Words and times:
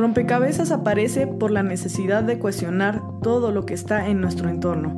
Rompecabezas 0.00 0.72
aparece 0.72 1.26
por 1.26 1.50
la 1.50 1.62
necesidad 1.62 2.22
de 2.22 2.38
cuestionar 2.38 3.02
todo 3.22 3.50
lo 3.50 3.66
que 3.66 3.74
está 3.74 4.08
en 4.08 4.22
nuestro 4.22 4.48
entorno. 4.48 4.96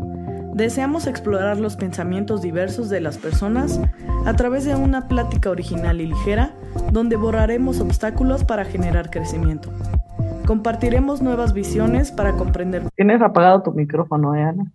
Deseamos 0.54 1.08
explorar 1.08 1.58
los 1.58 1.74
pensamientos 1.74 2.40
diversos 2.40 2.88
de 2.88 3.00
las 3.00 3.18
personas 3.18 3.80
a 4.24 4.34
través 4.34 4.64
de 4.64 4.76
una 4.76 5.08
plática 5.08 5.50
original 5.50 6.00
y 6.00 6.06
ligera 6.06 6.54
donde 6.92 7.16
borraremos 7.16 7.80
obstáculos 7.80 8.44
para 8.44 8.64
generar 8.64 9.10
crecimiento. 9.10 9.72
Compartiremos 10.46 11.20
nuevas 11.20 11.52
visiones 11.52 12.12
para 12.12 12.34
comprender. 12.34 12.84
Tienes 12.94 13.22
apagado 13.22 13.60
tu 13.64 13.72
micrófono, 13.72 14.36
¿eh, 14.36 14.42
Ana? 14.44 14.70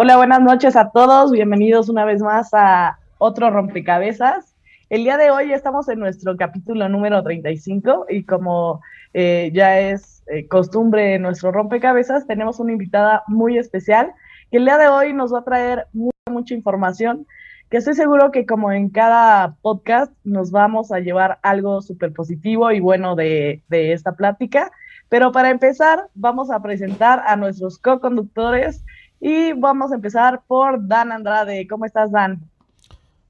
Hola, 0.00 0.16
buenas 0.16 0.40
noches 0.40 0.76
a 0.76 0.92
todos. 0.92 1.32
Bienvenidos 1.32 1.88
una 1.88 2.04
vez 2.04 2.22
más 2.22 2.54
a 2.54 3.00
otro 3.18 3.50
rompecabezas. 3.50 4.54
El 4.90 5.02
día 5.02 5.16
de 5.16 5.32
hoy 5.32 5.52
estamos 5.52 5.88
en 5.88 5.98
nuestro 5.98 6.36
capítulo 6.36 6.88
número 6.88 7.20
35 7.24 8.06
y 8.08 8.22
como 8.22 8.80
eh, 9.12 9.50
ya 9.52 9.80
es 9.80 10.22
eh, 10.28 10.46
costumbre 10.46 11.16
en 11.16 11.22
nuestro 11.22 11.50
rompecabezas, 11.50 12.28
tenemos 12.28 12.60
una 12.60 12.70
invitada 12.70 13.24
muy 13.26 13.58
especial 13.58 14.12
que 14.52 14.58
el 14.58 14.66
día 14.66 14.78
de 14.78 14.86
hoy 14.86 15.12
nos 15.12 15.34
va 15.34 15.40
a 15.40 15.44
traer 15.44 15.88
mucha, 15.92 16.54
información 16.54 17.26
que 17.68 17.78
estoy 17.78 17.94
seguro 17.94 18.30
que 18.30 18.46
como 18.46 18.70
en 18.70 18.90
cada 18.90 19.56
podcast 19.62 20.12
nos 20.22 20.52
vamos 20.52 20.92
a 20.92 21.00
llevar 21.00 21.40
algo 21.42 21.82
súper 21.82 22.12
positivo 22.12 22.70
y 22.70 22.78
bueno 22.78 23.16
de, 23.16 23.64
de 23.68 23.94
esta 23.94 24.12
plática. 24.12 24.70
Pero 25.08 25.32
para 25.32 25.50
empezar, 25.50 26.06
vamos 26.14 26.52
a 26.52 26.62
presentar 26.62 27.24
a 27.26 27.34
nuestros 27.34 27.78
co-conductores 27.78 28.84
y 29.20 29.52
vamos 29.52 29.92
a 29.92 29.96
empezar 29.96 30.42
por 30.46 30.86
Dan 30.86 31.12
Andrade. 31.12 31.66
¿Cómo 31.66 31.84
estás, 31.84 32.10
Dan? 32.10 32.40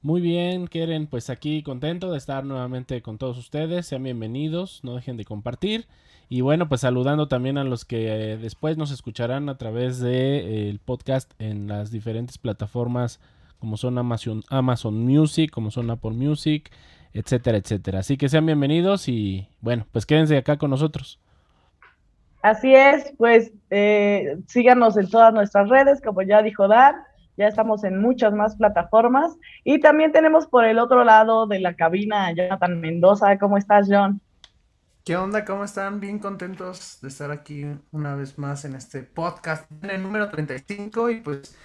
Muy 0.03 0.21
bien, 0.21 0.69
Keren, 0.69 1.07
pues 1.07 1.29
aquí 1.29 1.63
contento 1.63 2.13
de 2.13 2.19
estar 2.19 2.45
nuevamente 2.45 3.03
con 3.03 3.19
todos 3.19 3.37
ustedes. 3.39 3.87
Sean 3.87 4.03
bienvenidos, 4.03 4.81
no 4.85 4.95
dejen 4.95 5.17
de 5.17 5.25
compartir. 5.25 5.87
Y 6.29 6.43
bueno, 6.43 6.69
pues 6.69 6.83
saludando 6.83 7.27
también 7.27 7.59
a 7.59 7.65
los 7.65 7.85
que 7.85 8.33
eh, 8.33 8.37
después 8.37 8.77
nos 8.77 8.91
escucharán 8.91 9.49
a 9.49 9.57
través 9.57 9.99
del 9.99 10.13
de, 10.13 10.71
eh, 10.71 10.79
podcast 10.85 11.33
en 11.39 11.69
las 11.69 11.91
diferentes 11.91 12.39
plataformas 12.39 13.21
como 13.59 13.77
son 13.77 13.99
Amazon, 13.99 14.43
Amazon 14.51 15.05
Music, 15.05 15.51
como 15.51 15.71
son 15.71 15.91
Apple 15.91 16.13
Music, 16.13 16.71
etcétera, 17.13 17.59
etcétera. 17.59 18.01
Así 18.01 18.17
que 18.17 18.29
sean 18.29 18.47
bienvenidos 18.47 19.09
y 19.09 19.49
bueno, 19.61 19.87
pues 19.91 20.07
quédense 20.07 20.37
acá 20.37 20.59
con 20.59 20.71
nosotros. 20.71 21.19
Así 22.43 22.73
es, 22.73 23.13
pues 23.19 23.53
eh, 23.71 24.39
síganos 24.47 24.97
en 24.97 25.09
todas 25.09 25.33
nuestras 25.33 25.69
redes, 25.69 26.01
como 26.01 26.23
ya 26.23 26.43
dijo 26.43 26.69
Dan, 26.69 26.97
ya 27.37 27.47
estamos 27.47 27.85
en 27.85 28.01
muchas 28.01 28.33
más 28.33 28.57
plataformas 28.57 29.37
y 29.65 29.81
también 29.81 30.13
tenemos 30.13 30.47
por 30.47 30.65
el 30.65 30.79
otro 30.79 31.05
lado 31.05 31.47
de 31.47 31.61
la 31.61 31.75
cabina 31.75 32.27
a 32.27 32.33
Jonathan 32.33 32.81
Mendoza. 32.81 33.39
¿Cómo 33.39 33.57
estás, 33.57 33.87
John? 33.89 34.21
¿Qué 35.05 35.17
onda? 35.17 35.45
¿Cómo 35.45 35.65
están? 35.65 36.01
Bien 36.01 36.19
contentos 36.19 36.99
de 37.01 37.09
estar 37.09 37.31
aquí 37.31 37.65
una 37.93 38.15
vez 38.15 38.39
más 38.39 38.65
en 38.65 38.75
este 38.75 39.03
podcast, 39.03 39.71
en 39.83 39.91
el 39.91 40.03
número 40.03 40.29
35 40.29 41.11
y 41.11 41.21
pues 41.21 41.57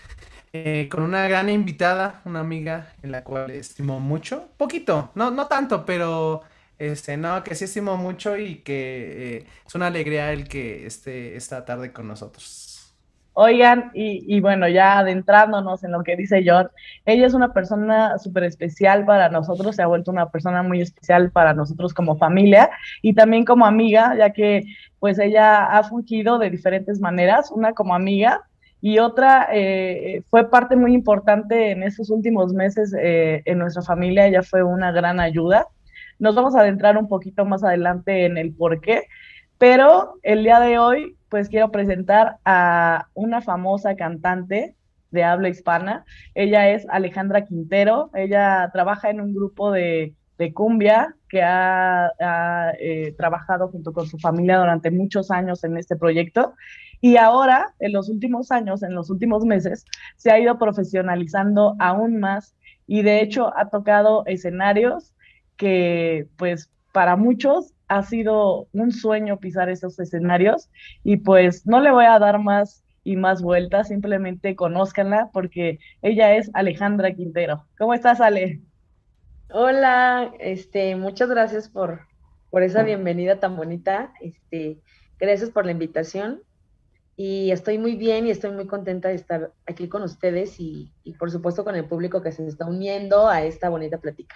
eh, 0.53 0.87
con 0.89 1.03
una 1.03 1.27
gran 1.27 1.49
invitada, 1.49 2.21
una 2.25 2.39
amiga 2.39 2.93
en 3.01 3.11
la 3.11 3.23
cual 3.23 3.49
estimo 3.51 3.99
mucho, 3.99 4.49
poquito, 4.55 5.11
no, 5.15 5.31
no 5.31 5.47
tanto, 5.47 5.85
pero 5.85 6.43
este, 6.92 7.17
no, 7.17 7.44
que 7.44 7.56
sí 7.56 7.66
estimo 7.66 7.98
mucho 7.98 8.38
y 8.38 8.58
que 8.58 9.38
eh, 9.38 9.45
es 9.66 9.76
una 9.76 9.88
alegría 9.88 10.31
el 10.31 10.48
que 10.48 10.86
esté 10.86 11.36
esta 11.36 11.66
tarde 11.66 11.92
con 11.92 12.08
nosotros. 12.08 12.94
Oigan, 13.36 13.89
y, 13.95 14.23
y, 14.28 14.42
bueno, 14.42 14.67
ya 14.67 15.00
adentrándonos 15.00 15.84
en 15.84 15.92
lo 15.92 16.04
que 16.04 16.16
dice 16.16 16.44
John, 16.45 16.70
ella 17.04 17.26
es 17.26 17.34
una 17.34 17.52
persona 17.52 18.20
súper 18.20 18.44
especial 18.44 19.06
para 19.06 19.30
nosotros, 19.30 19.76
se 19.76 19.82
ha 19.82 19.88
vuelto 19.88 20.11
una 20.11 20.30
persona 20.30 20.61
muy 20.61 20.82
especial 20.82 21.32
para 21.32 21.55
nosotros 21.55 21.95
como 21.95 22.16
familia 22.16 22.70
y 23.02 23.16
también 23.16 23.43
como 23.43 23.66
amiga, 23.66 24.16
ya 24.16 24.30
que 24.32 24.64
pues 24.99 25.17
ella 25.17 25.66
ha 25.66 25.83
fungido 25.83 26.38
de 26.38 26.52
diferentes 26.52 26.99
maneras, 26.99 27.49
una 27.49 27.73
como 27.73 27.95
amiga 27.95 28.43
y 28.86 28.99
otra 28.99 29.48
eh, 29.54 30.23
fue 30.30 30.49
parte 30.49 30.76
muy 30.76 30.93
importante 30.93 31.72
en 31.72 31.83
estos 31.83 32.10
últimos 32.10 32.52
meses 32.54 32.93
eh, 32.99 33.42
en 33.45 33.58
nuestra 33.58 33.82
familia, 33.82 34.27
ella 34.27 34.43
fue 34.43 34.61
una 34.61 34.92
gran 34.92 35.22
ayuda. 35.22 35.67
Nos 36.19 36.35
vamos 36.35 36.55
a 36.55 36.61
adentrar 36.61 36.97
un 36.97 37.07
poquito 37.07 37.45
más 37.45 37.63
adelante 37.63 38.25
en 38.25 38.37
el 38.37 38.53
por 38.53 38.81
qué, 38.81 39.03
pero 39.57 40.19
el 40.23 40.43
día 40.43 40.59
de 40.59 40.77
hoy, 40.77 41.17
pues 41.29 41.49
quiero 41.49 41.71
presentar 41.71 42.37
a 42.45 43.07
una 43.13 43.41
famosa 43.41 43.95
cantante 43.95 44.75
de 45.11 45.23
habla 45.23 45.49
hispana. 45.49 46.05
Ella 46.35 46.69
es 46.69 46.85
Alejandra 46.89 47.45
Quintero. 47.45 48.09
Ella 48.13 48.69
trabaja 48.73 49.09
en 49.09 49.21
un 49.21 49.33
grupo 49.33 49.71
de, 49.71 50.15
cumbia 50.53 51.15
que 51.29 51.41
ha, 51.41 52.11
ha 52.19 52.73
eh, 52.77 53.15
trabajado 53.17 53.69
junto 53.69 53.93
con 53.93 54.05
su 54.07 54.17
familia 54.19 54.57
durante 54.57 54.91
muchos 54.91 55.31
años 55.31 55.63
en 55.63 55.77
este 55.77 55.95
proyecto. 55.95 56.53
Y 56.99 57.15
ahora, 57.15 57.73
en 57.80 57.93
los 57.93 58.09
últimos 58.09 58.51
años, 58.51 58.83
en 58.83 58.93
los 58.93 59.09
últimos 59.09 59.45
meses, 59.45 59.85
se 60.17 60.31
ha 60.31 60.39
ido 60.39 60.59
profesionalizando 60.59 61.75
aún 61.80 62.19
más 62.19 62.55
y 62.87 63.03
de 63.03 63.21
hecho 63.21 63.57
ha 63.57 63.69
tocado 63.69 64.25
escenarios 64.25 65.13
que 65.58 66.27
pues 66.37 66.69
para 66.91 67.15
muchos 67.15 67.73
ha 67.87 68.03
sido 68.03 68.67
un 68.71 68.91
sueño 68.91 69.39
pisar 69.39 69.69
esos 69.69 69.99
escenarios 69.99 70.69
y 71.03 71.17
pues 71.17 71.65
no 71.67 71.80
le 71.80 71.91
voy 71.91 72.05
a 72.05 72.19
dar 72.19 72.39
más 72.39 72.83
y 73.03 73.17
más 73.17 73.41
vueltas, 73.41 73.89
simplemente 73.89 74.55
conózcanla 74.55 75.30
porque 75.33 75.80
ella 76.02 76.36
es 76.36 76.49
Alejandra 76.53 77.13
Quintero. 77.13 77.65
¿Cómo 77.77 77.93
estás, 77.93 78.21
Ale? 78.21 78.61
Hola, 79.49 80.33
este, 80.39 80.95
muchas 80.95 81.30
gracias 81.30 81.69
por, 81.69 82.08
por 82.49 82.63
esa 82.63 82.83
bienvenida 82.83 83.39
tan 83.39 83.55
bonita. 83.58 84.13
Este, 84.21 84.80
gracias 85.19 85.49
por 85.49 85.65
la 85.65 85.73
invitación. 85.73 86.42
Y 87.15 87.52
estoy 87.52 87.77
muy 87.77 87.95
bien 87.95 88.25
y 88.25 88.31
estoy 88.31 88.52
muy 88.52 88.65
contenta 88.65 89.09
de 89.09 89.15
estar 89.15 89.52
aquí 89.67 89.87
con 89.87 90.02
ustedes 90.02 90.59
y, 90.59 90.92
y 91.03 91.13
por 91.13 91.30
supuesto 91.30 91.63
con 91.63 91.75
el 91.75 91.86
público 91.86 92.23
que 92.23 92.31
se 92.31 92.47
está 92.47 92.65
uniendo 92.65 93.27
a 93.27 93.43
esta 93.43 93.69
bonita 93.69 93.99
plática. 93.99 94.36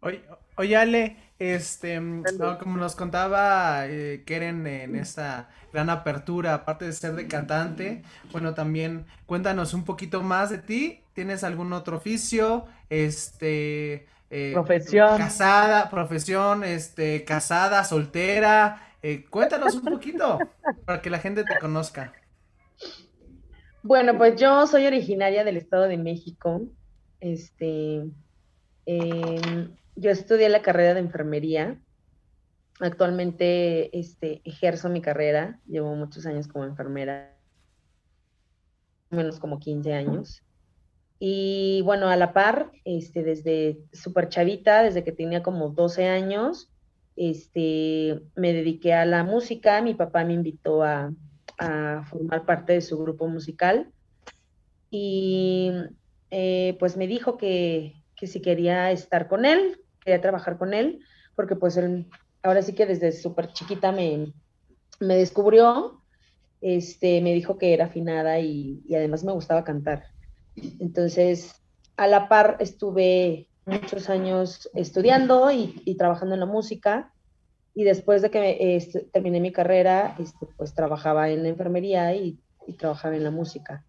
Oye, 0.00 0.22
oye 0.56 0.76
Ale, 0.76 1.16
este, 1.38 2.00
no, 2.00 2.58
como 2.58 2.76
nos 2.76 2.96
contaba 2.96 3.86
eh, 3.86 4.22
Keren 4.24 4.66
en 4.66 4.96
esta 4.96 5.48
gran 5.72 5.90
apertura, 5.90 6.54
aparte 6.54 6.86
de 6.86 6.92
ser 6.92 7.14
de 7.14 7.26
cantante, 7.26 8.02
bueno, 8.32 8.54
también 8.54 9.06
cuéntanos 9.26 9.74
un 9.74 9.84
poquito 9.84 10.22
más 10.22 10.50
de 10.50 10.58
ti. 10.58 11.02
¿Tienes 11.12 11.44
algún 11.44 11.72
otro 11.72 11.96
oficio? 11.96 12.66
Este, 12.90 14.06
eh, 14.30 14.50
profesión. 14.52 15.18
Casada, 15.18 15.88
profesión, 15.88 16.64
este, 16.64 17.24
casada, 17.24 17.84
soltera. 17.84 18.82
Eh, 19.02 19.24
cuéntanos 19.30 19.74
un 19.74 19.82
poquito 19.82 20.38
para 20.84 21.00
que 21.00 21.10
la 21.10 21.18
gente 21.18 21.44
te 21.44 21.58
conozca. 21.58 22.12
Bueno, 23.82 24.18
pues 24.18 24.40
yo 24.40 24.66
soy 24.66 24.86
originaria 24.86 25.44
del 25.44 25.56
Estado 25.56 25.84
de 25.84 25.96
México. 25.96 26.62
Este, 27.20 28.04
eh, 28.84 29.68
yo 29.96 30.10
estudié 30.10 30.48
la 30.48 30.62
carrera 30.62 30.94
de 30.94 31.00
enfermería. 31.00 31.80
Actualmente 32.78 33.98
este, 33.98 34.42
ejerzo 34.44 34.90
mi 34.90 35.00
carrera. 35.00 35.58
Llevo 35.66 35.94
muchos 35.94 36.26
años 36.26 36.46
como 36.46 36.64
enfermera, 36.64 37.34
menos 39.10 39.40
como 39.40 39.58
15 39.58 39.94
años. 39.94 40.42
Y 41.18 41.80
bueno, 41.82 42.08
a 42.08 42.16
la 42.16 42.34
par, 42.34 42.70
este, 42.84 43.22
desde 43.22 43.78
súper 43.92 44.28
chavita, 44.28 44.82
desde 44.82 45.02
que 45.02 45.12
tenía 45.12 45.42
como 45.42 45.70
12 45.70 46.06
años, 46.06 46.70
este, 47.16 48.20
me 48.34 48.52
dediqué 48.52 48.92
a 48.92 49.06
la 49.06 49.24
música. 49.24 49.80
Mi 49.80 49.94
papá 49.94 50.24
me 50.24 50.34
invitó 50.34 50.84
a, 50.84 51.12
formar 52.10 52.44
parte 52.44 52.74
de 52.74 52.82
su 52.82 52.98
grupo 52.98 53.26
musical. 53.28 53.90
Y 54.90 55.72
eh, 56.30 56.76
pues 56.78 56.98
me 56.98 57.06
dijo 57.06 57.38
que 57.38 57.94
si 58.20 58.42
quería 58.42 58.92
estar 58.92 59.26
con 59.26 59.46
él, 59.46 59.78
quería 60.06 60.20
trabajar 60.20 60.56
con 60.56 60.72
él, 60.72 61.00
porque 61.34 61.56
pues 61.56 61.76
él, 61.76 62.06
ahora 62.42 62.62
sí 62.62 62.74
que 62.74 62.86
desde 62.86 63.10
súper 63.10 63.52
chiquita 63.52 63.90
me, 63.90 64.32
me 65.00 65.16
descubrió, 65.16 66.00
este, 66.60 67.20
me 67.20 67.34
dijo 67.34 67.58
que 67.58 67.74
era 67.74 67.86
afinada 67.86 68.38
y, 68.38 68.82
además 68.94 69.24
me 69.24 69.32
gustaba 69.32 69.64
cantar. 69.64 70.04
Entonces, 70.78 71.60
a 71.96 72.06
la 72.06 72.28
par 72.28 72.56
estuve 72.60 73.48
muchos 73.66 74.08
años 74.08 74.70
estudiando 74.74 75.50
y, 75.50 75.96
trabajando 75.98 76.34
en 76.34 76.40
la 76.40 76.46
música 76.46 77.12
y 77.74 77.82
después 77.82 78.22
de 78.22 78.30
que 78.30 79.08
terminé 79.12 79.40
mi 79.40 79.50
carrera, 79.50 80.14
este, 80.20 80.46
pues 80.56 80.72
trabajaba 80.72 81.30
en 81.30 81.42
la 81.42 81.48
enfermería 81.48 82.14
y, 82.14 82.38
y, 82.66 82.74
trabajaba 82.74 83.16
en 83.16 83.24
la 83.24 83.32
música. 83.32 83.84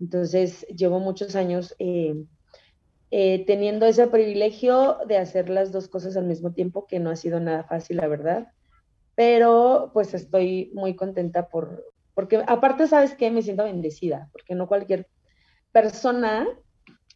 Entonces, 0.00 0.66
llevo 0.68 0.98
muchos 0.98 1.36
años 1.36 1.74
eh, 1.78 2.14
eh, 3.10 3.44
teniendo 3.46 3.86
ese 3.86 4.06
privilegio 4.06 4.98
de 5.06 5.16
hacer 5.16 5.48
las 5.48 5.72
dos 5.72 5.88
cosas 5.88 6.16
al 6.16 6.24
mismo 6.24 6.52
tiempo, 6.52 6.86
que 6.86 7.00
no 7.00 7.10
ha 7.10 7.16
sido 7.16 7.40
nada 7.40 7.64
fácil, 7.64 7.96
la 7.96 8.06
verdad. 8.06 8.48
Pero 9.14 9.90
pues 9.94 10.14
estoy 10.14 10.70
muy 10.74 10.94
contenta 10.94 11.48
por, 11.48 11.84
porque 12.14 12.42
aparte, 12.46 12.86
¿sabes 12.86 13.14
qué? 13.14 13.30
Me 13.30 13.42
siento 13.42 13.64
bendecida, 13.64 14.28
porque 14.32 14.54
no 14.54 14.68
cualquier 14.68 15.08
persona, 15.72 16.46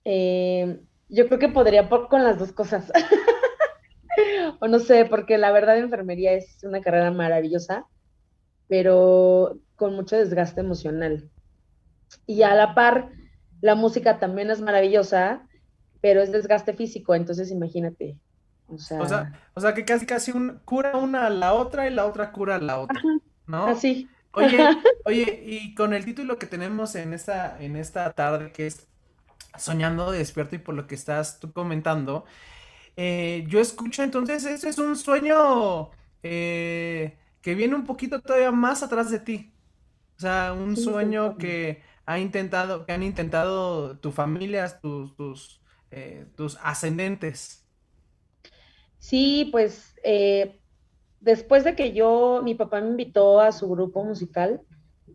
eh, 0.05 0.81
yo 1.09 1.27
creo 1.27 1.39
que 1.39 1.49
podría 1.49 1.89
por, 1.89 2.09
con 2.09 2.25
las 2.25 2.39
dos 2.39 2.53
cosas. 2.53 2.91
o 4.61 4.69
no 4.69 4.79
sé, 4.79 5.05
porque 5.05 5.39
la 5.39 5.53
verdad 5.53 5.79
enfermería 5.79 6.33
es 6.33 6.63
una 6.65 6.81
carrera 6.81 7.11
maravillosa, 7.11 7.87
pero 8.69 9.59
con 9.77 9.95
mucho 9.95 10.17
desgaste 10.17 10.61
emocional. 10.61 11.31
Y 12.27 12.43
a 12.43 12.55
la 12.55 12.75
par, 12.75 13.11
la 13.61 13.75
música 13.75 14.19
también 14.19 14.51
es 14.51 14.61
maravillosa, 14.61 15.47
pero 16.03 16.21
es 16.21 16.31
desgaste 16.31 16.75
físico, 16.75 17.15
entonces 17.15 17.51
imagínate. 17.51 18.19
O 18.69 18.77
sea, 18.77 19.33
o 19.55 19.61
sea, 19.61 19.75
que 19.75 19.85
casi 19.85 20.05
casi 20.05 20.33
un, 20.33 20.61
cura 20.65 20.97
una 20.97 21.27
a 21.27 21.31
la 21.31 21.55
otra 21.55 21.89
y 21.89 21.95
la 21.95 22.07
otra 22.07 22.33
cura 22.33 22.57
a 22.57 22.59
la 22.59 22.81
otra, 22.81 23.01
¿no? 23.47 23.67
Así. 23.67 24.09
Oye, 24.33 24.59
oye, 25.05 25.43
y 25.47 25.75
con 25.75 25.93
el 25.93 26.05
título 26.05 26.39
que 26.39 26.47
tenemos 26.47 26.95
en 26.95 27.13
esta, 27.13 27.63
en 27.63 27.77
esta 27.77 28.11
tarde, 28.13 28.51
que 28.53 28.67
es 28.67 28.89
Soñando 29.59 30.11
despierto, 30.11 30.57
y 30.57 30.59
por 30.59 30.75
lo 30.75 30.87
que 30.87 30.95
estás 30.95 31.39
tú 31.39 31.53
comentando, 31.53 32.25
eh, 32.97 33.45
yo 33.49 33.61
escucho 33.61 34.03
entonces, 34.03 34.45
ese 34.45 34.71
es 34.71 34.79
un 34.79 34.97
sueño 34.97 35.91
eh, 36.23 37.19
que 37.43 37.55
viene 37.55 37.75
un 37.75 37.85
poquito 37.85 38.21
todavía 38.21 38.51
más 38.51 38.83
atrás 38.83 39.11
de 39.11 39.19
ti. 39.19 39.53
O 40.17 40.21
sea, 40.21 40.55
un 40.55 40.77
sueño 40.77 41.37
que 41.37 41.83
ha 42.07 42.19
intentado, 42.19 42.87
que 42.87 42.93
han 42.93 43.03
intentado 43.03 43.99
tu 43.99 44.13
familia, 44.13 44.81
tus, 44.81 45.15
tus, 45.17 45.62
eh, 45.93 46.27
tus 46.37 46.59
ascendentes. 46.63 47.65
Sí, 48.99 49.49
pues 49.53 49.95
después 51.21 51.65
de 51.65 51.75
que 51.77 51.93
yo, 51.93 52.41
mi 52.43 52.55
papá 52.55 52.81
me 52.81 52.89
invitó 52.89 53.41
a 53.41 53.53
su 53.53 53.69
grupo 53.69 54.05
musical, 54.05 54.61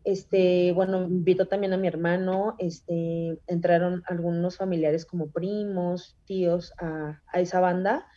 este, 0.07 0.71
bueno, 0.71 1.03
invitó 1.03 1.47
también 1.47 1.73
a 1.73 1.77
mi 1.77 1.87
hermano, 1.89 2.55
este, 2.59 3.39
entraron 3.45 4.03
algunos 4.07 4.55
familiares 4.55 5.05
como 5.05 5.31
primos, 5.31 6.17
tíos 6.25 6.71
a, 6.79 7.21
esa 7.33 7.59
banda, 7.59 8.07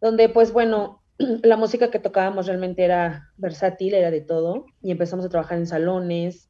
donde 0.00 0.30
pues 0.30 0.54
bueno, 0.54 1.02
la 1.18 1.58
música 1.58 1.90
que 1.90 1.98
tocábamos 1.98 2.46
realmente 2.46 2.82
era 2.82 3.30
versátil, 3.36 3.92
era 3.92 4.10
de 4.10 4.22
todo, 4.22 4.64
y 4.80 4.90
empezamos 4.90 5.26
a 5.26 5.28
trabajar 5.28 5.58
en 5.58 5.66
salones, 5.66 6.48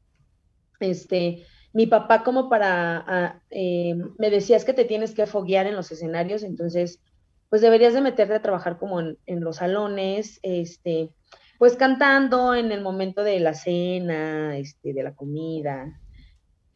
este, 0.78 1.44
mi 1.76 1.86
papá 1.86 2.24
como 2.24 2.48
para, 2.48 3.42
eh, 3.50 3.94
me 4.16 4.30
decía, 4.30 4.56
es 4.56 4.64
que 4.64 4.72
te 4.72 4.86
tienes 4.86 5.14
que 5.14 5.26
foguear 5.26 5.66
en 5.66 5.76
los 5.76 5.92
escenarios, 5.92 6.42
entonces, 6.42 7.02
pues 7.50 7.60
deberías 7.60 7.92
de 7.92 8.00
meterte 8.00 8.32
a 8.32 8.40
trabajar 8.40 8.78
como 8.78 8.98
en, 8.98 9.18
los 9.26 9.56
salones, 9.56 10.40
este, 10.42 11.10
pues 11.58 11.76
cantando 11.76 12.54
en 12.54 12.72
el 12.72 12.80
momento 12.80 13.22
de 13.22 13.40
la 13.40 13.52
cena, 13.52 14.56
este, 14.56 14.94
de 14.94 15.02
la 15.02 15.14
comida. 15.14 16.00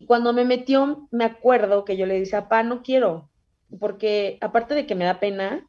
Cuando 0.07 0.35
me 0.35 0.45
metió, 0.45 1.09
me 1.11 1.25
acuerdo 1.25 1.87
que 1.87 1.97
yo 1.97 2.05
le 2.05 2.21
dije, 2.21 2.33
papá, 2.33 2.63
no 2.63 2.83
quiero, 2.83 3.31
porque 3.79 4.37
aparte 4.43 4.75
de 4.75 4.85
que 4.85 4.97
me 4.97 5.07
da 5.07 5.19
pena, 5.19 5.67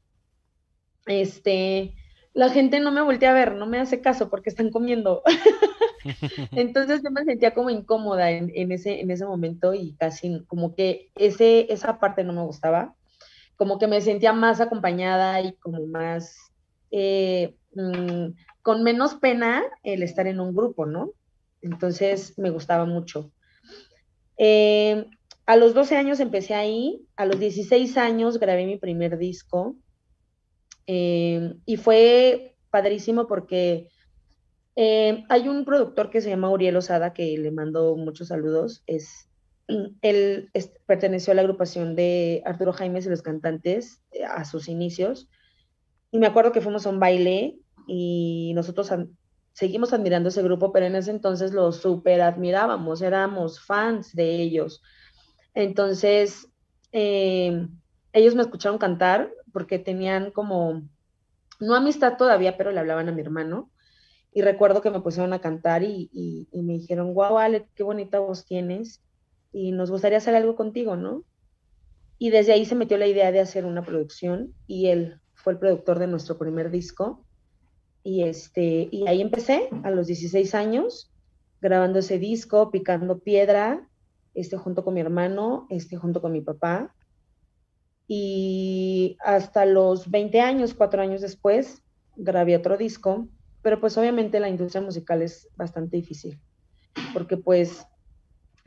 este, 1.06 1.96
la 2.34 2.50
gente 2.50 2.80
no 2.80 2.92
me 2.92 3.02
voltea 3.02 3.32
a 3.32 3.34
ver, 3.34 3.56
no 3.56 3.66
me 3.66 3.80
hace 3.80 4.02
caso 4.02 4.30
porque 4.30 4.50
están 4.50 4.70
comiendo. 4.70 5.22
Entonces 6.52 7.02
yo 7.04 7.12
me 7.12 7.26
sentía 7.26 7.54
como 7.54 7.70
incómoda 7.70 8.32
en, 8.32 8.72
ese, 8.72 9.02
en 9.02 9.12
ese 9.12 9.26
momento 9.26 9.74
y 9.74 9.94
casi 9.94 10.44
como 10.48 10.74
que 10.74 11.12
ese, 11.16 11.72
esa 11.72 12.00
parte 12.00 12.24
no 12.24 12.34
me 12.34 12.44
gustaba, 12.44 12.96
como 13.58 13.78
que 13.78 13.88
me 13.88 14.02
sentía 14.02 14.34
más 14.34 14.62
acompañada 14.62 15.42
y 15.42 15.54
como 15.54 15.86
más 15.88 16.36
eh, 16.90 17.56
mm, 17.76 18.28
con 18.62 18.84
menos 18.84 19.16
pena 19.16 19.64
el 19.84 20.02
estar 20.02 20.28
en 20.28 20.40
un 20.40 20.56
grupo, 20.56 20.86
¿no? 20.86 21.12
Entonces 21.62 22.38
me 22.38 22.50
gustaba 22.50 22.86
mucho. 22.86 23.32
Eh, 24.38 25.06
a 25.46 25.58
los 25.58 25.74
12 25.74 25.98
años 25.98 26.20
empecé 26.22 26.54
ahí, 26.54 27.06
a 27.18 27.26
los 27.26 27.40
16 27.40 27.98
años 27.98 28.40
grabé 28.40 28.66
mi 28.66 28.78
primer 28.78 29.18
disco 29.18 29.76
eh, 30.88 31.54
y 31.66 31.78
fue 31.78 32.56
padrísimo 32.70 33.28
porque 33.28 33.90
eh, 34.76 35.24
hay 35.30 35.48
un 35.48 35.66
productor 35.66 36.10
que 36.10 36.22
se 36.22 36.30
llama 36.30 36.50
Uriel 36.50 36.78
Osada 36.78 37.14
que 37.14 37.38
le 37.38 37.52
mando 37.52 37.96
muchos 37.96 38.30
saludos. 38.30 38.84
Es, 38.88 39.30
él 40.02 40.50
perteneció 40.86 41.32
a 41.32 41.36
la 41.36 41.42
agrupación 41.42 41.96
de 41.96 42.42
Arturo 42.46 42.74
Jaimes 42.74 43.06
y 43.06 43.10
los 43.10 43.22
cantantes 43.22 44.02
a 44.28 44.46
sus 44.46 44.68
inicios. 44.70 45.30
Y 46.12 46.20
me 46.20 46.28
acuerdo 46.28 46.52
que 46.52 46.62
fuimos 46.62 46.86
a 46.86 46.90
un 46.90 47.00
baile 47.00 47.60
y 47.88 48.52
nosotros 48.56 48.92
seguimos 49.54 49.94
admirando 49.94 50.30
ese 50.30 50.44
grupo, 50.44 50.72
pero 50.72 50.86
en 50.86 50.96
ese 50.96 51.12
entonces 51.12 51.54
lo 51.54 51.72
super 51.72 52.22
admirábamos, 52.22 53.02
éramos 53.02 53.60
fans 53.60 54.14
de 54.16 54.36
ellos. 54.36 54.82
Entonces, 55.54 56.48
eh, 56.92 57.68
ellos 58.14 58.36
me 58.36 58.42
escucharon 58.42 58.78
cantar 58.78 59.32
porque 59.52 59.80
tenían 59.80 60.32
como, 60.32 60.84
no 61.60 61.76
amistad 61.76 62.18
todavía, 62.18 62.58
pero 62.58 62.72
le 62.72 62.80
hablaban 62.80 63.10
a 63.10 63.12
mi 63.12 63.22
hermano. 63.22 63.70
Y 64.34 64.42
recuerdo 64.42 64.82
que 64.82 64.92
me 64.92 65.02
pusieron 65.02 65.34
a 65.34 65.42
cantar 65.42 65.84
y, 65.84 66.48
me 66.54 66.74
dijeron, 66.74 67.14
guau, 67.14 67.38
Ale, 67.38 67.68
qué 67.76 67.84
bonita 67.84 68.20
voz 68.20 68.46
tienes 68.46 69.02
y 69.52 69.72
nos 69.72 69.92
gustaría 69.92 70.20
hacer 70.20 70.36
algo 70.36 70.56
contigo, 70.56 70.96
¿no? 70.96 71.26
Y 72.18 72.30
desde 72.30 72.54
ahí 72.54 72.66
se 72.66 72.76
metió 72.76 72.98
la 72.98 73.08
idea 73.08 73.32
de 73.32 73.42
hacer 73.42 73.66
una 73.66 73.84
producción 73.84 74.54
y 74.68 74.88
él 74.88 75.20
fue 75.34 75.54
el 75.54 75.60
productor 75.60 76.00
de 76.00 76.08
nuestro 76.08 76.38
primer 76.38 76.72
disco 76.72 77.26
y, 78.04 78.24
este, 78.24 78.88
y 78.92 79.08
ahí 79.08 79.22
empecé 79.22 79.70
a 79.84 79.92
los 79.92 80.08
16 80.08 80.56
años, 80.56 81.12
grabando 81.62 82.00
ese 82.00 82.18
disco, 82.18 82.72
picando 82.72 83.20
piedra, 83.20 83.88
este, 84.34 84.58
junto 84.58 84.84
con 84.84 84.94
mi 84.94 85.02
hermano, 85.02 85.68
este, 85.70 85.98
junto 85.98 86.22
con 86.22 86.32
mi 86.32 86.42
papá. 86.42 86.96
Y 88.14 89.16
hasta 89.24 89.64
los 89.64 90.12
20 90.12 90.42
años, 90.42 90.74
cuatro 90.74 91.02
años 91.02 91.22
después, 91.22 91.82
grabé 92.18 92.58
otro 92.58 92.76
disco, 92.76 93.30
pero 93.62 93.80
pues 93.80 93.98
obviamente 93.98 94.42
la 94.42 94.50
industria 94.50 94.82
musical 94.82 95.22
es 95.22 95.48
bastante 95.56 95.96
difícil, 95.96 96.38
porque 97.14 97.38
pues 97.38 97.88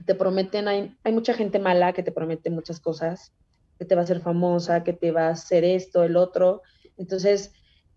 te 0.06 0.14
prometen, 0.14 0.67
hay, 0.67 0.96
hay 1.05 1.12
mucha 1.12 1.35
gente 1.35 1.58
mala 1.58 1.93
que 1.93 2.02
te 2.02 2.11
promete 2.11 2.49
muchas 2.49 2.81
cosas, 2.81 3.35
que 3.79 3.85
te 3.85 3.94
va 3.94 4.00
a 4.00 4.05
hacer 4.05 4.23
famosa, 4.23 4.82
que 4.82 4.94
te 4.94 5.11
va 5.11 5.26
a 5.26 5.32
hacer 5.32 5.62
esto, 5.62 6.05
el 6.05 6.17
otro. 6.17 6.62
Entonces, 6.96 7.52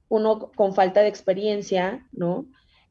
uno 0.10 0.52
con 0.52 0.76
falta 0.76 1.00
de 1.00 1.08
experiencia, 1.08 2.06
¿no? 2.12 2.46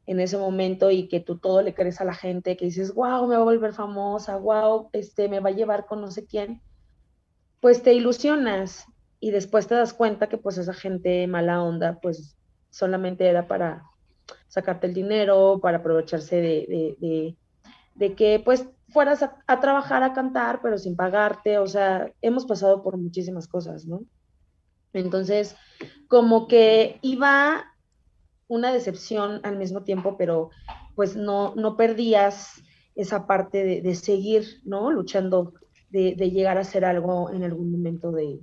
En 0.07 0.19
ese 0.19 0.39
momento 0.39 0.91
y 0.91 1.09
que 1.09 1.21
tú 1.21 1.37
todo 1.37 1.61
le 1.61 1.75
crees 1.75 2.01
a 2.01 2.07
la 2.07 2.15
gente, 2.15 2.57
que 2.57 2.65
dices, 2.65 2.95
wow, 2.95 3.27
me 3.27 3.37
va 3.37 3.43
a 3.43 3.45
volver 3.45 3.75
famosa, 3.75 4.39
wow, 4.39 4.89
este, 4.95 5.29
me 5.29 5.41
va 5.41 5.51
a 5.51 5.53
llevar 5.53 5.85
con 5.85 6.01
no 6.01 6.11
sé 6.11 6.25
quién, 6.25 6.63
pues 7.61 7.83
te 7.83 7.95
ilusionas 7.95 8.87
y 9.21 9.31
después 9.31 9.67
te 9.67 9.75
das 9.75 9.95
cuenta 9.95 10.29
que 10.29 10.39
pues 10.39 10.59
esa 10.59 10.75
gente 10.75 11.27
mala 11.27 11.63
onda, 11.63 11.99
pues 12.01 12.37
solamente 12.71 13.27
era 13.27 13.49
para 13.49 13.85
sacarte 14.49 14.87
el 14.87 14.95
dinero, 14.95 15.59
para 15.61 15.79
aprovecharse 15.79 16.37
de, 16.37 17.37
de, 17.95 18.15
que 18.15 18.41
pues 18.45 18.69
fueras 18.89 19.23
a, 19.23 19.39
a, 19.47 19.61
trabajar, 19.61 20.03
a 20.03 20.13
cantar, 20.13 20.61
pero 20.63 20.79
sin 20.79 20.97
pagarte, 20.97 21.59
o 21.59 21.67
sea, 21.67 22.11
hemos 22.23 22.47
pasado 22.47 22.83
por 22.83 22.97
muchísimas 22.97 23.49
cosas, 23.49 23.87
¿no? 23.87 24.01
Entonces, 24.93 25.57
como 26.09 26.49
que 26.49 26.99
iba 27.03 27.65
una 28.49 28.73
decepción 28.73 29.41
al 29.43 29.59
mismo 29.59 29.83
tiempo, 29.83 30.17
pero 30.17 30.51
pues 30.95 31.17
no, 31.17 31.55
no 31.57 31.77
perdías 31.77 32.63
esa 32.95 33.27
parte 33.27 33.83
de, 33.83 33.95
seguir, 33.95 34.63
¿no? 34.65 34.91
Luchando, 34.91 35.53
de, 35.91 36.15
llegar 36.31 36.59
a 36.59 36.61
hacer 36.61 36.85
algo 36.85 37.31
en 37.31 37.45
algún 37.45 37.73
momento 37.73 38.13
de, 38.13 38.41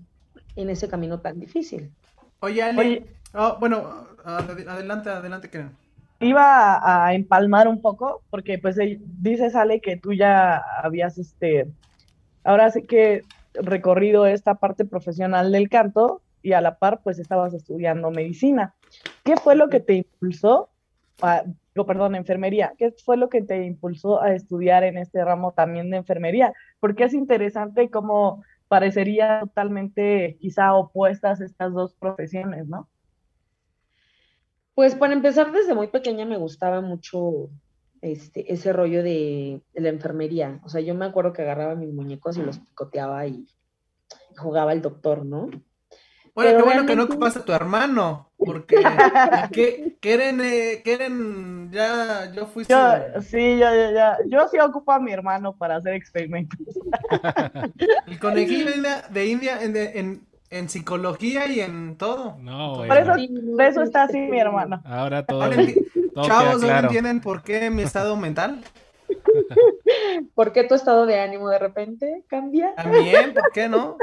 en 0.55 0.69
ese 0.69 0.87
camino 0.87 1.19
tan 1.19 1.39
difícil. 1.39 1.91
Oye, 2.39 2.61
Ale, 2.63 3.05
oh, 3.33 3.57
bueno, 3.59 4.07
adelante, 4.25 5.09
adelante, 5.09 5.49
Karen. 5.49 5.71
Iba 6.19 7.05
a, 7.05 7.13
empalmar 7.13 7.67
un 7.67 7.81
poco, 7.81 8.21
porque 8.29 8.57
pues 8.57 8.77
dices, 9.21 9.55
Ale, 9.55 9.81
que 9.81 9.97
tú 9.97 10.13
ya 10.13 10.63
habías, 10.81 11.17
este, 11.17 11.67
ahora 12.43 12.71
sí 12.71 12.83
que 12.83 13.23
recorrido 13.53 14.25
esta 14.25 14.55
parte 14.55 14.85
profesional 14.85 15.51
del 15.51 15.69
canto, 15.69 16.21
y 16.43 16.51
a 16.51 16.61
la 16.61 16.77
par 16.77 17.01
pues 17.01 17.17
estabas 17.17 17.53
estudiando 17.53 18.11
medicina. 18.11 18.75
¿Qué 19.23 19.37
fue 19.37 19.55
lo 19.55 19.69
que 19.69 19.79
te 19.79 19.93
impulsó, 19.95 20.69
perdón, 21.85 22.15
enfermería? 22.15 22.73
¿Qué 22.77 22.93
fue 23.03 23.17
lo 23.17 23.29
que 23.29 23.41
te 23.41 23.65
impulsó 23.65 24.21
a 24.21 24.33
estudiar 24.33 24.83
en 24.83 24.97
este 24.97 25.23
ramo 25.23 25.53
también 25.53 25.89
de 25.89 25.97
enfermería? 25.97 26.53
Porque 26.79 27.05
es 27.05 27.13
interesante 27.13 27.89
cómo 27.89 28.43
parecería 28.67 29.41
totalmente 29.41 30.37
quizá 30.39 30.73
opuestas 30.73 31.41
estas 31.41 31.73
dos 31.73 31.93
profesiones, 31.95 32.67
¿no? 32.67 32.89
Pues 34.75 34.95
para 34.95 35.13
empezar, 35.13 35.51
desde 35.51 35.75
muy 35.75 35.87
pequeña 35.87 36.25
me 36.25 36.37
gustaba 36.37 36.81
mucho 36.81 37.49
este, 38.01 38.51
ese 38.51 38.73
rollo 38.73 39.03
de, 39.03 39.61
de, 39.73 39.81
la 39.81 39.89
enfermería. 39.89 40.59
O 40.63 40.69
sea, 40.69 40.81
yo 40.81 40.95
me 40.95 41.05
acuerdo 41.05 41.33
que 41.33 41.43
agarraba 41.43 41.75
mis 41.75 41.93
muñecos 41.93 42.37
y 42.37 42.41
los 42.41 42.59
picoteaba 42.59 43.27
y 43.27 43.45
jugaba 44.35 44.73
el 44.73 44.81
doctor, 44.81 45.25
¿no? 45.25 45.49
Bueno, 46.35 46.57
qué 46.57 46.63
bueno 46.63 46.85
que 46.85 46.95
no 46.95 47.03
ocupas 47.03 47.37
a 47.37 47.45
tu 47.45 47.51
hermano, 47.51 48.29
porque 48.37 48.75
¿qué, 49.51 49.97
quieren, 49.99 50.41
eh, 50.41 50.81
quieren, 50.83 51.69
ya, 51.71 52.31
yo 52.33 52.47
fui 52.47 52.65
yo, 52.65 52.75
Sí, 53.21 53.57
ya, 53.59 53.75
ya, 53.75 53.91
ya, 53.91 54.17
yo 54.27 54.47
sí 54.47 54.57
ocupo 54.59 54.91
a 54.91 54.99
mi 54.99 55.11
hermano 55.11 55.55
para 55.55 55.75
hacer 55.75 55.93
experimentos. 55.93 56.57
El 58.07 58.19
conejillo 58.19 58.71
de 59.11 59.25
India 59.27 59.61
en, 59.61 59.77
en, 59.77 60.27
en 60.49 60.69
psicología 60.69 61.47
y 61.47 61.59
en 61.59 61.97
todo. 61.97 62.37
No, 62.39 62.77
Por 62.77 62.97
eso, 62.97 63.13
por 63.51 63.61
eso 63.61 63.83
está 63.83 64.03
así 64.03 64.17
mi 64.17 64.39
hermano. 64.39 64.81
Ahora 64.85 65.25
todo. 65.25 65.51
Chavos, 66.21 66.61
¿no 66.61 66.79
entienden 66.79 67.21
por 67.21 67.43
qué 67.43 67.69
mi 67.69 67.83
estado 67.83 68.15
mental? 68.17 68.63
¿Por 70.35 70.51
qué 70.51 70.63
tu 70.63 70.73
estado 70.73 71.05
de 71.05 71.19
ánimo 71.19 71.49
de 71.49 71.59
repente 71.59 72.23
cambia? 72.27 72.73
También, 72.75 73.33
¿por 73.33 73.51
qué 73.51 73.69
no? 73.69 73.97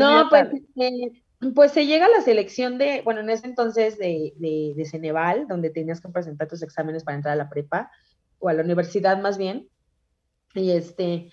No, 0.00 0.28
pues, 0.28 0.48
eh, 0.76 1.22
pues 1.54 1.72
se 1.72 1.86
llega 1.86 2.06
a 2.06 2.10
la 2.10 2.20
selección 2.20 2.78
de, 2.78 3.02
bueno, 3.02 3.20
en 3.20 3.30
ese 3.30 3.46
entonces 3.46 3.98
de, 3.98 4.32
de, 4.36 4.84
Ceneval, 4.84 5.46
donde 5.48 5.70
tenías 5.70 6.00
que 6.00 6.08
presentar 6.08 6.48
tus 6.48 6.62
exámenes 6.62 7.04
para 7.04 7.16
entrar 7.16 7.32
a 7.32 7.36
la 7.36 7.48
prepa, 7.48 7.90
o 8.38 8.48
a 8.48 8.52
la 8.52 8.62
universidad 8.62 9.20
más 9.20 9.38
bien. 9.38 9.68
Y 10.54 10.70
este, 10.70 11.30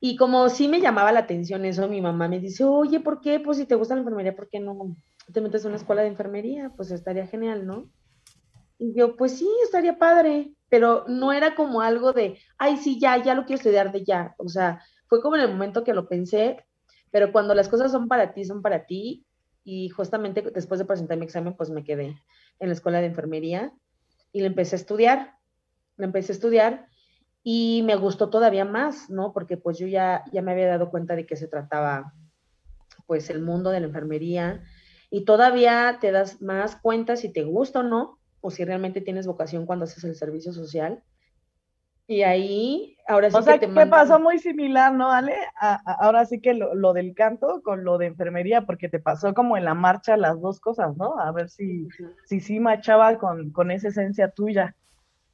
y 0.00 0.16
como 0.16 0.48
sí 0.48 0.68
me 0.68 0.80
llamaba 0.80 1.12
la 1.12 1.20
atención 1.20 1.64
eso, 1.64 1.88
mi 1.88 2.00
mamá 2.00 2.28
me 2.28 2.40
dice, 2.40 2.64
oye, 2.64 3.00
¿por 3.00 3.20
qué? 3.20 3.40
Pues 3.40 3.58
si 3.58 3.66
te 3.66 3.74
gusta 3.74 3.94
la 3.94 4.00
enfermería, 4.00 4.34
¿por 4.34 4.48
qué 4.48 4.60
no 4.60 4.96
te 5.32 5.40
metes 5.40 5.62
en 5.64 5.68
una 5.68 5.76
escuela 5.76 6.02
de 6.02 6.08
enfermería? 6.08 6.72
Pues 6.76 6.90
estaría 6.90 7.26
genial, 7.26 7.66
¿no? 7.66 7.90
Y 8.78 8.94
yo, 8.94 9.14
pues 9.16 9.36
sí, 9.36 9.48
estaría 9.62 9.98
padre, 9.98 10.54
pero 10.70 11.04
no 11.06 11.32
era 11.32 11.54
como 11.54 11.82
algo 11.82 12.14
de, 12.14 12.38
ay, 12.56 12.78
sí, 12.78 12.98
ya, 12.98 13.22
ya 13.22 13.34
lo 13.34 13.44
quiero 13.44 13.58
estudiar 13.58 13.92
de 13.92 14.02
ya. 14.04 14.34
O 14.38 14.48
sea, 14.48 14.80
fue 15.06 15.20
como 15.20 15.36
en 15.36 15.42
el 15.42 15.48
momento 15.48 15.84
que 15.84 15.92
lo 15.92 16.08
pensé, 16.08 16.64
pero 17.10 17.32
cuando 17.32 17.54
las 17.54 17.68
cosas 17.68 17.92
son 17.92 18.08
para 18.08 18.32
ti, 18.34 18.44
son 18.44 18.62
para 18.62 18.86
ti. 18.86 19.24
Y 19.62 19.88
justamente 19.90 20.42
después 20.42 20.78
de 20.78 20.86
presentar 20.86 21.18
mi 21.18 21.24
examen, 21.24 21.54
pues 21.54 21.70
me 21.70 21.84
quedé 21.84 22.16
en 22.58 22.68
la 22.68 22.72
escuela 22.72 23.00
de 23.00 23.06
enfermería 23.06 23.72
y 24.32 24.40
le 24.40 24.46
empecé 24.46 24.76
a 24.76 24.78
estudiar. 24.78 25.34
Le 25.96 26.06
empecé 26.06 26.32
a 26.32 26.34
estudiar 26.34 26.86
y 27.42 27.82
me 27.84 27.96
gustó 27.96 28.30
todavía 28.30 28.64
más, 28.64 29.10
¿no? 29.10 29.32
Porque 29.32 29.56
pues 29.56 29.78
yo 29.78 29.86
ya, 29.86 30.24
ya 30.32 30.42
me 30.42 30.52
había 30.52 30.68
dado 30.68 30.90
cuenta 30.90 31.16
de 31.16 31.26
que 31.26 31.36
se 31.36 31.48
trataba 31.48 32.14
pues 33.06 33.28
el 33.30 33.42
mundo 33.42 33.70
de 33.70 33.80
la 33.80 33.86
enfermería 33.86 34.62
y 35.10 35.24
todavía 35.24 35.98
te 36.00 36.12
das 36.12 36.40
más 36.40 36.76
cuenta 36.76 37.16
si 37.16 37.32
te 37.32 37.42
gusta 37.42 37.80
o 37.80 37.82
no 37.82 38.18
o 38.40 38.50
si 38.50 38.64
realmente 38.64 39.00
tienes 39.00 39.26
vocación 39.26 39.66
cuando 39.66 39.84
haces 39.84 40.04
el 40.04 40.14
servicio 40.14 40.52
social. 40.52 41.02
Y 42.10 42.22
ahí, 42.22 42.96
ahora 43.06 43.30
sí 43.30 43.36
o 43.36 43.42
sea, 43.42 43.60
que 43.60 43.68
te 43.68 43.86
pasó 43.86 44.18
muy 44.18 44.40
similar, 44.40 44.92
¿no, 44.92 45.12
Ale? 45.12 45.36
ahora 45.86 46.26
sí 46.26 46.40
que 46.40 46.54
lo, 46.54 46.92
del 46.92 47.14
canto 47.14 47.62
con 47.62 47.84
lo 47.84 47.98
de 47.98 48.06
enfermería, 48.06 48.66
porque 48.66 48.88
te 48.88 48.98
pasó 48.98 49.32
como 49.32 49.56
en 49.56 49.64
la 49.64 49.74
marcha 49.74 50.16
las 50.16 50.40
dos 50.40 50.58
cosas, 50.58 50.96
¿no? 50.96 51.20
A 51.20 51.30
ver 51.30 51.48
si 51.48 51.86
sí 52.24 52.40
si, 52.40 52.58
machaba 52.58 53.16
con, 53.16 53.52
con 53.52 53.70
esa 53.70 53.90
esencia 53.90 54.28
tuya. 54.32 54.74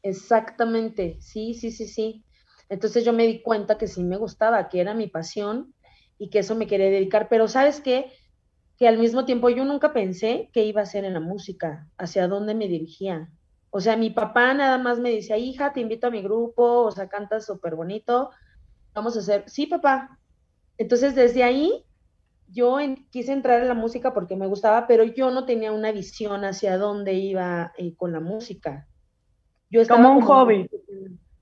Exactamente, 0.03 1.17
sí, 1.19 1.55
sí, 1.55 1.71
sí, 1.71 1.87
sí. 1.87 2.27
Entonces 2.69 3.07
yo 3.07 3.15
me 3.15 3.27
di 3.27 3.41
cuenta 3.41 3.79
que 3.79 3.87
sí 3.87 4.05
me 4.05 4.19
gustaba, 4.19 4.69
que 4.69 4.83
era 4.83 4.93
mi 4.93 5.07
pasión 5.07 5.73
y 6.19 6.29
que 6.29 6.41
eso 6.41 6.57
me 6.57 6.67
quería 6.67 6.91
dedicar, 6.91 7.31
pero 7.31 7.49
¿sabes 7.49 7.81
qué? 7.81 8.13
que 8.77 8.87
al 8.87 8.99
mismo 8.99 9.25
tiempo 9.25 9.49
yo 9.49 9.65
nunca 9.65 9.95
pensé 9.95 10.51
que 10.53 10.67
iba 10.67 10.83
a 10.83 10.87
ser 10.87 11.07
en 11.07 11.15
la 11.15 11.21
música, 11.21 11.89
hacia 11.97 12.29
dónde 12.29 12.55
me 12.55 12.69
dirigía. 12.69 13.31
O 13.77 13.81
sea, 13.83 13.95
mi 13.95 14.09
papá 14.09 14.55
nada 14.55 14.79
más 14.79 15.01
me 15.01 15.11
decía, 15.11 15.37
hija, 15.37 15.75
te 15.75 15.81
invito 15.81 16.07
a 16.07 16.11
mi 16.11 16.23
grupo, 16.23 16.85
o 16.85 16.91
sea, 16.91 17.11
cantas 17.11 17.45
súper 17.45 17.75
bonito, 17.75 18.31
vamos 18.95 19.17
a 19.17 19.19
hacer, 19.19 19.45
sí, 19.49 19.67
papá. 19.67 20.19
Entonces, 20.79 21.15
desde 21.15 21.45
ahí, 21.45 21.85
yo 22.49 22.79
quise 23.11 23.33
entrar 23.33 23.61
en 23.61 23.69
la 23.69 23.75
música 23.75 24.15
porque 24.15 24.35
me 24.35 24.47
gustaba, 24.47 24.87
pero 24.87 25.05
yo 25.05 25.31
no 25.31 25.45
tenía 25.45 25.73
una 25.73 25.93
visión 25.93 26.47
hacia 26.47 26.79
dónde 26.79 27.13
iba 27.17 27.75
eh, 27.77 27.95
con 27.97 28.13
la 28.13 28.21
música. 28.21 28.89
Yo 29.69 29.83
estaba 29.83 30.03
como 30.03 30.21
un 30.21 30.25
hobby. 30.25 30.71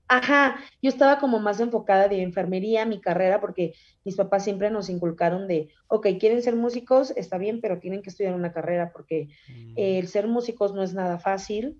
Ajá, 0.09 0.57
yo 0.81 0.89
estaba 0.89 1.19
como 1.19 1.39
más 1.39 1.61
enfocada 1.61 2.09
de 2.09 2.21
enfermería, 2.21 2.85
mi 2.85 2.99
carrera, 2.99 3.39
porque 3.39 3.75
mis 4.03 4.17
papás 4.17 4.43
siempre 4.43 4.69
nos 4.69 4.89
inculcaron 4.89 5.47
de, 5.47 5.69
ok, 5.87 6.07
quieren 6.19 6.41
ser 6.41 6.57
músicos, 6.57 7.11
está 7.11 7.37
bien, 7.37 7.61
pero 7.61 7.79
tienen 7.79 8.01
que 8.01 8.09
estudiar 8.09 8.35
una 8.35 8.51
carrera, 8.51 8.91
porque 8.91 9.29
mm. 9.47 9.73
el 9.77 10.09
ser 10.09 10.27
músicos 10.27 10.73
no 10.73 10.83
es 10.83 10.93
nada 10.93 11.17
fácil. 11.17 11.79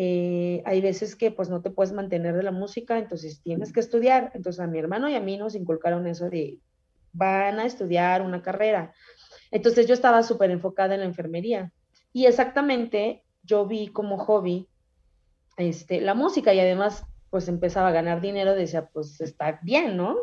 Eh, 0.00 0.62
hay 0.64 0.80
veces 0.80 1.16
que 1.16 1.32
pues 1.32 1.48
no 1.48 1.60
te 1.60 1.70
puedes 1.70 1.92
mantener 1.92 2.36
de 2.36 2.44
la 2.44 2.52
música, 2.52 3.00
entonces 3.00 3.42
tienes 3.42 3.72
que 3.72 3.80
estudiar. 3.80 4.30
Entonces 4.32 4.60
a 4.60 4.68
mi 4.68 4.78
hermano 4.78 5.08
y 5.08 5.16
a 5.16 5.20
mí 5.20 5.36
nos 5.36 5.56
inculcaron 5.56 6.06
eso 6.06 6.30
de, 6.30 6.60
van 7.12 7.58
a 7.58 7.66
estudiar 7.66 8.22
una 8.22 8.40
carrera. 8.40 8.94
Entonces 9.50 9.88
yo 9.88 9.94
estaba 9.94 10.22
súper 10.22 10.52
enfocada 10.52 10.94
en 10.94 11.00
la 11.00 11.06
enfermería. 11.06 11.72
Y 12.12 12.26
exactamente 12.26 13.24
yo 13.42 13.66
vi 13.66 13.88
como 13.88 14.18
hobby 14.18 14.68
este, 15.56 16.00
la 16.00 16.14
música 16.14 16.54
y 16.54 16.60
además 16.60 17.04
pues 17.28 17.48
empezaba 17.48 17.88
a 17.88 17.92
ganar 17.92 18.20
dinero, 18.20 18.54
decía, 18.54 18.86
pues 18.86 19.20
está 19.20 19.58
bien, 19.64 19.96
¿no? 19.96 20.16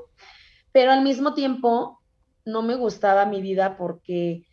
Pero 0.72 0.94
al 0.94 1.04
mismo 1.04 1.34
tiempo 1.34 2.00
no 2.46 2.62
me 2.62 2.76
gustaba 2.76 3.26
mi 3.26 3.42
vida 3.42 3.76
porque 3.76 4.48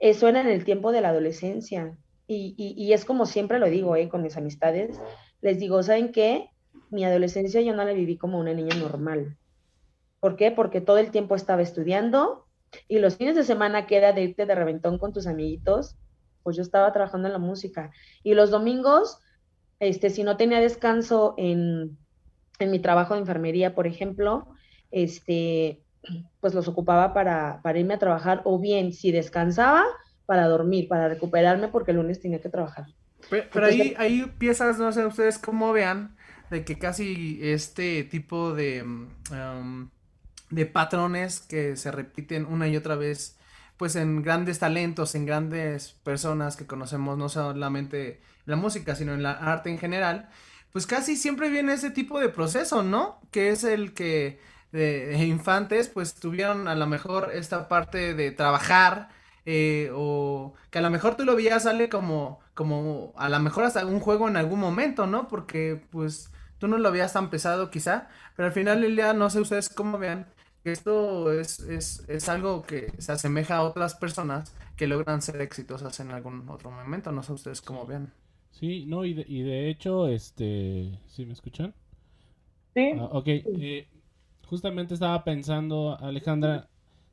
eso 0.00 0.26
era 0.26 0.40
en 0.40 0.48
el 0.48 0.64
tiempo 0.64 0.90
de 0.90 1.02
la 1.02 1.10
adolescencia. 1.10 1.96
Y, 2.28 2.92
es 2.92 3.04
como 3.04 3.26
siempre 3.26 3.58
lo 3.58 3.66
digo, 3.66 3.94
¿eh? 3.96 4.08
con 4.08 4.22
mis 4.22 4.36
amistades, 4.36 5.00
les 5.40 5.58
digo, 5.58 5.82
¿saben 5.82 6.10
qué? 6.10 6.50
Mi 6.90 7.04
adolescencia 7.04 7.60
yo 7.60 7.74
no 7.74 7.84
la 7.84 7.92
viví 7.92 8.16
como 8.16 8.38
una 8.38 8.52
niña 8.52 8.74
normal. 8.76 9.36
¿Por 10.18 10.36
qué? 10.36 10.50
Porque 10.50 10.80
todo 10.80 10.98
el 10.98 11.10
tiempo 11.10 11.34
estaba 11.34 11.62
estudiando 11.62 12.46
y 12.88 12.98
los 12.98 13.16
fines 13.16 13.36
de 13.36 13.44
semana 13.44 13.86
que 13.86 13.96
era 13.96 14.12
de 14.12 14.24
irte 14.24 14.44
de 14.44 14.54
reventón 14.54 14.98
con 14.98 15.12
tus 15.12 15.26
amiguitos, 15.26 15.96
pues 16.42 16.56
yo 16.56 16.62
estaba 16.62 16.92
trabajando 16.92 17.28
en 17.28 17.32
la 17.32 17.38
música. 17.38 17.92
Y 18.22 18.34
los 18.34 18.50
domingos 18.50 19.20
este, 19.80 20.10
si 20.10 20.22
no 20.22 20.36
tenía 20.36 20.60
descanso 20.60 21.34
en, 21.36 21.98
mi 22.58 22.78
trabajo 22.78 23.14
de 23.14 23.20
enfermería, 23.20 23.74
por 23.74 23.86
ejemplo, 23.86 24.48
este, 24.90 25.82
pues 26.40 26.54
los 26.54 26.68
ocupaba 26.68 27.12
para, 27.12 27.60
irme 27.74 27.94
a 27.94 27.98
trabajar 27.98 28.40
o 28.44 28.58
bien 28.58 28.92
si 28.92 29.12
descansaba 29.12 29.84
para 30.26 30.46
dormir, 30.48 30.88
para 30.88 31.08
recuperarme 31.08 31.68
porque 31.68 31.92
el 31.92 31.98
lunes 31.98 32.20
tenía 32.20 32.40
que 32.40 32.48
trabajar. 32.48 32.86
Pero, 33.30 33.66
ahí, 33.66 33.94
hay 33.98 34.22
piezas, 34.38 34.78
no 34.78 34.92
sé 34.92 35.04
ustedes 35.06 35.38
cómo 35.38 35.72
vean, 35.72 36.16
de 36.50 36.64
que 36.64 36.78
casi 36.78 37.38
este 37.42 38.04
tipo 38.04 38.54
de, 38.54 38.82
um, 38.82 39.88
de 40.50 40.66
patrones 40.66 41.40
que 41.40 41.76
se 41.76 41.90
repiten 41.90 42.46
una 42.46 42.68
y 42.68 42.76
otra 42.76 42.94
vez, 42.94 43.38
pues 43.76 43.96
en 43.96 44.22
grandes 44.22 44.58
talentos, 44.58 45.14
en 45.14 45.26
grandes 45.26 45.92
personas 46.04 46.56
que 46.56 46.66
conocemos, 46.66 47.18
no 47.18 47.28
solamente 47.28 48.20
la 48.44 48.56
música, 48.56 48.94
sino 48.94 49.14
en 49.14 49.22
la 49.22 49.32
arte 49.32 49.70
en 49.70 49.78
general, 49.78 50.28
pues 50.72 50.86
casi 50.86 51.16
siempre 51.16 51.50
viene 51.50 51.72
ese 51.72 51.90
tipo 51.90 52.20
de 52.20 52.28
proceso, 52.28 52.82
¿no? 52.82 53.20
Que 53.30 53.50
es 53.50 53.64
el 53.64 53.92
que 53.92 54.38
de, 54.72 55.24
infantes 55.24 55.88
pues 55.88 56.14
tuvieron 56.14 56.68
a 56.68 56.74
lo 56.74 56.86
mejor 56.86 57.30
esta 57.32 57.68
parte 57.68 58.14
de 58.14 58.30
trabajar 58.30 59.08
eh, 59.46 59.90
o 59.94 60.54
que 60.70 60.78
a 60.78 60.82
lo 60.82 60.90
mejor 60.90 61.16
tú 61.16 61.24
lo 61.24 61.36
veías 61.36 61.62
sale 61.64 61.88
como 61.88 62.40
como 62.54 63.12
a 63.16 63.28
lo 63.28 63.38
mejor 63.40 63.64
hasta 63.64 63.86
un 63.86 64.00
juego 64.00 64.28
en 64.28 64.36
algún 64.36 64.60
momento, 64.60 65.06
¿no? 65.06 65.28
Porque 65.28 65.80
pues 65.90 66.32
tú 66.58 66.68
no 66.68 66.78
lo 66.78 66.92
veías 66.92 67.12
tan 67.14 67.30
pesado 67.30 67.70
quizá, 67.70 68.08
pero 68.36 68.46
al 68.48 68.52
final 68.52 68.80
del 68.82 68.96
día 68.96 69.12
no 69.14 69.30
sé 69.30 69.40
ustedes 69.40 69.68
cómo 69.68 69.98
vean 69.98 70.26
que 70.64 70.72
esto 70.72 71.32
es, 71.32 71.60
es, 71.60 72.04
es 72.08 72.28
algo 72.28 72.62
que 72.62 72.92
se 72.98 73.12
asemeja 73.12 73.56
a 73.56 73.62
otras 73.62 73.94
personas 73.94 74.54
que 74.76 74.86
logran 74.88 75.22
ser 75.22 75.40
exitosas 75.40 76.00
en 76.00 76.10
algún 76.10 76.48
otro 76.48 76.70
momento, 76.70 77.12
no 77.12 77.22
sé 77.22 77.32
ustedes 77.32 77.62
cómo 77.62 77.86
vean. 77.86 78.12
Sí, 78.50 78.86
no, 78.86 79.04
y 79.04 79.14
de, 79.14 79.24
y 79.28 79.42
de 79.42 79.68
hecho, 79.70 80.08
este, 80.08 80.98
¿sí 81.06 81.26
me 81.26 81.34
escuchan? 81.34 81.74
Sí. 82.74 82.92
Ah, 82.98 83.08
ok, 83.12 83.28
eh, 83.28 83.88
justamente 84.46 84.94
estaba 84.94 85.24
pensando, 85.24 85.98
Alejandra, 86.00 86.68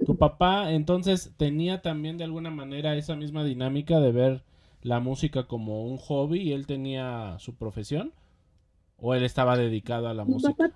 tu 0.05 0.17
papá 0.17 0.71
entonces 0.71 1.33
tenía 1.37 1.81
también 1.81 2.17
de 2.17 2.23
alguna 2.23 2.49
manera 2.49 2.95
esa 2.95 3.15
misma 3.15 3.43
dinámica 3.43 3.99
de 3.99 4.11
ver 4.11 4.43
la 4.81 4.99
música 4.99 5.47
como 5.47 5.85
un 5.85 5.97
hobby 5.97 6.41
y 6.41 6.53
él 6.53 6.67
tenía 6.67 7.37
su 7.39 7.55
profesión 7.55 8.13
o 8.97 9.13
él 9.15 9.23
estaba 9.23 9.57
dedicado 9.57 10.07
a 10.07 10.13
la 10.13 10.25
música. 10.25 10.71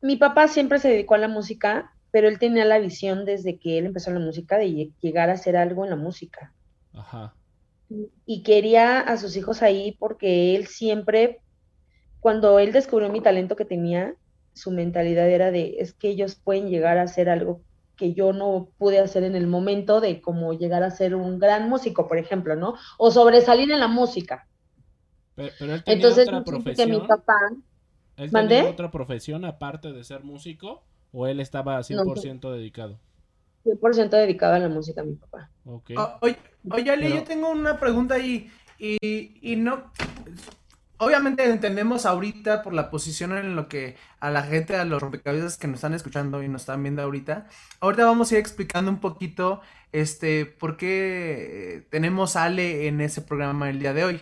mi 0.00 0.16
papá 0.16 0.48
siempre 0.48 0.78
se 0.78 0.88
dedicó 0.88 1.14
a 1.14 1.18
la 1.18 1.28
música, 1.28 1.92
pero 2.10 2.28
él 2.28 2.38
tenía 2.38 2.64
la 2.64 2.78
visión 2.78 3.24
desde 3.24 3.58
que 3.58 3.78
él 3.78 3.86
empezó 3.86 4.10
la 4.10 4.20
música 4.20 4.58
de 4.58 4.90
llegar 5.00 5.30
a 5.30 5.34
hacer 5.34 5.56
algo 5.56 5.84
en 5.84 5.90
la 5.90 5.96
música. 5.96 6.52
Ajá 6.92 7.34
y 8.24 8.42
quería 8.42 9.00
a 9.00 9.16
sus 9.16 9.36
hijos 9.36 9.62
ahí 9.62 9.96
porque 9.98 10.54
él 10.54 10.66
siempre, 10.66 11.40
cuando 12.20 12.58
él 12.58 12.72
descubrió 12.72 13.10
mi 13.10 13.20
talento 13.20 13.56
que 13.56 13.64
tenía, 13.64 14.14
su 14.54 14.70
mentalidad 14.70 15.28
era 15.28 15.50
de, 15.50 15.76
es 15.78 15.92
que 15.92 16.08
ellos 16.08 16.36
pueden 16.36 16.68
llegar 16.68 16.98
a 16.98 17.02
hacer 17.02 17.28
algo 17.28 17.62
que 18.00 18.14
yo 18.14 18.32
no 18.32 18.70
pude 18.78 18.98
hacer 18.98 19.24
en 19.24 19.36
el 19.36 19.46
momento 19.46 20.00
de 20.00 20.22
como 20.22 20.54
llegar 20.54 20.82
a 20.82 20.90
ser 20.90 21.14
un 21.14 21.38
gran 21.38 21.68
músico, 21.68 22.08
por 22.08 22.16
ejemplo, 22.16 22.56
¿no? 22.56 22.74
O 22.96 23.10
sobresalir 23.10 23.70
en 23.70 23.78
la 23.78 23.88
música. 23.88 24.48
Pero, 25.34 25.48
él 25.50 25.58
tenía 25.58 25.82
Entonces, 25.84 26.26
otra 26.26 26.42
profesión. 26.42 26.90
mi 26.90 27.00
papá... 27.00 27.34
¿Él 28.16 28.30
tenía 28.30 28.70
otra 28.70 28.90
profesión 28.90 29.44
aparte 29.44 29.92
de 29.92 30.02
ser 30.02 30.24
músico 30.24 30.82
o 31.12 31.26
él 31.26 31.40
estaba 31.40 31.78
100% 31.78 32.50
dedicado? 32.52 32.98
100% 33.66 34.08
dedicado 34.08 34.54
a 34.54 34.58
la 34.58 34.70
música, 34.70 35.02
mi 35.04 35.16
papá. 35.16 35.50
Ok. 35.66 35.90
O- 35.98 36.18
oye, 36.22 36.38
oye, 36.70 36.90
Ale, 36.90 37.02
Pero- 37.02 37.14
yo 37.16 37.24
tengo 37.24 37.50
una 37.50 37.78
pregunta 37.78 38.14
ahí. 38.14 38.50
Y, 38.78 39.38
y 39.42 39.56
no. 39.56 39.92
Obviamente 41.02 41.48
entendemos 41.48 42.04
ahorita 42.04 42.60
por 42.60 42.74
la 42.74 42.90
posición 42.90 43.32
en 43.32 43.56
lo 43.56 43.68
que 43.68 43.96
a 44.20 44.28
la 44.28 44.42
gente, 44.42 44.76
a 44.76 44.84
los 44.84 45.00
rompecabezas 45.00 45.56
que 45.56 45.66
nos 45.66 45.76
están 45.76 45.94
escuchando 45.94 46.42
y 46.42 46.48
nos 46.48 46.60
están 46.60 46.82
viendo 46.82 47.00
ahorita. 47.00 47.46
Ahorita 47.80 48.04
vamos 48.04 48.30
a 48.30 48.34
ir 48.34 48.40
explicando 48.40 48.90
un 48.90 49.00
poquito 49.00 49.62
este 49.92 50.44
por 50.44 50.76
qué 50.76 51.78
eh, 51.78 51.86
tenemos 51.88 52.36
a 52.36 52.44
Ale 52.44 52.86
en 52.86 53.00
ese 53.00 53.22
programa 53.22 53.70
el 53.70 53.78
día 53.78 53.94
de 53.94 54.04
hoy. 54.04 54.20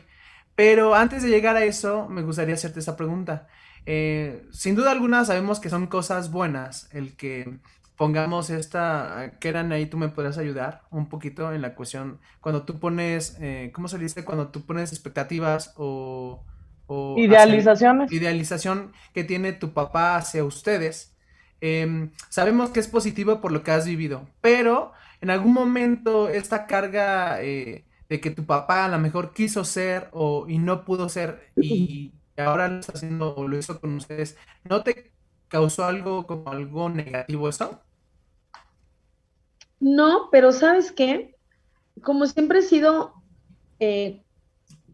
Pero 0.55 0.95
antes 0.95 1.25
de 1.25 1.31
llegar 1.31 1.57
a 1.57 1.65
eso, 1.65 2.09
me 2.09 2.23
gustaría 2.23 2.55
hacerte 2.55 2.79
esa 2.79 2.97
pregunta. 2.97 3.49
Eh, 3.85 4.47
sin 4.53 4.77
duda 4.77 4.93
alguna 4.93 5.25
sabemos 5.25 5.59
que 5.59 5.71
son 5.71 5.89
cosas 5.89 6.31
buenas 6.31 6.89
el 6.93 7.17
que 7.17 7.59
pongamos 7.97 8.51
esta, 8.51 9.33
que 9.41 9.49
eran 9.49 9.73
ahí, 9.73 9.87
tú 9.87 9.97
me 9.99 10.11
podrías 10.11 10.39
ayudar 10.39 10.83
un 10.93 11.09
poquito 11.09 11.53
en 11.53 11.61
la 11.61 11.75
cuestión, 11.75 12.21
cuando 12.41 12.63
tú 12.63 12.79
pones, 12.79 13.37
eh, 13.41 13.73
¿cómo 13.75 13.89
se 13.89 13.99
dice? 13.99 14.25
Cuando 14.25 14.49
tú 14.49 14.65
pones 14.65 14.93
expectativas 14.93 15.75
o, 15.77 16.45
o 16.89 17.33
hacia- 17.33 17.61
Idealizaciones. 17.61 18.13
idealización 18.13 18.93
que 19.15 19.25
tiene 19.25 19.55
tu 19.55 19.73
papá 19.75 20.17
hacia 20.17 20.45
ustedes. 20.45 21.17
Em, 21.61 22.13
sabemos 22.31 22.71
que 22.71 22.81
es 22.81 22.89
positivo 22.89 23.41
por 23.41 23.53
lo 23.53 23.63
que 23.65 23.73
has 23.73 23.87
vivido, 23.87 24.29
pero 24.43 24.93
en 25.23 25.31
algún 25.31 25.55
momento 25.55 26.29
esta 26.31 26.67
carga 26.69 27.43
eh, 27.43 27.87
de 28.11 28.21
que 28.21 28.31
tu 28.33 28.47
papá 28.47 28.87
a 28.87 28.89
lo 28.89 28.99
mejor 29.01 29.35
quiso 29.35 29.65
ser 29.65 30.09
o, 30.13 30.47
y 30.49 30.59
no 30.59 30.85
pudo 30.85 31.09
ser 31.11 31.53
y 31.61 32.15
ahora 32.39 32.69
lo 32.69 32.81
está 32.81 32.93
haciendo 32.95 33.35
o 33.37 33.49
lo 33.49 33.59
hizo 33.59 33.81
con 33.81 33.95
ustedes, 33.97 34.39
¿no 34.65 34.83
te 34.85 35.13
causó 35.49 35.85
algo 35.87 36.27
como 36.27 36.51
algo 36.53 36.89
negativo 36.91 37.49
eso? 37.49 37.83
No, 39.81 40.29
pero 40.31 40.53
¿sabes 40.53 40.93
qué? 40.93 41.37
Como 42.03 42.27
siempre 42.27 42.61
he 42.61 42.63
sido, 42.63 43.15
eh, 43.81 44.25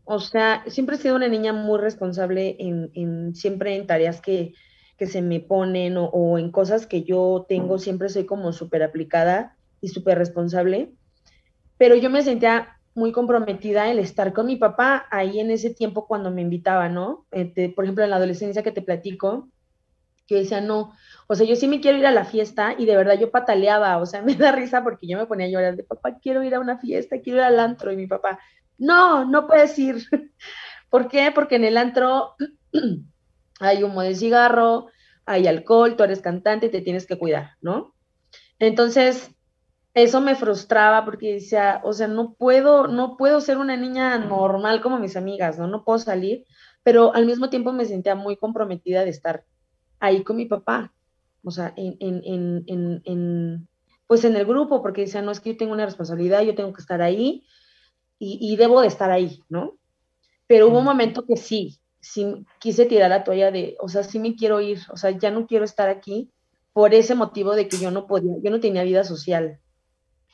o 0.04 0.20
sea, 0.20 0.64
siempre 0.68 0.96
he 0.96 0.98
sido 0.98 1.16
una 1.16 1.28
niña 1.28 1.52
muy 1.52 1.78
responsable 1.78 2.56
en, 2.58 2.90
en- 2.94 3.34
siempre 3.34 3.76
en 3.76 3.86
tareas 3.86 4.20
que, 4.20 4.54
que 4.98 5.06
se 5.06 5.22
me 5.22 5.40
ponen 5.40 5.96
o, 5.98 6.38
en 6.38 6.50
cosas 6.52 6.86
que 6.86 7.04
yo 7.04 7.46
tengo, 7.48 7.78
siempre 7.78 8.08
soy 8.08 8.26
como 8.26 8.52
súper 8.52 8.82
aplicada 8.82 9.58
y 9.80 9.88
súper 9.88 10.18
responsable, 10.18 10.94
pero 11.78 11.96
yo 11.96 12.10
me 12.10 12.22
sentía 12.22 12.78
muy 12.94 13.12
comprometida 13.12 13.90
el 13.90 13.98
estar 13.98 14.32
con 14.32 14.46
mi 14.46 14.56
papá 14.56 15.06
ahí 15.10 15.40
en 15.40 15.50
ese 15.50 15.74
tiempo 15.74 16.06
cuando 16.06 16.30
me 16.30 16.42
invitaba, 16.42 16.88
¿no? 16.88 17.26
Este, 17.32 17.70
por 17.70 17.84
ejemplo, 17.84 18.04
en 18.04 18.10
la 18.10 18.16
adolescencia 18.16 18.62
que 18.62 18.72
te 18.72 18.82
platico, 18.82 19.50
yo 20.26 20.38
decía, 20.38 20.60
no, 20.60 20.92
o 21.28 21.34
sea, 21.34 21.46
yo 21.46 21.54
sí 21.56 21.68
me 21.68 21.80
quiero 21.80 21.98
ir 21.98 22.06
a 22.06 22.10
la 22.10 22.24
fiesta 22.24 22.74
y 22.78 22.86
de 22.86 22.96
verdad 22.96 23.18
yo 23.18 23.30
pataleaba, 23.30 23.98
o 23.98 24.06
sea, 24.06 24.22
me 24.22 24.34
da 24.36 24.52
risa 24.52 24.82
porque 24.82 25.06
yo 25.06 25.18
me 25.18 25.26
ponía 25.26 25.46
a 25.46 25.50
llorar 25.50 25.76
de 25.76 25.84
papá, 25.84 26.18
quiero 26.20 26.42
ir 26.42 26.54
a 26.54 26.60
una 26.60 26.78
fiesta, 26.78 27.20
quiero 27.20 27.38
ir 27.40 27.44
al 27.44 27.60
antro 27.60 27.92
y 27.92 27.96
mi 27.96 28.06
papá, 28.06 28.38
no, 28.78 29.24
no 29.24 29.46
puedes 29.46 29.78
ir. 29.78 30.04
¿Por 30.90 31.08
qué? 31.08 31.32
Porque 31.34 31.56
en 31.56 31.64
el 31.64 31.76
antro 31.76 32.34
hay 33.60 33.82
humo 33.82 34.02
de 34.02 34.14
cigarro, 34.14 34.88
hay 35.26 35.46
alcohol, 35.46 35.96
tú 35.96 36.04
eres 36.04 36.20
cantante 36.20 36.68
te 36.68 36.82
tienes 36.82 37.06
que 37.06 37.18
cuidar, 37.18 37.52
¿no? 37.60 37.94
Entonces, 38.58 39.30
eso 39.94 40.20
me 40.20 40.34
frustraba 40.34 41.04
porque 41.04 41.34
decía, 41.34 41.80
o 41.84 41.92
sea, 41.92 42.08
no 42.08 42.34
puedo, 42.34 42.88
no 42.88 43.16
puedo 43.16 43.40
ser 43.40 43.58
una 43.58 43.76
niña 43.76 44.18
normal 44.18 44.80
como 44.80 44.98
mis 44.98 45.16
amigas, 45.16 45.58
¿no? 45.58 45.66
No 45.66 45.84
puedo 45.84 45.98
salir, 45.98 46.44
pero 46.82 47.14
al 47.14 47.26
mismo 47.26 47.48
tiempo 47.48 47.72
me 47.72 47.84
sentía 47.84 48.14
muy 48.14 48.36
comprometida 48.36 49.04
de 49.04 49.10
estar 49.10 49.44
ahí 50.00 50.22
con 50.22 50.36
mi 50.36 50.46
papá, 50.46 50.92
o 51.42 51.50
sea, 51.50 51.72
en, 51.76 51.96
en, 52.00 52.64
en, 52.66 53.02
en, 53.04 53.68
pues 54.06 54.24
en 54.24 54.36
el 54.36 54.44
grupo, 54.44 54.82
porque 54.82 55.02
decía, 55.02 55.22
no, 55.22 55.30
es 55.30 55.40
que 55.40 55.52
yo 55.52 55.56
tengo 55.56 55.72
una 55.72 55.86
responsabilidad, 55.86 56.42
yo 56.42 56.54
tengo 56.54 56.72
que 56.72 56.80
estar 56.80 57.00
ahí 57.00 57.46
y, 58.24 58.52
y 58.52 58.56
debo 58.56 58.80
de 58.80 58.88
estar 58.88 59.10
ahí, 59.10 59.42
¿no? 59.48 59.74
Pero 60.46 60.68
hubo 60.68 60.78
un 60.78 60.84
momento 60.84 61.24
que 61.26 61.36
sí, 61.36 61.78
sí 62.00 62.44
quise 62.58 62.86
tirar 62.86 63.10
la 63.10 63.24
toalla 63.24 63.50
de, 63.50 63.76
o 63.80 63.88
sea, 63.88 64.02
sí 64.02 64.18
me 64.18 64.34
quiero 64.36 64.60
ir, 64.60 64.78
o 64.90 64.96
sea, 64.96 65.10
ya 65.10 65.30
no 65.30 65.46
quiero 65.46 65.64
estar 65.64 65.88
aquí 65.88 66.30
por 66.72 66.92
ese 66.94 67.14
motivo 67.14 67.54
de 67.54 67.68
que 67.68 67.78
yo 67.78 67.90
no 67.90 68.06
podía, 68.06 68.34
yo 68.42 68.50
no 68.50 68.60
tenía 68.60 68.82
vida 68.82 69.04
social. 69.04 69.58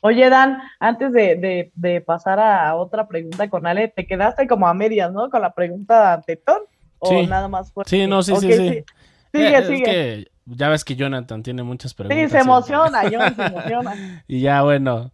Oye, 0.03 0.31
Dan, 0.31 0.59
antes 0.79 1.13
de, 1.13 1.37
de, 1.37 1.73
de 1.75 2.01
pasar 2.01 2.41
a 2.41 2.75
otra 2.75 3.07
pregunta 3.07 3.51
con 3.51 3.67
Ale, 3.67 3.89
¿te 3.89 4.07
quedaste 4.07 4.47
como 4.49 4.67
a 4.67 4.73
medias, 4.73 5.13
¿no? 5.13 5.29
Con 5.29 5.43
la 5.43 5.53
pregunta 5.53 6.23
de 6.27 6.37
Ton. 6.37 6.63
¿O 6.99 7.09
Sí. 7.09 7.27
nada 7.27 7.49
más 7.49 7.71
fue? 7.73 7.85
Sí, 7.87 8.07
no, 8.07 8.23
sí, 8.23 8.35
sí, 8.37 8.53
sí. 8.53 8.59
Sigue, 8.59 8.85
Eh, 9.33 9.59
es 9.59 9.67
sigue. 9.67 9.83
que 9.85 10.27
ya 10.47 10.69
ves 10.71 10.85
que 10.85 10.97
Jonathan 10.97 11.43
tiene 11.43 11.63
muchas 11.63 11.93
preguntas. 11.95 12.19
Sí, 12.19 12.29
se 12.31 12.39
emociona, 12.43 13.03
John, 13.03 13.35
se 13.37 13.43
emociona. 13.47 14.25
Y 14.27 14.41
ya, 14.41 14.63
bueno, 14.63 15.13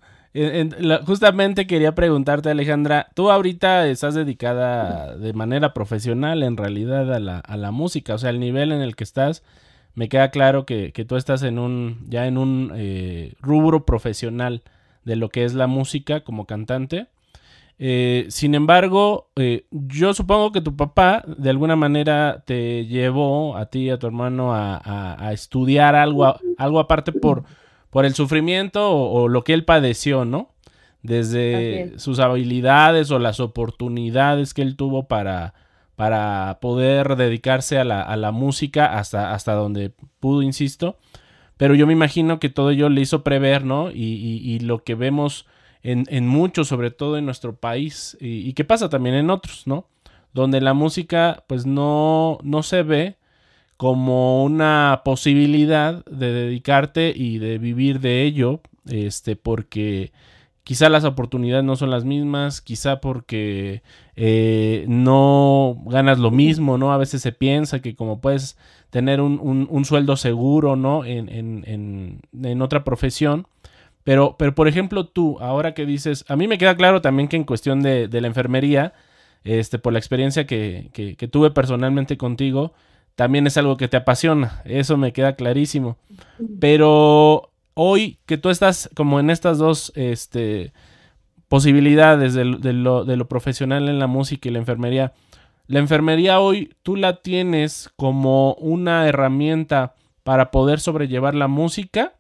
justamente 1.07 1.67
quería 1.67 1.95
preguntarte, 1.95 2.51
Alejandra, 2.51 3.09
tú 3.15 3.31
ahorita 3.31 3.87
estás 3.89 4.15
dedicada 4.15 5.17
de 5.17 5.33
manera 5.33 5.73
profesional 5.73 6.43
en 6.43 6.57
realidad 6.57 7.13
a 7.13 7.21
la, 7.21 7.39
a 7.39 7.57
la 7.57 7.71
música, 7.71 8.15
o 8.15 8.19
sea, 8.19 8.31
el 8.31 8.41
nivel 8.41 8.73
en 8.73 8.81
el 8.81 8.97
que 8.97 9.05
estás, 9.05 9.43
me 9.95 10.09
queda 10.09 10.31
claro 10.31 10.67
que, 10.67 10.93
que 10.93 11.05
tú 11.05 11.17
estás 11.17 11.43
en 11.43 11.59
un, 11.59 12.05
ya 12.09 12.27
en 12.27 12.37
un 12.39 12.73
eh, 12.75 13.33
rubro 13.41 13.87
profesional 13.87 14.63
de 15.05 15.17
lo 15.17 15.29
que 15.31 15.45
es 15.45 15.55
la 15.55 15.67
música 15.67 16.21
como 16.21 16.45
cantante. 16.47 17.07
Eh, 17.79 18.27
sin 18.31 18.55
embargo, 18.55 19.29
eh, 19.37 19.67
yo 19.71 20.15
supongo 20.15 20.51
que 20.51 20.63
tu 20.63 20.77
papá 20.77 21.23
de 21.27 21.51
alguna 21.51 21.77
manera 21.77 22.43
te 22.47 22.87
llevó 22.87 23.57
a 23.57 23.67
ti 23.67 23.81
y 23.81 23.91
a 23.91 23.99
tu 23.99 24.07
hermano 24.07 24.55
a, 24.55 24.81
a- 25.29 25.33
estudiar 25.33 25.95
algo, 25.95 26.37
algo 26.57 26.81
aparte 26.81 27.13
por, 27.13 27.45
por 27.97 28.05
el 28.05 28.15
sufrimiento 28.15 28.91
o, 28.91 29.23
o 29.23 29.29
lo 29.29 29.43
que 29.43 29.55
él 29.55 29.65
padeció, 29.65 30.27
¿no? 30.27 30.51
Desde 31.03 31.93
sus 31.99 32.19
habilidades 32.19 33.11
o 33.11 33.19
las 33.19 33.41
oportunidades 33.41 34.53
que 34.53 34.61
él 34.61 34.77
tuvo 34.77 35.09
para, 35.09 35.55
para 35.95 36.59
poder 36.61 37.17
dedicarse 37.17 37.79
a 37.79 37.85
la, 37.85 38.03
a 38.03 38.17
la 38.17 38.33
música 38.33 38.99
hasta, 38.99 39.33
hasta 39.33 39.55
donde 39.55 39.93
pudo, 40.21 40.43
insisto. 40.43 40.99
Pero 41.57 41.75
yo 41.75 41.87
me 41.87 41.95
imagino 41.95 42.39
que 42.39 42.51
todo 42.51 42.71
ello 42.71 42.91
le 42.91 43.01
hizo 43.01 43.23
prever, 43.25 43.65
¿no? 43.65 43.91
Y, 43.91 43.95
y- 44.03 44.41
y 44.55 44.59
lo 44.61 44.85
que 44.85 44.95
vemos 44.95 45.47
en, 45.83 46.05
en 46.11 46.29
muchos, 46.29 46.69
sobre 46.69 46.91
todo 46.91 47.17
en 47.17 47.25
nuestro 47.25 47.57
país, 47.57 48.19
y, 48.21 48.47
y 48.47 48.53
que 48.53 48.65
pasa 48.67 48.91
también 48.91 49.15
en 49.15 49.31
otros, 49.31 49.67
¿no? 49.67 49.87
Donde 50.35 50.61
la 50.61 50.75
música, 50.75 51.45
pues 51.47 51.65
no, 51.65 52.37
no 52.43 52.63
se 52.63 52.83
ve 52.83 53.17
como 53.77 54.45
una 54.45 55.03
posibilidad 55.05 56.05
de 56.07 56.33
dedicarte 56.33 57.13
y 57.15 57.39
de 57.39 57.59
vivir 57.59 58.01
de 58.01 58.23
ello, 58.23 58.61
este, 58.89 59.37
porque 59.37 60.13
quizá 60.65 60.89
las 60.89 61.05
oportunidades 61.05 61.65
no 61.65 61.77
son 61.77 61.91
las 61.91 62.05
mismas, 62.05 62.61
quizá 62.61 63.01
porque 63.01 63.83
eh, 64.17 64.85
no 64.89 65.77
ganas 65.87 66.19
lo 66.19 66.31
mismo, 66.31 66.79
¿no? 66.79 66.93
A 66.93 66.97
veces 66.99 67.23
se 67.23 67.33
piensa 67.33 67.81
que 67.81 67.95
como 67.95 68.21
puedes 68.21 68.59
tener 68.91 69.21
un, 69.21 69.39
un- 69.71 69.85
sueldo 69.85 70.17
seguro, 70.17 70.75
¿no? 70.77 71.05
En, 71.05 71.29
en- 71.29 71.65
en- 71.67 72.21
en 72.45 72.63
otra 72.63 72.83
profesión. 72.85 73.47
Pero, 74.05 74.37
pero, 74.39 74.55
por 74.55 74.69
ejemplo, 74.69 75.07
tú, 75.07 75.39
ahora 75.41 75.75
que 75.75 75.85
dices, 75.87 76.25
a 76.29 76.37
mí 76.37 76.47
me 76.49 76.59
queda 76.59 76.77
claro 76.77 77.01
también 77.03 77.29
que 77.29 77.37
en 77.37 77.45
cuestión 77.45 77.83
de, 77.83 78.09
de 78.09 78.21
la 78.21 78.29
enfermería, 78.29 78.93
este, 79.45 79.79
por 79.79 79.93
la 79.93 79.99
experiencia 79.99 80.47
que- 80.47 80.91
que 80.93 81.29
tuve 81.29 81.51
personalmente 81.51 82.17
contigo, 82.17 82.73
también 83.17 83.47
es 83.47 83.57
algo 83.57 83.77
que 83.77 83.89
te 83.89 83.97
apasiona. 83.97 84.63
Eso 84.65 84.97
me 84.97 85.13
queda 85.13 85.35
clarísimo. 85.35 85.97
Pero 86.61 87.51
hoy 87.75 88.19
que 88.27 88.39
tú 88.39 88.51
estás 88.51 88.89
como 88.95 89.19
en 89.21 89.31
estas 89.31 89.59
dos 89.59 89.93
este, 89.97 90.73
posibilidades 91.49 92.35
de, 92.35 92.45
lo- 92.45 92.59
de 92.59 92.73
lo, 92.73 93.05
de 93.05 93.17
lo 93.17 93.29
profesional 93.29 93.89
en 93.89 93.99
la 93.99 94.07
música 94.07 94.49
y 94.49 94.53
la 94.53 94.59
enfermería, 94.59 95.13
la 95.67 95.79
enfermería 95.81 96.41
hoy 96.41 96.75
tú 96.83 96.97
la 96.97 97.23
tienes 97.23 97.91
como 97.97 98.55
una 98.55 99.07
herramienta 99.09 99.95
para 100.23 100.51
poder 100.51 100.81
sobrellevar 100.81 101.35
la 101.35 101.49
música 101.49 102.13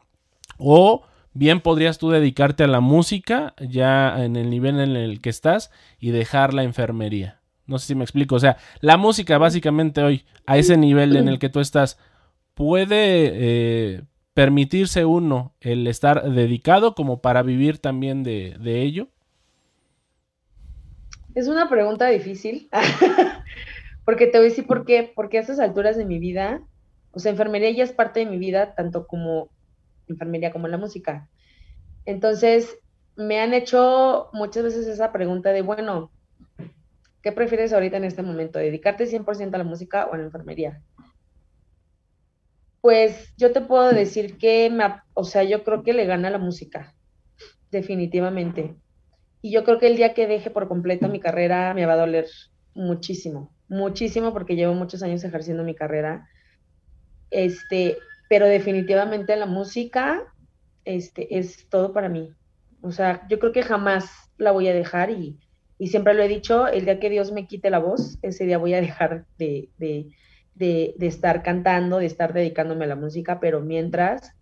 o 0.59 1.03
bien 1.33 1.61
podrías 1.61 1.99
tú 1.99 2.11
dedicarte 2.11 2.65
a 2.65 2.69
la 2.69 2.81
música 2.81 3.55
ya 3.61 4.25
en 4.25 4.37
el 4.37 4.49
nivel 4.51 4.81
en 4.81 4.97
el 4.97 5.21
que 5.21 5.29
estás 5.31 5.71
y 6.01 6.11
dejar 6.11 6.55
la 6.55 6.63
enfermería. 6.63 7.36
No 7.67 7.79
sé 7.79 7.89
si 7.89 7.95
me 7.95 8.05
explico. 8.05 8.37
O 8.37 8.41
sea, 8.41 8.57
la 8.81 8.97
música 8.97 9.39
básicamente 9.39 10.03
hoy, 10.03 10.25
a 10.47 10.59
ese 10.59 10.77
nivel 10.77 11.17
en 11.17 11.29
el 11.29 11.39
que 11.39 11.49
tú 11.49 11.61
estás, 11.61 11.99
puede 12.55 13.31
eh, 13.33 14.03
permitirse 14.35 15.05
uno 15.05 15.55
el 15.61 15.87
estar 15.87 16.31
dedicado 16.31 16.95
como 16.95 17.21
para 17.21 17.43
vivir 17.43 17.79
también 17.79 18.23
de, 18.23 18.57
de 18.61 18.83
ello. 18.83 19.09
Es 21.35 21.49
una 21.49 21.69
pregunta 21.69 22.07
difícil, 22.07 22.71
porque 24.05 24.27
te 24.27 24.39
voy 24.39 24.47
a 24.47 24.51
decir 24.51 24.67
por 24.67 24.87
qué, 24.87 25.13
porque 25.15 25.39
a 25.39 25.41
estas 25.43 25.61
alturas 25.61 25.97
de 25.97 26.07
mi 26.07 26.19
vida, 26.19 26.63
o 27.13 27.19
sea, 27.19 27.31
enfermería 27.31 27.71
ya 27.73 27.85
es 27.85 27.93
parte 27.93 28.21
de 28.21 28.27
mi 28.27 28.39
vida, 28.39 28.75
tanto 28.75 29.07
como 29.07 29.51
enfermería 30.09 30.53
como 30.53 30.69
la 30.69 30.79
música. 30.79 31.29
Entonces, 32.07 32.79
me 33.17 33.41
han 33.41 33.55
hecho 33.55 34.29
muchas 34.33 34.65
veces 34.65 34.87
esa 34.87 35.13
pregunta 35.13 35.51
de, 35.51 35.63
bueno, 35.63 36.11
¿qué 37.27 37.33
prefieres 37.33 37.73
ahorita 37.73 37.97
en 37.97 38.05
este 38.05 38.23
momento? 38.23 38.61
¿Dedicarte 38.61 39.05
100% 39.05 39.53
a 39.53 39.59
la 39.59 39.65
música 39.65 40.07
o 40.07 40.15
a 40.15 40.17
la 40.17 40.23
enfermería? 40.23 40.81
Pues 42.81 43.35
yo 43.37 43.51
te 43.51 43.61
puedo 43.61 43.91
decir 43.91 44.39
que, 44.39 44.71
o 45.13 45.25
sea, 45.25 45.43
yo 45.43 45.65
creo 45.65 45.83
que 45.83 45.93
le 45.93 46.07
gana 46.07 46.31
la 46.31 46.39
música, 46.39 46.95
definitivamente. 47.73 48.77
Y 49.43 49.51
yo 49.51 49.65
creo 49.65 49.81
que 49.81 49.89
el 49.89 49.97
día 49.97 50.15
que 50.15 50.29
deje 50.29 50.51
por 50.51 50.69
completo 50.69 51.09
mi 51.09 51.19
carrera 51.19 51.75
me 51.75 51.85
va 51.85 51.95
a 51.95 52.07
doler 52.07 52.29
muchísimo, 52.75 53.53
muchísimo 53.67 54.33
porque 54.33 54.55
llevo 54.55 54.75
muchos 54.75 55.03
años 55.03 55.25
ejerciendo 55.25 55.65
mi 55.65 55.75
carrera. 55.75 56.29
Este, 57.33 57.99
pero 58.29 58.47
definitivamente 58.47 59.35
la 59.35 59.47
música 59.47 60.33
este, 60.85 61.37
es 61.37 61.69
todo 61.71 61.93
para 61.93 62.09
mí. 62.09 62.31
O 62.83 62.93
sea, 62.93 63.27
yo 63.29 63.41
creo 63.41 63.51
que 63.51 63.65
jamás 63.65 64.09
la 64.39 64.53
voy 64.53 64.69
a 64.69 64.75
dejar 64.75 65.11
y, 65.11 65.41
y 65.79 65.89
siempre 65.89 66.15
lo 66.15 66.23
he 66.23 66.29
dicho, 66.29 66.67
el 66.67 66.85
día 66.85 67.01
que 67.01 67.11
Dios 67.11 67.33
me 67.33 67.47
quite 67.47 67.71
la 67.71 67.79
voz, 67.79 68.19
ese 68.23 68.47
día 68.47 68.59
voy 68.59 68.75
a 68.75 68.81
dejar 68.81 69.27
de, 69.39 69.69
de, 69.79 70.09
de, 70.55 70.95
de 70.97 71.07
estar 71.07 71.43
cantando, 71.43 71.99
de 71.99 72.07
estar 72.07 72.33
dedicándome 72.33 72.85
a 72.85 72.89
la 72.89 72.97
música, 72.97 73.41
pero 73.41 73.61
mientras 73.61 74.33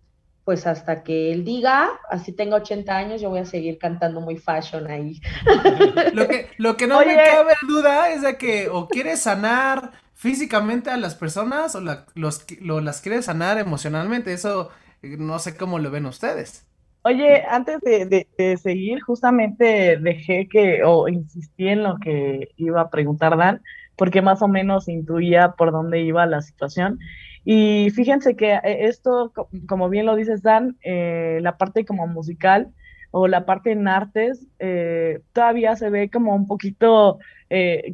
pues 0.45 0.67
hasta 0.67 1.01
que 1.01 1.33
él 1.33 1.43
diga, 1.43 1.89
así 2.07 2.31
tenga 2.31 2.57
80 2.57 2.95
años, 2.95 3.19
yo 3.19 3.29
voy 3.31 3.39
a 3.39 3.45
seguir 3.45 3.79
cantando 3.79 4.21
muy 4.21 4.37
fashion 4.37 4.89
ahí. 4.89 5.19
Lo 6.13 6.27
que, 6.27 6.49
lo 6.57 6.77
que 6.77 6.85
no 6.85 6.99
me 6.99 7.15
cabe 7.15 7.53
duda 7.67 8.11
es 8.11 8.21
de 8.21 8.37
que 8.37 8.69
o 8.69 8.87
quieres 8.87 9.21
sanar 9.21 9.91
físicamente 10.13 10.91
a 10.91 10.97
las 10.97 11.15
personas 11.15 11.75
o 11.75 11.81
los, 11.81 12.45
las 12.61 13.01
quieres 13.01 13.25
sanar 13.25 13.57
emocionalmente. 13.57 14.33
Eso 14.33 14.69
eh, 15.01 15.17
no 15.17 15.39
sé 15.39 15.57
cómo 15.57 15.79
lo 15.79 15.89
ven 15.89 16.05
ustedes. 16.05 16.63
Oye, 17.07 17.43
antes 17.47 17.81
de, 17.81 18.57
seguir, 18.57 18.99
justamente 18.99 19.95
dejé 19.97 20.47
que, 20.47 20.81
o 20.83 21.07
insistí 21.07 21.67
en 21.67 21.83
lo 21.83 21.99
que 21.99 22.49
iba 22.57 22.81
a 22.81 22.89
preguntar 22.89 23.37
Dan, 23.37 23.61
porque 23.95 24.23
más 24.23 24.41
o 24.41 24.47
menos 24.47 24.87
intuía 24.87 25.51
por 25.51 25.71
dónde 25.71 26.01
iba 26.01 26.25
la 26.25 26.41
situación. 26.41 26.97
Y 27.43 27.91
fíjense 27.91 28.35
que 28.35 28.53
eh, 28.55 28.87
esto, 28.87 29.31
como 29.67 29.87
bien 29.87 30.07
lo 30.07 30.15
dices, 30.15 30.41
Dan, 30.41 30.77
eh, 30.81 31.37
la 31.43 31.59
parte 31.59 31.85
como 31.85 32.07
musical 32.07 32.73
o 33.17 33.27
la 33.27 33.45
parte 33.45 33.71
en 33.71 33.87
artes 33.87 34.45
eh, 34.59 35.21
todavía 35.31 35.75
se 35.75 35.89
ve 35.89 36.09
como 36.09 36.35
un 36.35 36.47
poquito 36.47 37.19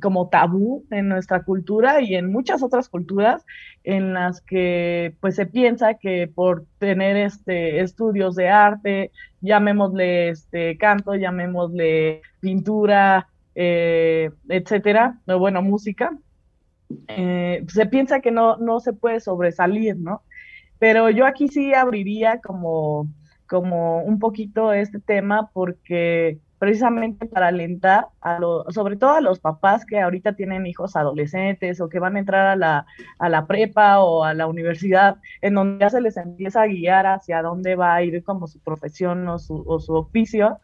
como 0.02 0.30
tabú 0.30 0.86
en 0.90 1.10
nuestra 1.10 1.44
cultura 1.44 2.02
y 2.02 2.16
en 2.16 2.32
muchas 2.32 2.64
otras 2.64 2.90
culturas 2.90 3.46
en 3.84 4.14
las 4.14 4.42
que 4.42 5.14
pues 5.20 5.36
se 5.36 5.46
piensa 5.46 5.96
que 5.96 6.28
por 6.34 6.66
tener 6.80 7.16
este 7.18 7.82
estudios 7.82 8.36
de 8.36 8.48
arte, 8.50 9.12
llamémosle 9.42 10.30
este 10.30 10.78
canto, 10.78 11.14
llamémosle 11.14 12.22
pintura, 12.40 13.28
etcétera, 13.54 15.20
o 15.28 15.38
bueno, 15.38 15.62
música, 15.62 16.12
eh, 17.08 17.66
se 17.68 17.86
piensa 17.86 18.20
que 18.20 18.32
no, 18.32 18.58
no 18.58 18.80
se 18.80 18.94
puede 18.94 19.20
sobresalir, 19.20 19.98
¿no? 19.98 20.24
Pero 20.80 21.10
yo 21.10 21.26
aquí 21.26 21.48
sí 21.48 21.74
abriría 21.74 22.40
como, 22.40 23.08
como 23.52 24.02
un 24.02 24.18
poquito 24.18 24.72
este 24.72 25.02
tema 25.02 25.50
porque 25.52 26.40
precisamente 26.58 27.26
para 27.26 27.48
alentar 27.48 28.08
a 28.22 28.40
los, 28.40 28.74
sobre 28.74 28.96
todo 28.96 29.12
a 29.12 29.20
los 29.20 29.42
papás 29.42 29.86
que 29.86 30.00
ahorita 30.00 30.38
tienen 30.38 30.66
hijos 30.66 30.96
adolescentes 30.96 31.82
o 31.82 31.90
que 31.90 32.00
van 32.00 32.16
a 32.16 32.20
entrar 32.20 32.48
a 32.48 32.56
la, 32.56 32.86
a 33.20 33.28
la 33.28 33.48
prepa 33.48 34.00
o 34.00 34.24
a 34.24 34.34
la 34.34 34.48
universidad, 34.48 35.18
en 35.42 35.56
donde 35.56 35.84
ya 35.84 35.90
se 35.90 36.00
les 36.00 36.16
empieza 36.16 36.62
a 36.62 36.68
guiar 36.68 37.08
hacia 37.08 37.42
dónde 37.42 37.76
va 37.76 37.94
a 37.94 38.04
ir 38.04 38.24
como 38.24 38.48
su 38.48 38.60
profesión 38.60 39.28
o 39.28 39.38
su, 39.38 39.94
oficio, 39.94 40.60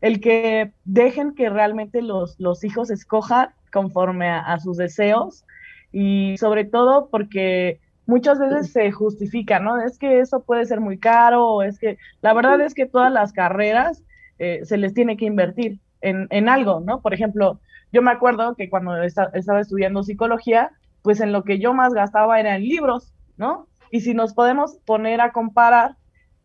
el 0.00 0.20
que 0.20 0.72
dejen 0.84 1.36
que 1.36 1.48
realmente 1.48 2.02
los, 2.02 2.34
los 2.40 2.64
hijos 2.64 2.90
escojan 2.90 3.50
conforme 3.72 4.30
a 4.30 4.58
sus 4.58 4.78
deseos 4.78 5.44
y 5.92 6.36
sobre 6.38 6.64
todo 6.64 7.08
porque 7.08 7.78
muchas 8.06 8.38
veces 8.38 8.72
se 8.72 8.90
justifica, 8.92 9.60
¿no? 9.60 9.80
Es 9.80 9.98
que 9.98 10.20
eso 10.20 10.42
puede 10.42 10.64
ser 10.66 10.80
muy 10.80 10.98
caro, 10.98 11.46
o 11.46 11.62
es 11.62 11.78
que 11.78 11.98
la 12.20 12.34
verdad 12.34 12.60
es 12.60 12.74
que 12.74 12.86
todas 12.86 13.12
las 13.12 13.32
carreras 13.32 14.02
eh, 14.38 14.60
se 14.64 14.76
les 14.76 14.94
tiene 14.94 15.16
que 15.16 15.26
invertir 15.26 15.80
en, 16.00 16.26
en, 16.30 16.48
algo, 16.48 16.80
¿no? 16.80 17.00
Por 17.00 17.14
ejemplo, 17.14 17.60
yo 17.92 18.02
me 18.02 18.10
acuerdo 18.10 18.54
que 18.56 18.68
cuando 18.70 19.00
estaba 19.02 19.60
estudiando 19.60 20.02
psicología, 20.02 20.70
pues 21.02 21.20
en 21.20 21.32
lo 21.32 21.44
que 21.44 21.58
yo 21.58 21.74
más 21.74 21.92
gastaba 21.92 22.40
era 22.40 22.56
en 22.56 22.62
libros, 22.62 23.12
¿no? 23.36 23.68
Y 23.90 24.00
si 24.00 24.14
nos 24.14 24.34
podemos 24.34 24.78
poner 24.86 25.20
a 25.20 25.32
comparar, 25.32 25.96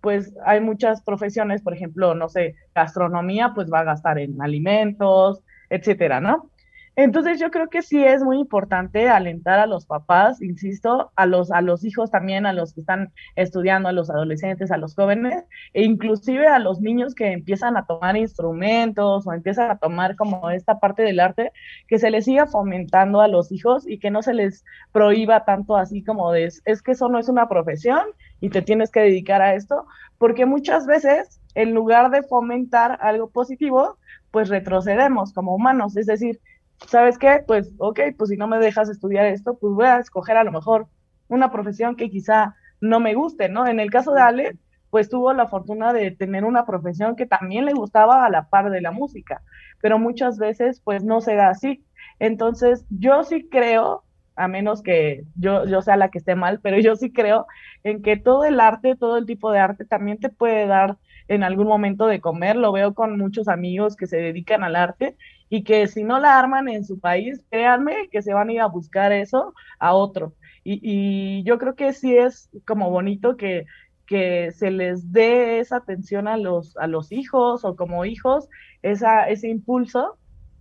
pues 0.02 0.34
hay 0.46 0.62
muchas 0.62 1.02
profesiones, 1.02 1.62
por 1.62 1.74
ejemplo, 1.74 2.14
no 2.14 2.30
sé, 2.30 2.56
gastronomía, 2.76 3.54
pues 3.56 3.72
va 3.72 3.80
a 3.80 3.86
gastar 3.86 4.20
en 4.20 4.42
alimentos, 4.42 5.42
etcétera, 5.70 6.20
¿no? 6.20 6.50
Entonces 7.00 7.40
yo 7.40 7.52
creo 7.52 7.70
que 7.70 7.84
sí 7.84 8.04
es 8.04 8.24
muy 8.24 8.40
importante 8.40 9.08
alentar 9.08 9.60
a 9.60 9.68
los 9.68 9.86
papás, 9.86 10.42
insisto, 10.42 11.12
a 11.16 11.28
los, 11.28 11.52
a 11.52 11.62
los 11.62 11.84
hijos 11.84 12.10
también, 12.10 12.48
a 12.48 12.54
los 12.54 12.74
que 12.74 12.80
están 12.80 13.14
estudiando, 13.36 13.88
a 13.88 13.92
los 13.92 14.10
adolescentes, 14.10 14.72
a 14.72 14.78
los 14.78 14.96
jóvenes, 14.96 15.46
e 15.74 15.84
inclusive 15.84 16.48
a 16.48 16.58
los 16.58 16.82
niños 16.82 17.14
que 17.14 17.34
empiezan 17.34 17.78
a 17.78 17.86
tomar 17.86 18.18
instrumentos 18.18 19.28
o 19.28 19.34
empiezan 19.34 19.70
a 19.70 19.78
tomar 19.78 20.16
como 20.16 20.50
esta 20.50 20.80
parte 20.80 21.04
del 21.04 21.20
arte, 21.20 21.52
que 21.88 22.00
se 22.00 22.10
les 22.10 22.26
siga 22.26 22.48
fomentando 22.48 23.22
a 23.22 23.28
los 23.28 23.52
hijos 23.52 23.88
y 23.88 24.00
que 24.00 24.10
no 24.10 24.24
se 24.24 24.34
les 24.34 24.66
prohíba 24.92 25.46
tanto 25.46 25.78
así 25.78 26.04
como 26.04 26.32
de, 26.32 26.46
es 26.46 26.82
que 26.82 26.94
eso 26.94 27.10
no 27.10 27.20
es 27.20 27.30
una 27.30 27.48
profesión 27.48 28.02
y 28.42 28.50
te 28.50 28.64
tienes 28.64 28.90
que 28.90 29.02
dedicar 29.02 29.44
a 29.44 29.54
esto, 29.54 29.86
porque 30.18 30.48
muchas 30.48 30.88
veces 30.88 31.40
en 31.54 31.76
lugar 31.76 32.10
de 32.10 32.24
fomentar 32.24 32.98
algo 33.02 33.30
positivo, 33.30 34.00
pues 34.32 34.50
retrocedemos 34.50 35.32
como 35.32 35.54
humanos, 35.54 35.96
es 35.96 36.08
decir, 36.08 36.40
¿sabes 36.86 37.18
qué? 37.18 37.44
Pues, 37.46 37.74
ok, 37.78 38.00
pues 38.18 38.30
si 38.30 38.38
no 38.38 38.48
me 38.48 38.60
dejas 38.60 38.90
estudiar 38.90 39.26
esto, 39.26 39.58
pues 39.58 39.74
voy 39.74 39.86
a 39.86 39.98
escoger 40.00 40.38
a 40.38 40.44
lo 40.44 40.52
mejor 40.52 40.88
una 41.28 41.52
profesión 41.52 41.96
que 41.96 42.10
quizá 42.10 42.56
no 42.80 43.00
me 43.00 43.16
guste, 43.16 43.50
¿no? 43.50 43.68
En 43.68 43.80
el 43.80 43.90
caso 43.90 44.14
de 44.14 44.22
Ale, 44.22 44.58
pues 44.90 45.10
tuvo 45.10 45.34
la 45.34 45.48
fortuna 45.48 45.94
de 45.94 46.12
tener 46.12 46.46
una 46.46 46.66
profesión 46.66 47.16
que 47.16 47.26
también 47.26 47.66
le 47.66 47.74
gustaba 47.74 48.26
a 48.26 48.30
la 48.30 48.50
par 48.50 48.70
de 48.70 48.82
la 48.82 48.92
música, 48.92 49.42
pero 49.82 50.00
muchas 50.00 50.38
veces 50.38 50.82
pues 50.82 51.04
no 51.04 51.22
se 51.22 51.40
así. 51.40 51.84
Entonces, 52.20 52.86
yo 52.90 53.24
sí 53.24 53.48
creo, 53.50 54.04
a 54.36 54.48
menos 54.48 54.82
que 54.82 55.24
yo, 55.36 55.66
yo 55.66 55.82
sea 55.82 55.98
la 55.98 56.10
que 56.10 56.20
esté 56.20 56.36
mal, 56.36 56.60
pero 56.62 56.80
yo 56.80 56.96
sí 56.96 57.12
creo 57.12 57.48
en 57.84 58.02
que 58.02 58.18
todo 58.18 58.46
el 58.46 58.60
arte, 58.60 58.96
todo 58.96 59.18
el 59.18 59.26
tipo 59.26 59.52
de 59.52 59.60
arte 59.60 59.86
también 59.86 60.20
te 60.20 60.30
puede 60.30 60.68
dar 60.68 60.98
en 61.28 61.44
algún 61.44 61.68
momento 61.68 62.08
de 62.08 62.22
comer. 62.22 62.56
Lo 62.56 62.72
veo 62.72 62.94
con 62.94 63.18
muchos 63.18 63.48
amigos 63.48 63.96
que 63.96 64.08
se 64.08 64.18
dedican 64.18 64.64
al 64.64 64.76
arte 64.76 65.18
y 65.50 65.64
que 65.64 65.88
si 65.88 66.04
no 66.04 66.20
la 66.20 66.38
arman 66.38 66.68
en 66.68 66.86
su 66.86 67.00
país, 67.00 67.42
créanme 67.50 68.10
que 68.12 68.22
se 68.22 68.34
van 68.34 68.50
a 68.50 68.54
ir 68.54 68.62
a 68.62 68.68
buscar 68.68 69.12
eso 69.12 69.54
a 69.80 69.94
otro. 69.94 70.34
Y, 70.64 71.44
yo 71.44 71.58
creo 71.58 71.76
que 71.76 71.94
sí 71.94 72.18
es 72.18 72.50
como 72.66 72.90
bonito 72.90 73.38
que, 73.38 73.66
que 74.06 74.52
se 74.52 74.70
les 74.70 75.14
dé 75.14 75.60
esa 75.60 75.78
atención 75.78 76.28
a 76.28 76.36
los, 76.36 76.76
a 76.76 76.88
los 76.88 77.14
hijos 77.14 77.64
o 77.64 77.78
como 77.78 78.04
hijos, 78.04 78.50
esa, 78.82 79.30
ese 79.30 79.48
impulso 79.48 80.18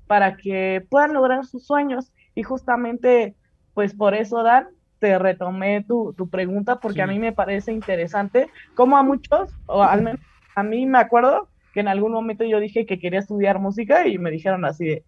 para 0.07 0.37
que 0.37 0.87
puedan 0.89 1.13
lograr 1.13 1.45
sus 1.45 1.67
sueños. 1.67 2.13
Y 2.37 2.45
justamente, 2.45 3.35
pues 3.75 3.95
por 3.95 4.15
eso, 4.15 4.45
Dan, 4.45 4.69
te 5.01 5.19
retomé 5.19 5.85
tu, 5.85 6.15
tu 6.17 6.31
pregunta 6.31 6.79
porque 6.79 7.03
a 7.03 7.07
mí 7.07 7.19
me 7.19 7.33
parece 7.33 7.73
interesante 7.73 8.49
como 8.77 8.97
a 8.97 9.03
muchos, 9.03 9.51
o 9.67 9.83
al 9.83 10.03
menos 10.03 10.21
a 10.55 10.63
mí 10.63 10.87
me 10.87 10.99
acuerdo 10.99 11.49
que 11.77 11.81
en 11.81 11.89
algún 11.89 12.13
momento 12.13 12.43
yo 12.43 12.59
dije 12.59 12.87
que 12.87 12.99
quería 12.99 13.19
estudiar 13.19 13.59
música 13.59 14.09
y 14.09 14.17
me 14.17 14.31
dijeron 14.31 14.65
así 14.65 14.87
de 14.87 15.05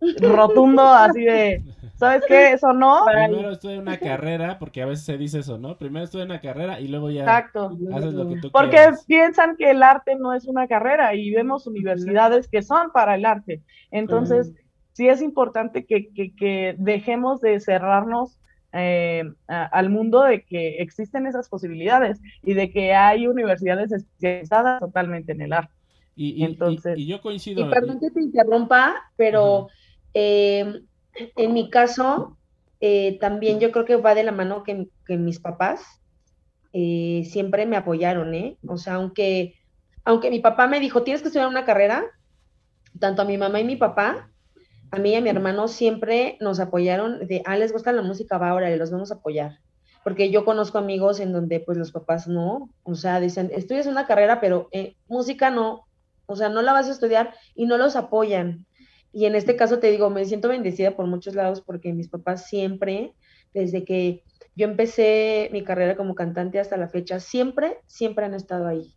rotundo, 0.22 0.82
así 0.82 1.22
de, 1.24 1.62
¿sabes 1.96 2.22
qué? 2.26 2.52
Eso 2.52 2.72
no. 2.72 3.04
Primero 3.04 3.50
estudia 3.50 3.78
una 3.78 3.98
carrera, 3.98 4.58
porque 4.58 4.80
a 4.80 4.86
veces 4.86 5.04
se 5.04 5.18
dice 5.18 5.40
eso, 5.40 5.58
¿no? 5.58 5.76
Primero 5.76 6.06
estudia 6.06 6.24
una 6.24 6.40
carrera 6.40 6.80
y 6.80 6.88
luego 6.88 7.10
ya 7.10 7.20
Exacto. 7.20 7.76
haces 7.92 8.14
lo 8.14 8.30
que 8.30 8.36
tú 8.36 8.50
Porque 8.50 8.78
piensan 9.06 9.58
que 9.58 9.72
el 9.72 9.82
arte 9.82 10.16
no 10.16 10.32
es 10.32 10.46
una 10.46 10.66
carrera 10.66 11.14
y 11.14 11.30
vemos 11.32 11.66
universidades 11.66 12.48
que 12.48 12.62
son 12.62 12.90
para 12.92 13.14
el 13.14 13.26
arte. 13.26 13.60
Entonces, 13.90 14.54
sí 14.92 15.10
es 15.10 15.20
importante 15.20 15.84
que, 15.84 16.08
que, 16.14 16.34
que 16.34 16.76
dejemos 16.78 17.42
de 17.42 17.60
cerrarnos 17.60 18.38
eh, 18.72 19.22
al 19.48 19.90
mundo 19.90 20.22
de 20.22 20.44
que 20.44 20.78
existen 20.78 21.26
esas 21.26 21.50
posibilidades 21.50 22.22
y 22.42 22.54
de 22.54 22.70
que 22.70 22.94
hay 22.94 23.26
universidades 23.26 23.92
especializadas 23.92 24.80
totalmente 24.80 25.32
en 25.32 25.42
el 25.42 25.52
arte. 25.52 25.75
Y, 26.16 26.44
Entonces, 26.44 26.98
y, 26.98 27.06
yo 27.06 27.20
coincido. 27.20 27.66
Y 27.66 27.70
perdón 27.70 28.00
que 28.00 28.10
te 28.10 28.22
interrumpa, 28.22 28.94
pero 29.16 29.68
eh, 30.14 30.80
en 31.36 31.52
mi 31.52 31.70
caso, 31.70 32.38
eh, 32.80 33.18
también 33.20 33.60
yo 33.60 33.70
creo 33.70 33.84
que 33.84 33.96
va 33.96 34.14
de 34.14 34.24
la 34.24 34.32
mano 34.32 34.64
que, 34.64 34.88
mis 35.16 35.38
papás 35.38 35.82
siempre 36.72 37.64
me 37.64 37.76
apoyaron, 37.76 38.34
¿eh? 38.34 38.58
O 38.66 38.76
sea, 38.76 38.94
aunque, 38.96 39.54
aunque 40.04 40.30
mi 40.30 40.40
papá 40.40 40.66
me 40.66 40.78
dijo, 40.78 41.04
tienes 41.04 41.22
que 41.22 41.28
estudiar 41.28 41.48
una 41.48 41.64
carrera, 41.64 42.04
tanto 42.98 43.22
a 43.22 43.24
mi 43.24 43.38
mamá 43.38 43.60
y 43.60 43.64
mi 43.64 43.76
papá, 43.76 44.30
a 44.90 44.98
mí 44.98 45.10
y 45.10 45.14
a 45.14 45.20
mi 45.20 45.28
hermano 45.28 45.68
siempre 45.68 46.36
nos 46.40 46.60
apoyaron 46.60 47.26
de, 47.26 47.42
ah, 47.44 47.56
les 47.56 47.72
gusta 47.72 47.92
la 47.92 48.02
música, 48.02 48.38
va, 48.38 48.50
ahora 48.50 48.74
los 48.76 48.90
vamos 48.90 49.10
a 49.10 49.16
apoyar. 49.16 49.58
Porque 50.04 50.30
yo 50.30 50.44
conozco 50.44 50.78
amigos 50.78 51.18
en 51.18 51.32
donde 51.32 51.60
pues 51.60 51.76
los 51.76 51.90
papás 51.90 52.28
no, 52.28 52.70
o 52.84 52.94
sea, 52.94 53.18
dicen, 53.20 53.50
estudias 53.52 53.86
una 53.86 54.06
carrera, 54.06 54.40
pero 54.40 54.68
eh, 54.70 54.94
música 55.08 55.50
no, 55.50 55.85
o 56.26 56.36
sea, 56.36 56.48
no 56.48 56.62
la 56.62 56.72
vas 56.72 56.88
a 56.88 56.92
estudiar 56.92 57.34
y 57.54 57.66
no 57.66 57.78
los 57.78 57.96
apoyan. 57.96 58.66
Y 59.12 59.26
en 59.26 59.34
este 59.34 59.56
caso 59.56 59.78
te 59.78 59.90
digo, 59.90 60.10
me 60.10 60.24
siento 60.24 60.48
bendecida 60.48 60.96
por 60.96 61.06
muchos 61.06 61.34
lados 61.34 61.62
porque 61.62 61.92
mis 61.92 62.08
papás 62.08 62.46
siempre, 62.46 63.14
desde 63.54 63.84
que 63.84 64.22
yo 64.54 64.66
empecé 64.66 65.48
mi 65.52 65.64
carrera 65.64 65.96
como 65.96 66.14
cantante 66.14 66.60
hasta 66.60 66.76
la 66.76 66.88
fecha, 66.88 67.20
siempre, 67.20 67.78
siempre 67.86 68.26
han 68.26 68.34
estado 68.34 68.66
ahí. 68.66 68.94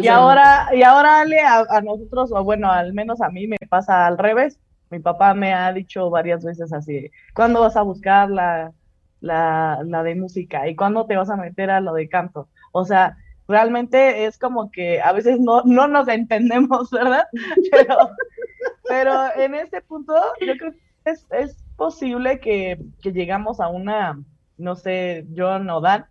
Y 0.00 0.08
ahora, 0.08 0.68
y 0.72 0.82
ahora 0.82 1.20
Ale, 1.20 1.40
a, 1.40 1.80
nosotros, 1.82 2.32
o 2.32 2.42
bueno, 2.42 2.70
al 2.70 2.94
menos 2.94 3.20
a 3.20 3.28
mí 3.28 3.46
me 3.46 3.58
pasa 3.68 4.06
al 4.06 4.16
revés. 4.16 4.58
Mi 4.90 5.00
papá 5.00 5.34
me 5.34 5.52
ha 5.52 5.72
dicho 5.72 6.08
varias 6.10 6.44
veces 6.44 6.72
así, 6.72 7.10
¿cuándo 7.34 7.60
vas 7.60 7.76
a 7.76 7.82
buscar 7.82 8.30
la, 8.30 8.72
la, 9.20 9.80
la 9.84 10.02
de 10.02 10.14
música? 10.14 10.68
¿Y 10.68 10.76
cuándo 10.76 11.06
te 11.06 11.16
vas 11.16 11.28
a 11.28 11.36
meter 11.36 11.70
a 11.70 11.80
lo 11.80 11.92
de 11.92 12.08
canto? 12.08 12.48
O 12.72 12.84
sea, 12.84 13.16
realmente 13.48 14.26
es 14.26 14.38
como 14.38 14.70
que 14.70 15.00
a 15.00 15.12
veces 15.12 15.38
no, 15.40 15.62
no 15.64 15.88
nos 15.88 16.08
entendemos, 16.08 16.90
¿verdad? 16.90 17.24
Pero, 17.70 17.96
pero 18.88 19.12
en 19.36 19.54
este 19.56 19.80
punto 19.80 20.14
yo 20.40 20.56
creo 20.56 20.72
que 20.72 21.10
es, 21.10 21.26
es 21.30 21.56
posible 21.76 22.38
que, 22.38 22.78
que, 23.02 23.12
llegamos 23.12 23.58
a 23.60 23.68
una, 23.68 24.22
no 24.58 24.76
sé, 24.76 25.26
yo 25.30 25.58
no 25.58 25.80
dan 25.80 26.06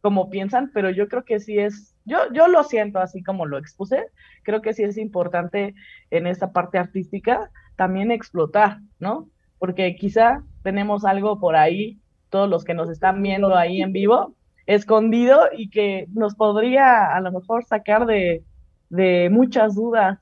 como 0.00 0.28
piensan, 0.28 0.70
pero 0.74 0.90
yo 0.90 1.08
creo 1.08 1.24
que 1.24 1.38
sí 1.38 1.58
es, 1.58 1.94
yo, 2.04 2.18
yo 2.32 2.48
lo 2.48 2.64
siento 2.64 2.98
así 2.98 3.22
como 3.22 3.46
lo 3.46 3.56
expuse, 3.56 4.06
creo 4.42 4.60
que 4.60 4.74
sí 4.74 4.82
es 4.82 4.98
importante 4.98 5.74
en 6.10 6.26
esta 6.26 6.52
parte 6.52 6.78
artística 6.78 7.50
también 7.76 8.10
explotar, 8.10 8.80
¿no? 8.98 9.28
Porque 9.58 9.94
quizá 9.96 10.42
tenemos 10.62 11.04
algo 11.04 11.38
por 11.38 11.54
ahí, 11.54 12.00
todos 12.30 12.48
los 12.48 12.64
que 12.64 12.74
nos 12.74 12.90
están 12.90 13.22
viendo 13.22 13.54
ahí 13.56 13.80
en 13.80 13.92
vivo, 13.92 14.34
escondido 14.66 15.48
y 15.56 15.70
que 15.70 16.06
nos 16.12 16.34
podría 16.34 17.14
a 17.14 17.20
lo 17.20 17.32
mejor 17.32 17.64
sacar 17.64 18.06
de, 18.06 18.44
de 18.90 19.28
muchas 19.30 19.74
dudas 19.74 20.18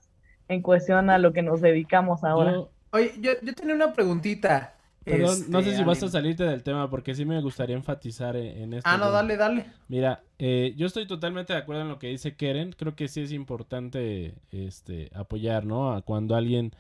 en 0.49 0.63
cuestión 0.63 1.11
a 1.11 1.19
lo 1.19 1.33
que 1.33 1.43
nos 1.43 1.61
dedicamos 1.61 2.25
ahora. 2.25 2.65
oye, 2.91 3.13
yo, 3.21 3.33
yo 3.43 3.55
tenía 3.55 3.75
una 3.75 3.93
preguntita. 3.93 4.75
Perdón, 5.05 5.47
no 5.49 5.63
sé 5.63 5.77
si 5.77 5.83
vas 5.83 6.03
a 6.03 6.09
salirte 6.09 6.45
del 6.45 6.63
tema 6.63 6.91
porque 6.91 7.15
sí 7.15 7.25
me 7.25 7.41
gustaría 7.41 7.75
enfatizar 7.75 8.37
en, 8.37 8.75
esto. 8.75 8.89
Ah, 8.89 8.99
no, 8.99 9.11
dale, 9.11 9.37
dale. 9.37 9.65
Mira, 9.89 10.23
eh, 10.39 10.75
yo 10.77 10.87
estoy 10.87 11.07
totalmente 11.07 11.53
de 11.53 11.59
acuerdo 11.59 11.83
en 11.83 11.89
lo 11.89 11.99
que 11.99 12.09
dice 12.09 12.35
Keren. 12.35 12.73
Creo 12.73 12.95
que 12.95 13.09
sí 13.09 13.23
es 13.23 13.33
importante 13.33 14.35
este, 14.53 15.11
apoyar, 15.15 15.65
¿no? 15.65 15.93
A 15.93 16.03
cuando 16.03 16.37
alguien 16.37 16.73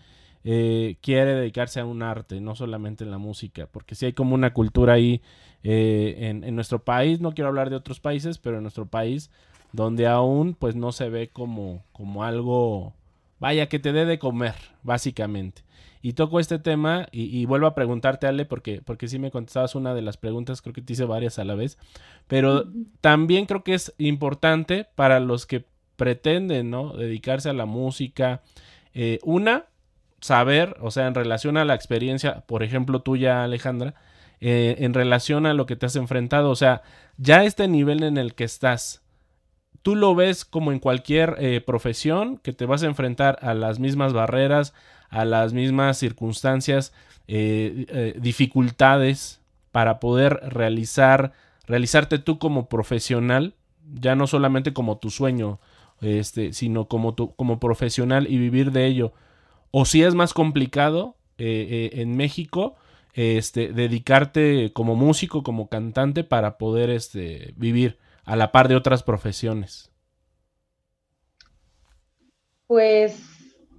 eh, 0.44 0.96
quiere 1.03 1.35
dedicarse 1.35 1.81
a 1.81 1.85
un 1.85 2.03
arte, 2.03 2.40
no 2.40 2.55
solamente 2.55 3.05
en 3.05 3.11
la 3.11 3.18
música, 3.18 3.66
porque 3.70 3.94
si 3.94 4.07
hay 4.07 4.12
como 4.12 4.35
una 4.35 4.53
cultura 4.55 4.94
ahí 4.94 5.20
eh, 5.62 6.40
en, 6.42 6.55
nuestro 6.55 6.83
país, 6.83 7.20
no 7.20 7.33
quiero 7.33 7.48
hablar 7.48 7.68
de 7.68 7.76
otros 7.76 8.00
países, 8.00 8.38
pero 8.38 8.57
en 8.57 8.62
nuestro 8.62 8.87
país, 8.87 9.31
donde 9.72 10.07
aún 10.07 10.55
pues 10.55 10.74
no 10.76 10.92
se 10.92 11.11
ve 11.11 11.29
como, 11.29 11.85
como 11.92 12.24
algo, 12.24 12.94
vaya, 13.38 13.68
que 13.68 13.79
te 13.79 13.92
dé 13.92 14.07
de 14.07 14.18
comer, 14.18 14.55
básicamente. 14.83 15.62
Y 16.03 16.14
toco 16.14 16.40
este 16.40 16.59
tema 16.59 17.07
y, 17.12 17.44
vuelvo 17.44 17.66
a 17.66 17.74
preguntarte, 17.74 18.26
Ale, 18.26 18.46
porque, 18.46 18.81
porque 18.83 19.07
sí 19.07 19.18
me 19.18 19.31
contestabas 19.31 19.74
una 19.74 19.92
de 19.92 20.00
las 20.00 20.16
preguntas, 20.16 20.62
creo 20.62 20.72
que 20.72 20.81
te 20.81 20.94
hice 20.94 21.05
varias 21.05 21.38
a 21.38 21.44
la 21.44 21.55
vez, 21.55 21.76
pero 22.26 22.64
también 23.03 23.44
creo 23.44 23.62
que 23.62 23.74
es 23.74 23.94
importante 23.98 24.87
para 24.94 25.20
los 25.20 25.44
que 25.44 25.66
pretenden, 25.96 26.70
¿no? 26.70 26.94
Dedicarse 26.94 27.50
a 27.50 27.53
la 27.53 27.66
música. 27.66 28.40
Eh, 28.94 29.18
una, 29.22 29.66
saber, 30.20 30.76
o 30.80 30.90
sea, 30.90 31.06
en 31.06 31.14
relación 31.14 31.56
a 31.56 31.64
la 31.64 31.74
experiencia, 31.74 32.42
por 32.46 32.62
ejemplo, 32.62 33.00
tuya, 33.02 33.44
Alejandra, 33.44 33.94
eh, 34.40 34.76
en 34.78 34.94
relación 34.94 35.46
a 35.46 35.54
lo 35.54 35.66
que 35.66 35.76
te 35.76 35.87
has 35.87 35.96
enfrentado, 35.96 36.50
o 36.50 36.56
sea, 36.56 36.83
ya 37.16 37.44
este 37.44 37.68
nivel 37.68 38.02
en 38.02 38.16
el 38.16 38.35
que 38.35 38.44
estás, 38.44 39.02
tú 39.83 39.96
lo 39.96 40.14
ves 40.14 40.44
como 40.44 40.72
en 40.72 40.78
cualquier 40.78 41.37
eh, 41.38 41.61
profesión, 41.61 42.38
que 42.38 42.52
te 42.52 42.66
vas 42.66 42.83
a 42.83 42.87
enfrentar 42.87 43.38
a 43.42 43.54
las 43.54 43.78
mismas 43.78 44.12
barreras, 44.12 44.74
a 45.09 45.24
las 45.24 45.52
mismas 45.52 45.98
circunstancias, 45.98 46.92
eh, 47.26 48.14
dificultades 48.20 49.40
para 49.72 50.00
poder 50.00 50.40
realizar, 50.48 51.33
realizarte 51.66 52.18
tú 52.18 52.38
como 52.38 52.68
profesional, 52.68 53.54
ya 53.92 54.14
no 54.14 54.26
solamente 54.26 54.72
como 54.72 54.98
tu 54.98 55.11
sueño, 55.11 55.61
este, 56.00 56.52
sino 56.52 56.87
como, 56.87 57.14
tu, 57.14 57.35
como 57.35 57.61
profesional 57.61 58.26
y 58.28 58.38
vivir 58.38 58.72
de 58.72 58.87
ello 58.87 59.12
o 59.70 59.85
si 59.85 60.02
es 60.02 60.14
más 60.14 60.35
complicado 60.35 61.16
eh, 61.38 61.90
eh, 61.92 62.00
en 62.00 62.16
México 62.16 62.76
este, 63.14 63.72
dedicarte 63.72 64.72
como 64.72 64.96
músico, 64.96 65.42
como 65.42 65.68
cantante 65.68 66.24
para 66.24 66.59
poder 66.59 66.90
este, 66.90 67.54
vivir 67.56 67.98
a 68.24 68.37
la 68.37 68.52
par 68.52 68.68
de 68.68 68.76
otras 68.76 69.02
profesiones. 69.02 69.90
Pues 72.66 73.20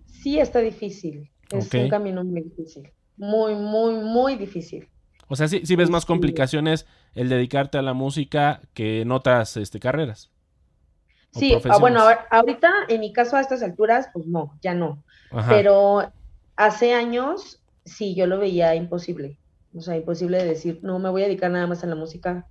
sí 0.06 0.39
está 0.39 0.60
difícil. 0.60 1.32
Es 1.49 1.73
un 1.73 1.89
camino 1.89 2.23
muy 2.23 2.41
difícil. 2.41 2.91
Muy, 3.17 3.56
muy, 3.56 3.93
muy 3.95 4.36
difícil. 4.36 4.88
O 5.27 5.36
sea, 5.36 5.47
sí, 5.47 5.75
ves 5.75 5.89
más 5.89 6.06
complicaciones 6.06 6.86
el 7.13 7.30
dedicarte 7.30 7.77
a 7.77 7.82
la 7.82 7.93
música 7.93 8.62
que 8.73 9.01
en 9.01 9.12
otras 9.12 9.56
este, 9.56 9.80
carreras. 9.80 10.30
Sí, 11.32 11.56
ah, 11.69 11.77
bueno, 11.77 12.01
ahorita 12.30 12.69
en 12.89 12.99
mi 12.99 13.13
caso 13.13 13.38
a 13.38 13.41
estas 13.41 13.63
alturas, 13.63 14.10
pues 14.12 14.27
no, 14.27 14.58
ya 14.62 14.73
no. 14.73 15.01
Pero 15.48 16.12
hace 16.56 16.94
años, 16.94 17.62
sí, 17.86 18.15
yo 18.15 18.28
lo 18.28 18.39
veía 18.39 18.76
imposible. 18.76 19.38
O 19.76 19.82
sea, 19.82 19.96
imposible 19.96 20.38
de 20.38 20.46
decir, 20.46 20.80
no, 20.84 21.00
me 21.00 21.10
voy 21.10 21.24
a 21.24 21.26
dedicar 21.26 21.52
nada 21.52 21.67
más 21.67 21.84
a 21.84 21.88
la 21.88 21.96
música. 21.96 22.48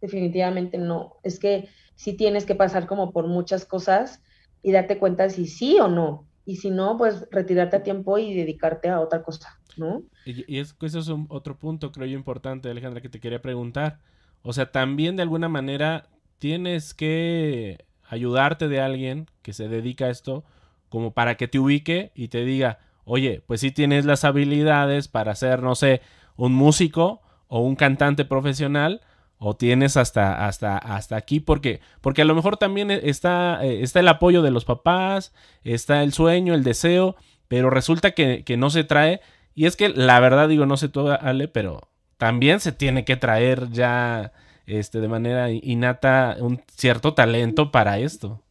Definitivamente 0.00 0.78
no. 0.78 1.16
Es 1.22 1.38
que 1.38 1.68
sí 1.96 2.14
tienes 2.14 2.46
que 2.46 2.54
pasar 2.54 2.86
como 2.86 3.12
por 3.12 3.26
muchas 3.26 3.64
cosas 3.64 4.22
y 4.62 4.72
darte 4.72 4.98
cuenta 4.98 5.28
si 5.30 5.46
sí 5.46 5.78
o 5.80 5.88
no. 5.88 6.26
Y 6.46 6.56
si 6.56 6.70
no, 6.70 6.96
pues 6.96 7.28
retirarte 7.30 7.76
a 7.76 7.82
tiempo 7.82 8.18
y 8.18 8.34
dedicarte 8.34 8.88
a 8.88 9.00
otra 9.00 9.22
cosa, 9.22 9.60
¿no? 9.76 10.02
Y, 10.24 10.58
es, 10.58 10.74
eso 10.80 10.98
es 10.98 11.08
un, 11.08 11.26
otro 11.28 11.58
punto, 11.58 11.92
creo 11.92 12.06
yo, 12.06 12.16
importante, 12.16 12.70
Alejandra, 12.70 13.00
que 13.00 13.08
te 13.08 13.20
quería 13.20 13.42
preguntar. 13.42 13.98
O 14.42 14.52
sea, 14.52 14.70
también 14.72 15.16
de 15.16 15.22
alguna 15.22 15.48
manera 15.48 16.08
tienes 16.38 16.94
que 16.94 17.84
ayudarte 18.04 18.68
de 18.68 18.80
alguien 18.80 19.26
que 19.42 19.52
se 19.52 19.68
dedica 19.68 20.06
a 20.06 20.10
esto 20.10 20.44
como 20.90 21.12
para 21.14 21.36
que 21.36 21.48
te 21.48 21.58
ubique 21.58 22.12
y 22.14 22.28
te 22.28 22.44
diga, 22.44 22.78
oye, 23.04 23.42
pues 23.46 23.62
si 23.62 23.70
tienes 23.70 24.04
las 24.04 24.24
habilidades 24.24 25.08
para 25.08 25.34
ser, 25.34 25.62
no 25.62 25.74
sé, 25.74 26.02
un 26.36 26.52
músico 26.52 27.22
o 27.48 27.60
un 27.60 27.76
cantante 27.76 28.26
profesional, 28.26 29.00
o 29.42 29.56
tienes 29.56 29.96
hasta, 29.96 30.46
hasta, 30.46 30.76
hasta 30.76 31.16
aquí, 31.16 31.40
porque, 31.40 31.80
porque 32.02 32.20
a 32.20 32.24
lo 32.26 32.34
mejor 32.34 32.58
también 32.58 32.90
está, 32.90 33.64
eh, 33.64 33.82
está 33.82 34.00
el 34.00 34.08
apoyo 34.08 34.42
de 34.42 34.50
los 34.50 34.66
papás, 34.66 35.32
está 35.64 36.02
el 36.02 36.12
sueño, 36.12 36.52
el 36.52 36.62
deseo, 36.62 37.16
pero 37.48 37.70
resulta 37.70 38.10
que, 38.10 38.44
que 38.44 38.58
no 38.58 38.68
se 38.68 38.84
trae. 38.84 39.22
Y 39.54 39.64
es 39.64 39.76
que 39.76 39.88
la 39.88 40.20
verdad 40.20 40.46
digo, 40.46 40.66
no 40.66 40.76
sé 40.76 40.90
todo, 40.90 41.18
Ale, 41.18 41.48
pero 41.48 41.88
también 42.18 42.60
se 42.60 42.70
tiene 42.70 43.06
que 43.06 43.16
traer 43.16 43.70
ya 43.70 44.32
este, 44.66 45.00
de 45.00 45.08
manera 45.08 45.50
innata 45.50 46.36
un 46.38 46.62
cierto 46.76 47.14
talento 47.14 47.72
para 47.72 47.98
esto. 47.98 48.42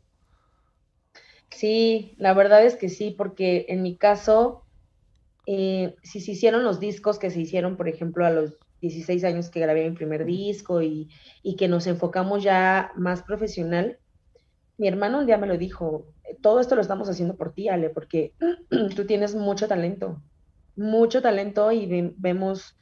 Sí, 1.52 2.16
la 2.18 2.34
verdad 2.34 2.64
es 2.66 2.76
que 2.76 2.90
sí, 2.90 3.12
porque 3.12 3.66
en 3.70 3.82
mi 3.82 3.98
caso, 3.98 4.66
eh, 5.46 5.96
si 6.04 6.22
se 6.22 6.32
hicieron 6.32 6.64
los 6.64 6.80
discos 6.80 7.20
que 7.20 7.32
se 7.32 7.42
hicieron, 7.42 7.78
por 7.78 7.88
ejemplo, 7.88 8.26
a 8.26 8.30
los 8.30 8.58
16 8.82 9.24
años 9.24 9.50
que 9.50 9.60
grabé 9.60 9.90
mi 9.90 9.96
primer 9.96 10.26
disco 10.26 10.82
y, 10.82 11.10
y 11.44 11.56
que 11.56 11.68
nos 11.68 11.88
enfocamos 11.88 12.44
ya 12.44 12.92
más 12.96 13.24
profesional, 13.24 14.00
mi 14.78 14.88
hermano 14.88 15.20
un 15.20 15.26
día 15.26 15.38
me 15.38 15.48
lo 15.48 15.58
dijo, 15.58 16.08
todo 16.42 16.60
esto 16.62 16.76
lo 16.76 16.82
estamos 16.82 17.10
haciendo 17.10 17.36
por 17.36 17.54
ti, 17.54 17.68
Ale, 17.68 17.90
porque 17.90 18.34
tú 18.96 19.06
tienes 19.06 19.36
mucho 19.36 19.68
talento, 19.68 20.24
mucho 20.76 21.22
talento 21.22 21.72
y 21.72 22.14
vemos 22.18 22.80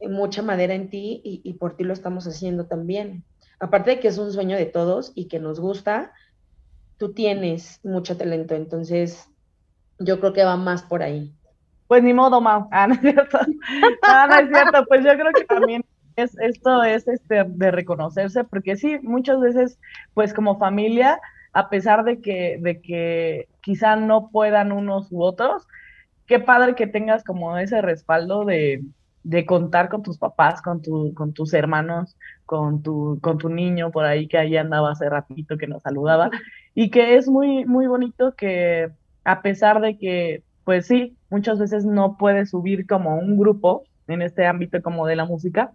mucha 0.00 0.42
madera 0.42 0.74
en 0.74 0.90
ti 0.90 1.20
y, 1.24 1.40
y, 1.44 1.54
por 1.54 1.76
ti 1.76 1.84
lo 1.84 1.92
estamos 1.92 2.26
haciendo 2.26 2.66
también. 2.66 3.24
Aparte 3.58 3.90
de 3.92 4.00
que 4.00 4.08
es 4.08 4.18
un 4.18 4.32
sueño 4.32 4.56
de 4.56 4.66
todos 4.66 5.12
y 5.14 5.28
que 5.28 5.40
nos 5.40 5.58
gusta, 5.58 6.12
tú 6.98 7.12
tienes 7.12 7.80
mucho 7.84 8.16
talento, 8.16 8.54
entonces 8.54 9.28
yo 9.98 10.20
creo 10.20 10.32
que 10.32 10.44
va 10.44 10.56
más 10.56 10.82
por 10.82 11.02
ahí. 11.02 11.32
Pues 11.86 12.02
ni 12.02 12.12
modo, 12.12 12.40
Mau. 12.40 12.68
Ah, 12.72 12.86
no 12.86 12.94
es 12.94 13.00
cierto. 13.00 13.38
Ah, 14.02 14.26
no 14.28 14.38
es 14.38 14.48
cierto. 14.48 14.84
Pues 14.88 15.04
yo 15.04 15.12
creo 15.12 15.32
que 15.32 15.44
también 15.44 15.84
es, 16.16 16.36
esto 16.38 16.82
es 16.82 17.06
este, 17.06 17.44
de 17.44 17.70
reconocerse, 17.70 18.44
porque 18.44 18.76
sí, 18.76 18.98
muchas 19.02 19.40
veces, 19.40 19.78
pues 20.14 20.34
como 20.34 20.58
familia, 20.58 21.20
a 21.52 21.68
pesar 21.68 22.04
de 22.04 22.20
que, 22.20 22.58
de 22.60 22.80
que 22.80 23.48
quizá 23.60 23.96
no 23.96 24.30
puedan 24.30 24.72
unos 24.72 25.10
u 25.12 25.22
otros, 25.22 25.66
qué 26.26 26.40
padre 26.40 26.74
que 26.74 26.86
tengas 26.86 27.22
como 27.22 27.56
ese 27.56 27.80
respaldo 27.82 28.44
de, 28.44 28.82
de 29.22 29.46
contar 29.46 29.88
con 29.88 30.02
tus 30.02 30.18
papás, 30.18 30.60
con, 30.62 30.82
tu, 30.82 31.14
con 31.14 31.32
tus 31.32 31.54
hermanos, 31.54 32.16
con 32.44 32.82
tu, 32.82 33.18
con 33.22 33.38
tu 33.38 33.48
niño 33.48 33.90
por 33.90 34.04
ahí 34.04 34.26
que 34.26 34.38
ahí 34.38 34.56
andaba 34.56 34.92
hace 34.92 35.08
ratito 35.08 35.56
que 35.56 35.66
nos 35.66 35.82
saludaba 35.82 36.30
y 36.78 36.90
que 36.90 37.16
es 37.16 37.26
muy, 37.26 37.64
muy 37.64 37.86
bonito 37.86 38.34
que 38.36 38.90
a 39.24 39.40
pesar 39.40 39.80
de 39.80 39.96
que, 39.96 40.44
pues 40.62 40.86
sí, 40.86 41.16
muchas 41.30 41.58
veces 41.58 41.86
no 41.86 42.18
puedes 42.18 42.50
subir 42.50 42.86
como 42.86 43.18
un 43.18 43.38
grupo 43.38 43.84
en 44.06 44.20
este 44.20 44.44
ámbito 44.44 44.82
como 44.82 45.06
de 45.06 45.16
la 45.16 45.24
música, 45.24 45.72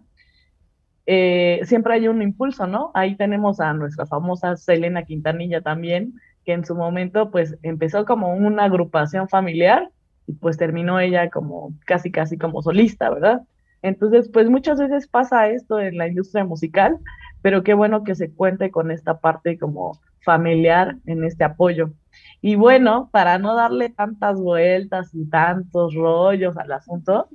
eh, 1.06 1.60
siempre 1.64 1.94
hay 1.94 2.06
un 2.06 2.22
impulso, 2.22 2.68
¿no? 2.68 2.92
Ahí 2.94 3.16
tenemos 3.16 3.58
a 3.58 3.72
nuestra 3.72 4.06
famosa 4.06 4.56
Selena 4.56 5.02
Quintanilla 5.02 5.60
también, 5.60 6.14
que 6.44 6.52
en 6.52 6.64
su 6.64 6.76
momento 6.76 7.32
pues 7.32 7.58
empezó 7.64 8.04
como 8.04 8.32
una 8.36 8.64
agrupación 8.64 9.28
familiar 9.28 9.90
y 10.28 10.34
pues 10.34 10.56
terminó 10.56 11.00
ella 11.00 11.30
como 11.30 11.74
casi 11.84 12.12
casi 12.12 12.38
como 12.38 12.62
solista, 12.62 13.10
¿verdad? 13.10 13.42
Entonces, 13.82 14.30
pues 14.32 14.48
muchas 14.48 14.78
veces 14.78 15.08
pasa 15.08 15.48
esto 15.48 15.80
en 15.80 15.98
la 15.98 16.06
industria 16.06 16.44
musical, 16.44 16.96
pero 17.42 17.64
qué 17.64 17.74
bueno 17.74 18.04
que 18.04 18.14
se 18.14 18.32
cuente 18.32 18.70
con 18.70 18.92
esta 18.92 19.18
parte 19.18 19.58
como 19.58 19.98
familiar 20.24 20.96
en 21.06 21.24
este 21.24 21.44
apoyo. 21.44 21.92
Y 22.40 22.56
bueno, 22.56 23.08
para 23.12 23.38
no 23.38 23.54
darle 23.54 23.88
tantas 23.88 24.38
vueltas 24.40 25.14
y 25.14 25.28
tantos 25.28 25.94
rollos 25.94 26.56
al 26.56 26.72
asunto, 26.72 27.28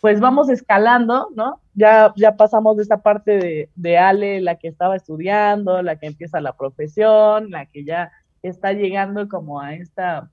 pues 0.00 0.20
vamos 0.20 0.48
escalando, 0.48 1.28
¿no? 1.34 1.60
Ya, 1.74 2.12
ya 2.16 2.36
pasamos 2.36 2.76
de 2.76 2.82
esta 2.82 3.02
parte 3.02 3.68
de, 3.74 3.98
Ale, 3.98 4.40
la 4.40 4.56
que 4.56 4.68
estaba 4.68 4.96
estudiando, 4.96 5.82
la 5.82 5.96
que 5.96 6.06
empieza 6.06 6.40
la 6.40 6.56
profesión, 6.56 7.50
la 7.50 7.66
que 7.66 7.84
ya 7.84 8.12
está 8.42 8.72
llegando 8.72 9.28
como 9.28 9.60
a 9.60 9.74
esta, 9.74 10.30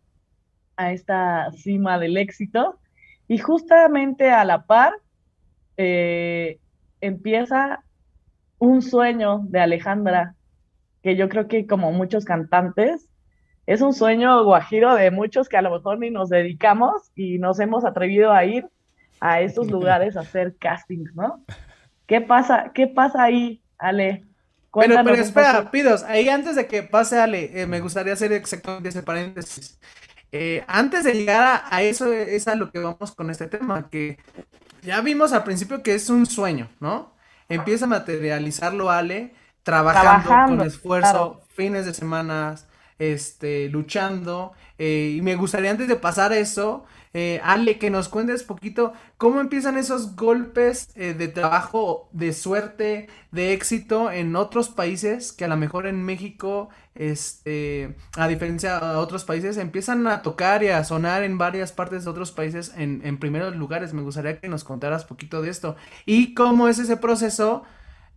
a 0.77 0.91
esta 0.91 1.51
cima 1.53 1.97
del 1.99 2.17
éxito. 2.17 2.79
Y 3.27 3.39
justamente 3.39 4.29
a 4.29 4.45
la 4.45 4.65
par 4.65 4.93
eh, 5.77 6.59
empieza 7.01 7.83
un 8.59 8.81
sueño 8.81 9.41
de 9.45 9.59
Alejandra, 9.59 10.34
que 11.05 11.15
yo 11.15 11.29
creo 11.29 11.47
que 11.47 11.67
como 11.67 11.91
muchos 11.91 12.25
cantantes, 12.25 13.07
es 13.67 13.81
un 13.81 13.93
sueño 13.93 14.43
guajiro 14.43 14.95
de 14.95 15.11
muchos 15.11 15.47
que 15.47 15.55
a 15.55 15.61
lo 15.61 15.69
mejor 15.69 15.99
ni 15.99 16.09
nos 16.09 16.29
dedicamos 16.29 17.11
y 17.13 17.37
nos 17.37 17.59
hemos 17.59 17.85
atrevido 17.85 18.33
a 18.33 18.43
ir 18.43 18.65
a 19.19 19.41
esos 19.41 19.69
lugares 19.69 20.17
a 20.17 20.21
hacer 20.21 20.55
castings, 20.57 21.13
¿no? 21.13 21.45
¿Qué 22.07 22.21
pasa, 22.21 22.71
qué 22.73 22.87
pasa 22.87 23.21
ahí, 23.21 23.61
Ale? 23.77 24.23
pero, 24.73 24.95
pero 25.03 25.13
espera, 25.13 25.69
Pidos, 25.69 26.01
ahí 26.05 26.27
antes 26.27 26.55
de 26.55 26.65
que 26.65 26.81
pase 26.81 27.19
Ale, 27.19 27.61
eh, 27.61 27.67
me 27.67 27.81
gustaría 27.81 28.13
hacer 28.13 28.33
exactamente 28.33 28.89
ese 28.89 29.03
paréntesis. 29.03 29.79
Eh, 30.31 30.63
antes 30.67 31.03
de 31.03 31.13
llegar 31.13 31.65
a, 31.69 31.83
eso, 31.83 32.11
es 32.11 32.47
a 32.47 32.55
lo 32.55 32.71
que 32.71 32.79
vamos 32.79 33.13
con 33.15 33.29
este 33.29 33.45
tema, 33.45 33.91
que 33.91 34.17
ya 34.81 35.01
vimos 35.01 35.33
al 35.33 35.43
principio 35.43 35.83
que 35.83 35.93
es 35.93 36.09
un 36.09 36.25
sueño, 36.25 36.67
¿no? 36.79 37.13
Empieza 37.47 37.85
a 37.85 37.89
materializarlo 37.89 38.89
Ale, 38.89 39.35
trabajando, 39.65 40.57
con 40.57 40.67
esfuerzo, 40.67 41.41
fines 41.55 41.87
de 41.87 41.93
semana, 41.93 42.55
este, 42.99 43.67
luchando. 43.69 44.53
Eh, 44.77 45.15
y 45.17 45.21
me 45.21 45.35
gustaría 45.35 45.71
antes 45.71 45.87
de 45.87 45.95
pasar 45.95 46.31
a 46.31 46.37
eso, 46.37 46.85
eh, 47.15 47.41
Ale, 47.43 47.79
que 47.79 47.89
nos 47.89 48.07
cuentes 48.07 48.43
poquito 48.43 48.93
cómo 49.17 49.39
empiezan 49.39 49.77
esos 49.77 50.15
golpes 50.15 50.89
eh, 50.95 51.15
de 51.15 51.27
trabajo, 51.29 52.09
de 52.11 52.31
suerte, 52.31 53.07
de 53.31 53.53
éxito 53.53 54.11
en 54.11 54.35
otros 54.35 54.69
países 54.69 55.33
que 55.33 55.45
a 55.45 55.47
lo 55.47 55.57
mejor 55.57 55.87
en 55.87 56.03
México, 56.03 56.69
este, 56.93 57.95
a 58.17 58.27
diferencia 58.27 58.79
de 58.79 58.97
otros 58.97 59.23
países, 59.23 59.57
empiezan 59.57 60.05
a 60.05 60.21
tocar 60.21 60.61
y 60.61 60.67
a 60.67 60.83
sonar 60.83 61.23
en 61.23 61.39
varias 61.39 61.71
partes 61.71 62.03
de 62.03 62.11
otros 62.11 62.31
países 62.31 62.71
en, 62.77 63.01
en 63.03 63.17
primeros 63.17 63.55
lugares. 63.55 63.93
Me 63.93 64.03
gustaría 64.03 64.39
que 64.39 64.47
nos 64.47 64.63
contaras 64.63 65.05
poquito 65.05 65.41
de 65.41 65.49
esto 65.49 65.75
y 66.05 66.35
cómo 66.35 66.67
es 66.67 66.77
ese 66.77 66.97
proceso 66.97 67.63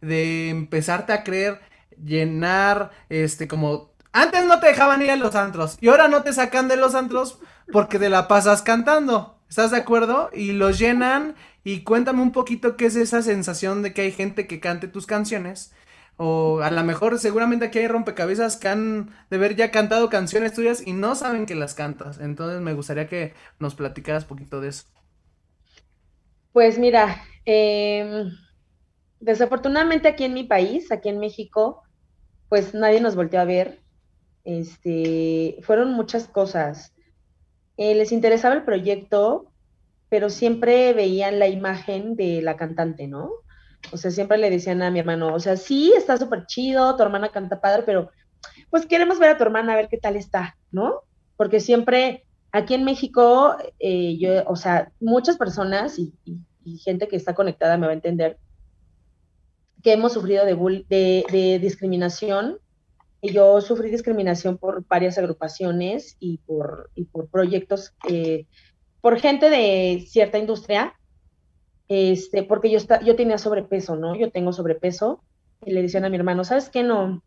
de 0.00 0.50
empezarte 0.50 1.12
a 1.12 1.24
creer, 1.24 1.60
llenar, 2.02 2.90
este, 3.08 3.48
como 3.48 3.92
antes 4.12 4.44
no 4.46 4.60
te 4.60 4.68
dejaban 4.68 5.02
ir 5.02 5.10
a 5.10 5.16
los 5.16 5.34
antros 5.34 5.78
y 5.80 5.88
ahora 5.88 6.08
no 6.08 6.22
te 6.22 6.32
sacan 6.32 6.68
de 6.68 6.76
los 6.76 6.94
antros 6.94 7.38
porque 7.72 7.98
te 7.98 8.08
la 8.08 8.28
pasas 8.28 8.62
cantando. 8.62 9.38
¿Estás 9.48 9.70
de 9.70 9.78
acuerdo? 9.78 10.30
Y 10.32 10.52
los 10.52 10.78
llenan 10.78 11.34
y 11.64 11.82
cuéntame 11.82 12.22
un 12.22 12.32
poquito 12.32 12.76
qué 12.76 12.86
es 12.86 12.96
esa 12.96 13.22
sensación 13.22 13.82
de 13.82 13.92
que 13.92 14.02
hay 14.02 14.12
gente 14.12 14.46
que 14.46 14.60
cante 14.60 14.88
tus 14.88 15.06
canciones. 15.06 15.72
O 16.16 16.60
a 16.62 16.70
lo 16.70 16.82
mejor 16.82 17.18
seguramente 17.18 17.66
aquí 17.66 17.78
hay 17.78 17.86
rompecabezas 17.86 18.56
que 18.56 18.68
han 18.68 19.10
de 19.30 19.36
haber 19.36 19.54
ya 19.54 19.70
cantado 19.70 20.10
canciones 20.10 20.52
tuyas 20.52 20.84
y 20.84 20.92
no 20.92 21.14
saben 21.14 21.46
que 21.46 21.54
las 21.54 21.74
cantas. 21.74 22.18
Entonces 22.18 22.60
me 22.60 22.74
gustaría 22.74 23.06
que 23.06 23.34
nos 23.60 23.74
platicaras 23.74 24.24
poquito 24.24 24.60
de 24.60 24.70
eso. 24.70 24.84
Pues 26.52 26.78
mira, 26.78 27.22
em, 27.44 28.32
desafortunadamente 29.20 30.08
aquí 30.08 30.24
en 30.24 30.34
mi 30.34 30.44
país, 30.44 30.90
aquí 30.92 31.08
en 31.08 31.18
México, 31.18 31.82
pues 32.48 32.74
nadie 32.74 33.00
nos 33.00 33.14
volteó 33.14 33.40
a 33.40 33.44
ver. 33.44 33.80
Este, 34.44 35.58
fueron 35.62 35.92
muchas 35.92 36.28
cosas. 36.28 36.94
Eh, 37.76 37.94
les 37.94 38.12
interesaba 38.12 38.54
el 38.54 38.64
proyecto, 38.64 39.52
pero 40.08 40.30
siempre 40.30 40.92
veían 40.92 41.38
la 41.38 41.48
imagen 41.48 42.16
de 42.16 42.42
la 42.42 42.56
cantante, 42.56 43.06
¿no? 43.06 43.30
O 43.92 43.96
sea, 43.96 44.10
siempre 44.10 44.38
le 44.38 44.50
decían 44.50 44.82
a 44.82 44.90
mi 44.90 44.98
hermano, 44.98 45.34
o 45.34 45.40
sea, 45.40 45.56
sí, 45.56 45.92
está 45.96 46.16
súper 46.16 46.46
chido, 46.46 46.96
tu 46.96 47.02
hermana 47.02 47.28
canta 47.28 47.60
padre, 47.60 47.82
pero 47.84 48.10
pues 48.70 48.86
queremos 48.86 49.18
ver 49.18 49.30
a 49.30 49.36
tu 49.36 49.44
hermana 49.44 49.72
a 49.72 49.76
ver 49.76 49.88
qué 49.88 49.98
tal 49.98 50.16
está, 50.16 50.56
¿no? 50.70 51.02
Porque 51.36 51.60
siempre 51.60 52.24
aquí 52.52 52.74
en 52.74 52.84
México, 52.84 53.56
eh, 53.78 54.16
yo, 54.18 54.44
o 54.46 54.56
sea, 54.56 54.90
muchas 55.00 55.36
personas 55.36 55.98
y, 55.98 56.12
gente 56.84 57.08
que 57.08 57.16
está 57.16 57.34
conectada 57.34 57.78
me 57.78 57.86
va 57.86 57.92
a 57.92 57.96
entender 57.96 58.36
que 59.88 59.94
hemos 59.94 60.12
sufrido 60.12 60.44
de, 60.44 60.54
de, 60.88 61.24
de 61.30 61.58
discriminación 61.58 62.58
yo 63.22 63.60
sufrí 63.60 63.90
discriminación 63.90 64.58
por 64.58 64.86
varias 64.86 65.18
agrupaciones 65.18 66.16
y 66.20 66.38
por, 66.38 66.90
proyectos, 67.30 67.94
eh, 68.08 68.46
por 69.00 69.18
gente 69.18 69.50
de 69.50 70.04
cierta 70.06 70.38
industria, 70.38 70.94
este, 71.88 72.44
porque 72.44 72.70
yo, 72.70 72.76
está, 72.76 73.00
yo 73.00 73.16
tenía 73.16 73.38
sobrepeso, 73.38 73.96
¿no? 73.96 74.14
Yo 74.14 74.30
tengo 74.30 74.52
sobrepeso. 74.52 75.22
Y 75.64 75.72
le 75.72 75.82
decían 75.82 76.04
a 76.04 76.08
mi 76.08 76.16
hermano, 76.16 76.44
¿sabes 76.44 76.68
qué? 76.68 76.84
No. 76.84 77.22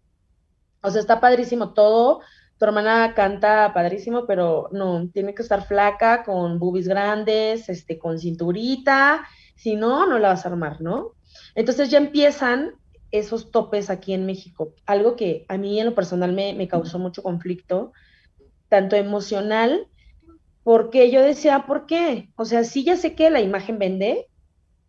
O 0.82 0.90
sea, 0.90 1.02
está 1.02 1.20
padrísimo 1.20 1.74
todo. 1.74 2.22
Tu 2.58 2.66
hermana 2.66 3.14
canta 3.14 3.74
padrísimo, 3.74 4.26
pero 4.26 4.70
no, 4.72 5.10
tiene 5.12 5.34
que 5.36 5.42
estar 5.42 5.66
flaca, 5.66 6.24
con 6.24 6.60
boobies 6.60 6.88
grandes, 6.88 7.68
este, 7.68 8.00
con 8.00 8.20
cinturita. 8.20 9.28
Si 9.56 9.76
no, 9.76 10.06
no 10.06 10.20
la 10.20 10.30
vas 10.30 10.46
a 10.46 10.50
armar, 10.50 10.80
¿no? 10.80 11.16
Entonces 11.56 11.90
ya 11.90 11.98
empiezan 11.98 12.76
esos 13.12 13.52
topes 13.52 13.90
aquí 13.90 14.14
en 14.14 14.26
México. 14.26 14.74
Algo 14.86 15.16
que 15.16 15.46
a 15.50 15.58
mí 15.58 15.80
en 15.80 15.88
lo 15.88 15.96
personal 15.96 16.34
me, 16.34 16.68
causó 16.68 16.98
mucho 16.98 17.22
conflicto, 17.22 17.92
tanto 18.70 18.96
emocional, 18.96 19.88
porque 20.64 21.12
yo 21.12 21.22
decía, 21.22 21.66
¿por 21.68 21.86
qué? 21.86 22.30
O 22.36 22.46
sea, 22.46 22.64
sí 22.64 22.84
ya 22.84 22.96
sé 22.96 23.16
que 23.16 23.30
la 23.30 23.42
imagen 23.42 23.80
vende, 23.80 24.28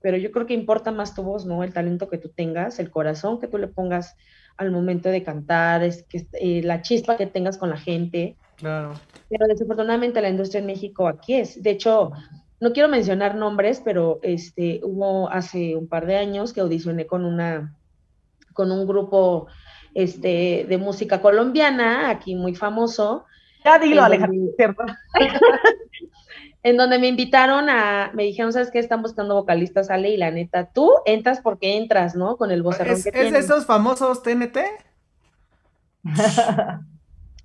pero 0.00 0.16
yo 0.16 0.30
creo 0.30 0.46
que 0.46 0.54
importa 0.54 0.92
más 0.92 1.14
tu 1.14 1.22
voz, 1.22 1.46
¿no? 1.46 1.64
El 1.64 1.72
talento 1.72 2.08
que 2.08 2.18
tú 2.18 2.28
tengas, 2.28 2.78
el 2.78 2.90
corazón 2.90 3.40
que 3.40 3.48
tú 3.48 3.58
le 3.58 3.68
pongas 3.68 4.16
al 4.56 4.70
momento 4.70 5.08
de 5.08 5.22
cantar, 5.22 5.82
es 5.82 6.04
que 6.04 6.26
eh, 6.34 6.62
la 6.62 6.82
chispa 6.82 7.16
que 7.16 7.26
tengas 7.26 7.56
con 7.58 7.70
la 7.70 7.78
gente. 7.78 8.36
Claro. 8.56 8.92
Pero 9.28 9.46
desafortunadamente 9.46 10.20
la 10.20 10.28
industria 10.28 10.60
en 10.60 10.66
México 10.66 11.08
aquí 11.08 11.34
es. 11.34 11.62
De 11.62 11.70
hecho, 11.70 12.12
no 12.62 12.72
quiero 12.72 12.88
mencionar 12.88 13.34
nombres, 13.34 13.82
pero 13.84 14.20
este 14.22 14.80
hubo 14.84 15.28
hace 15.28 15.74
un 15.74 15.88
par 15.88 16.06
de 16.06 16.16
años 16.16 16.52
que 16.52 16.60
audicioné 16.60 17.08
con 17.08 17.24
una 17.24 17.74
con 18.52 18.70
un 18.70 18.86
grupo 18.86 19.48
este, 19.94 20.64
de 20.68 20.78
música 20.78 21.20
colombiana, 21.20 22.08
aquí 22.08 22.36
muy 22.36 22.54
famoso. 22.54 23.24
Ya 23.64 23.80
dilo, 23.80 24.04
Alejandro, 24.04 24.52
¿cierto? 24.56 24.84
en 26.62 26.76
donde 26.76 27.00
me 27.00 27.08
invitaron 27.08 27.68
a, 27.68 28.12
me 28.14 28.22
dijeron, 28.22 28.52
¿sabes 28.52 28.70
qué? 28.70 28.78
Están 28.78 29.02
buscando 29.02 29.34
vocalistas, 29.34 29.90
Ale, 29.90 30.10
y 30.10 30.16
la 30.16 30.30
neta, 30.30 30.70
tú 30.72 30.92
entras 31.04 31.40
porque 31.40 31.76
entras, 31.76 32.14
¿no? 32.14 32.36
Con 32.36 32.52
el 32.52 32.62
vocerrón 32.62 32.94
¿Es, 32.94 33.02
que 33.02 33.26
¿Es 33.26 33.32
de 33.32 33.40
esos 33.40 33.66
famosos 33.66 34.22
TNT? 34.22 34.58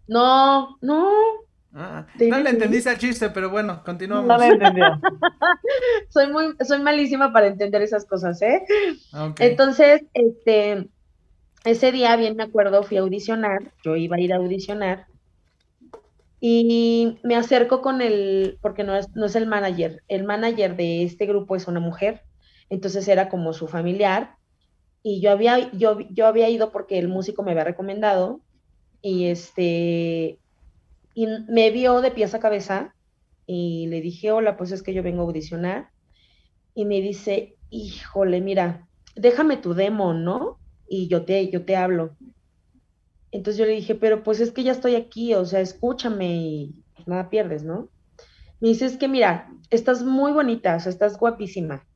no, 0.07 0.77
no. 0.79 1.09
Ah, 1.79 2.07
no 2.19 2.39
le 2.39 2.49
entendiste 2.49 2.89
el 2.89 2.97
chiste, 2.97 3.29
pero 3.29 3.51
bueno, 3.51 3.83
continuamos. 3.85 4.25
No 4.25 4.37
le 4.39 4.47
entendió. 4.47 4.99
soy 6.09 6.31
muy, 6.31 6.55
soy 6.65 6.79
malísima 6.79 7.31
para 7.31 7.45
entender 7.45 7.83
esas 7.83 8.03
cosas, 8.05 8.41
¿eh? 8.41 8.63
Ah, 9.13 9.31
Entonces, 9.37 10.01
este, 10.15 10.89
ese 11.65 11.91
día, 11.91 12.15
bien 12.15 12.35
me 12.35 12.41
acuerdo, 12.41 12.81
fui 12.81 12.97
a 12.97 13.01
audicionar, 13.01 13.73
yo 13.83 13.95
iba 13.95 14.15
a 14.15 14.19
ir 14.19 14.33
a 14.33 14.37
audicionar 14.37 15.05
y 16.39 17.19
me 17.23 17.35
acerco 17.35 17.81
con 17.81 18.01
el, 18.01 18.57
porque 18.61 18.83
no 18.83 18.95
es, 18.95 19.15
no 19.15 19.27
es 19.27 19.35
el 19.35 19.45
manager, 19.45 20.01
el 20.07 20.23
manager 20.23 20.75
de 20.75 21.03
este 21.03 21.27
grupo 21.27 21.55
es 21.55 21.67
una 21.67 21.79
mujer, 21.79 22.23
entonces 22.71 23.07
era 23.07 23.29
como 23.29 23.53
su 23.53 23.67
familiar 23.67 24.35
y 25.03 25.21
yo 25.21 25.29
había, 25.29 25.71
yo, 25.73 25.99
yo 26.09 26.25
había 26.25 26.49
ido 26.49 26.71
porque 26.71 26.97
el 26.97 27.07
músico 27.07 27.43
me 27.43 27.51
había 27.51 27.63
recomendado 27.63 28.41
y 29.01 29.27
este, 29.27 30.39
y 31.17 31.25
me 31.49 31.71
vio 31.71 32.01
de 32.01 32.11
pies 32.11 32.35
a 32.35 32.39
cabeza 32.39 32.95
y 33.47 33.87
le 33.87 34.01
dije, 34.01 34.31
hola, 34.31 34.55
pues 34.55 34.71
es 34.71 34.83
que 34.83 34.93
yo 34.93 35.01
vengo 35.01 35.23
a 35.23 35.25
audicionar 35.25 35.89
y 36.75 36.85
me 36.85 37.01
dice, 37.01 37.57
híjole, 37.71 38.39
mira, 38.39 38.87
déjame 39.15 39.57
tu 39.57 39.73
demo, 39.73 40.13
¿no? 40.13 40.59
y 40.87 41.07
yo 41.07 41.25
te, 41.25 41.49
yo 41.49 41.65
te 41.65 41.75
hablo. 41.75 42.15
Entonces 43.31 43.57
yo 43.57 43.65
le 43.65 43.73
dije, 43.73 43.95
pero 43.95 44.23
pues 44.23 44.39
es 44.39 44.51
que 44.51 44.63
ya 44.63 44.71
estoy 44.71 44.95
aquí, 44.95 45.33
o 45.33 45.43
sea, 45.45 45.59
escúchame 45.59 46.35
y 46.35 46.85
nada 47.07 47.31
pierdes, 47.31 47.63
¿no? 47.63 47.89
Me 48.59 48.69
dice, 48.69 48.85
es 48.85 48.97
que 48.97 49.07
mira, 49.07 49.49
estás 49.69 50.03
muy 50.03 50.31
bonita, 50.31 50.75
o 50.75 50.79
sea, 50.79 50.91
estás 50.91 51.17
guapísima. 51.17 51.87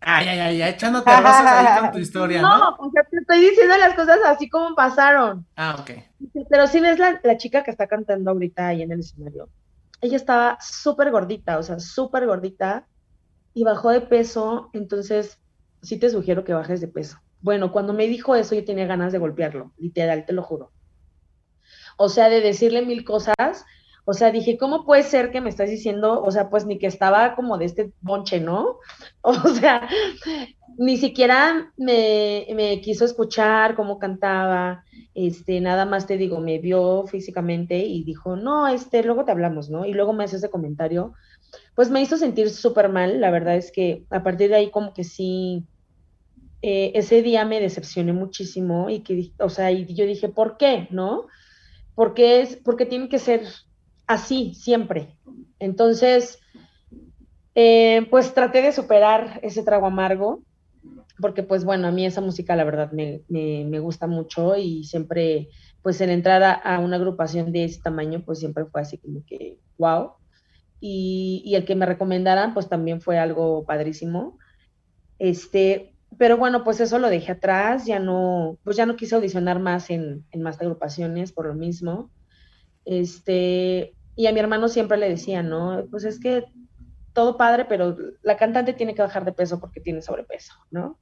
Ay, 0.00 0.28
ay, 0.28 0.38
ay, 0.38 0.62
echándote 0.62 1.10
rosas 1.10 1.46
ahí 1.46 1.80
con 1.80 1.92
tu 1.92 1.98
historia, 1.98 2.40
¿no? 2.40 2.56
No, 2.56 2.76
o 2.78 2.90
sea, 2.90 3.02
te 3.10 3.18
estoy 3.18 3.40
diciendo 3.40 3.76
las 3.76 3.94
cosas 3.94 4.18
así 4.26 4.48
como 4.48 4.74
pasaron. 4.74 5.46
Ah, 5.56 5.76
ok. 5.80 5.90
Pero 6.48 6.66
si 6.66 6.80
ves 6.80 6.98
la, 6.98 7.20
la 7.22 7.36
chica 7.36 7.64
que 7.64 7.70
está 7.70 7.86
cantando 7.86 8.30
ahorita 8.30 8.68
ahí 8.68 8.82
en 8.82 8.92
el 8.92 9.00
escenario, 9.00 9.48
ella 10.00 10.16
estaba 10.16 10.58
súper 10.60 11.10
gordita, 11.10 11.58
o 11.58 11.62
sea, 11.62 11.80
súper 11.80 12.26
gordita, 12.26 12.86
y 13.54 13.64
bajó 13.64 13.90
de 13.90 14.00
peso, 14.00 14.70
entonces 14.72 15.40
sí 15.82 15.98
te 15.98 16.10
sugiero 16.10 16.44
que 16.44 16.54
bajes 16.54 16.80
de 16.80 16.88
peso. 16.88 17.18
Bueno, 17.40 17.72
cuando 17.72 17.92
me 17.92 18.06
dijo 18.06 18.36
eso 18.36 18.54
yo 18.54 18.64
tenía 18.64 18.86
ganas 18.86 19.12
de 19.12 19.18
golpearlo, 19.18 19.72
literal, 19.78 20.24
te 20.26 20.32
lo 20.32 20.42
juro. 20.42 20.72
O 21.96 22.08
sea, 22.08 22.28
de 22.28 22.40
decirle 22.40 22.82
mil 22.82 23.04
cosas, 23.04 23.64
o 24.10 24.14
sea, 24.14 24.30
dije, 24.32 24.56
¿cómo 24.56 24.86
puede 24.86 25.02
ser 25.02 25.30
que 25.30 25.42
me 25.42 25.50
estás 25.50 25.68
diciendo, 25.68 26.22
o 26.22 26.30
sea, 26.30 26.48
pues 26.48 26.64
ni 26.64 26.78
que 26.78 26.86
estaba 26.86 27.36
como 27.36 27.58
de 27.58 27.66
este 27.66 27.92
bonche, 28.00 28.40
¿no? 28.40 28.78
O 29.22 29.34
sea, 29.34 29.86
ni 30.78 30.96
siquiera 30.96 31.74
me, 31.76 32.80
quiso 32.82 33.04
escuchar 33.04 33.74
cómo 33.74 33.98
cantaba, 33.98 34.82
este, 35.12 35.60
nada 35.60 35.84
más 35.84 36.06
te 36.06 36.16
digo, 36.16 36.40
me 36.40 36.58
vio 36.58 37.04
físicamente 37.06 37.76
y 37.80 38.02
dijo, 38.02 38.34
no, 38.34 38.66
este, 38.66 39.02
luego 39.02 39.26
te 39.26 39.32
hablamos, 39.32 39.68
¿no? 39.68 39.84
Y 39.84 39.92
luego 39.92 40.14
me 40.14 40.24
hace 40.24 40.36
ese 40.36 40.48
comentario, 40.48 41.12
pues 41.74 41.90
me 41.90 42.00
hizo 42.00 42.16
sentir 42.16 42.48
súper 42.48 42.88
mal, 42.88 43.20
la 43.20 43.30
verdad 43.30 43.56
es 43.56 43.70
que 43.70 44.06
a 44.08 44.22
partir 44.22 44.48
de 44.48 44.56
ahí 44.56 44.70
como 44.70 44.94
que 44.94 45.04
sí, 45.04 45.66
eh, 46.62 46.92
ese 46.94 47.20
día 47.20 47.44
me 47.44 47.60
decepcioné 47.60 48.14
muchísimo 48.14 48.88
y 48.88 49.00
que, 49.00 49.32
o 49.38 49.50
sea, 49.50 49.70
y 49.70 49.84
yo 49.94 50.06
dije, 50.06 50.30
¿por 50.30 50.56
qué? 50.56 50.88
¿No? 50.90 51.26
Porque 51.94 52.40
es, 52.40 52.56
porque 52.56 52.86
tiene 52.86 53.10
que 53.10 53.18
ser 53.18 53.42
así 54.08 54.54
siempre. 54.54 55.16
Entonces, 55.60 56.40
eh, 57.54 58.06
pues 58.10 58.34
traté 58.34 58.62
de 58.62 58.72
superar 58.72 59.38
ese 59.42 59.62
trago 59.62 59.86
amargo 59.86 60.42
porque 61.20 61.42
pues 61.42 61.64
bueno, 61.64 61.88
a 61.88 61.90
mí 61.90 62.06
esa 62.06 62.20
música 62.20 62.56
la 62.56 62.64
verdad 62.64 62.92
me, 62.92 63.80
gusta 63.80 64.06
mucho 64.06 64.56
y 64.56 64.84
siempre, 64.84 65.48
pues 65.82 66.00
el 66.00 66.10
entrar 66.10 66.60
a, 66.62 66.78
una 66.78 66.96
agrupación 66.96 67.52
de 67.52 67.64
ese 67.64 67.80
tamaño, 67.80 68.22
pues 68.24 68.38
siempre 68.38 68.64
fue 68.66 68.80
así 68.80 68.98
como 68.98 69.24
que, 69.26 69.58
wow. 69.78 70.12
Y, 70.80 71.52
el 71.54 71.64
que 71.64 71.74
me 71.74 71.86
recomendaran, 71.86 72.54
pues 72.54 72.68
también 72.68 73.00
fue 73.00 73.18
algo 73.18 73.64
padrísimo. 73.64 74.38
Este, 75.18 75.92
pero 76.16 76.36
bueno, 76.36 76.62
pues 76.62 76.80
eso 76.80 77.00
lo 77.00 77.10
dejé 77.10 77.32
atrás, 77.32 77.84
ya 77.84 77.98
no, 77.98 78.58
pues 78.62 78.76
ya 78.76 78.86
no 78.86 78.94
quise 78.94 79.16
audicionar 79.16 79.58
más 79.58 79.90
en, 79.90 80.24
en 80.30 80.42
más 80.42 80.60
agrupaciones 80.60 81.32
por 81.32 81.46
lo 81.46 81.54
mismo. 81.54 82.12
Este, 82.84 83.96
y 84.18 84.26
a 84.26 84.32
mi 84.32 84.40
hermano 84.40 84.68
siempre 84.68 84.98
le 84.98 85.08
decía, 85.08 85.44
¿no? 85.44 85.86
Pues 85.92 86.02
es 86.02 86.18
que 86.18 86.44
todo 87.12 87.36
padre, 87.36 87.66
pero 87.66 87.96
la 88.22 88.36
cantante 88.36 88.72
tiene 88.72 88.92
que 88.96 89.02
bajar 89.02 89.24
de 89.24 89.32
peso 89.32 89.60
porque 89.60 89.80
tiene 89.80 90.02
sobrepeso, 90.02 90.54
¿no? 90.72 90.98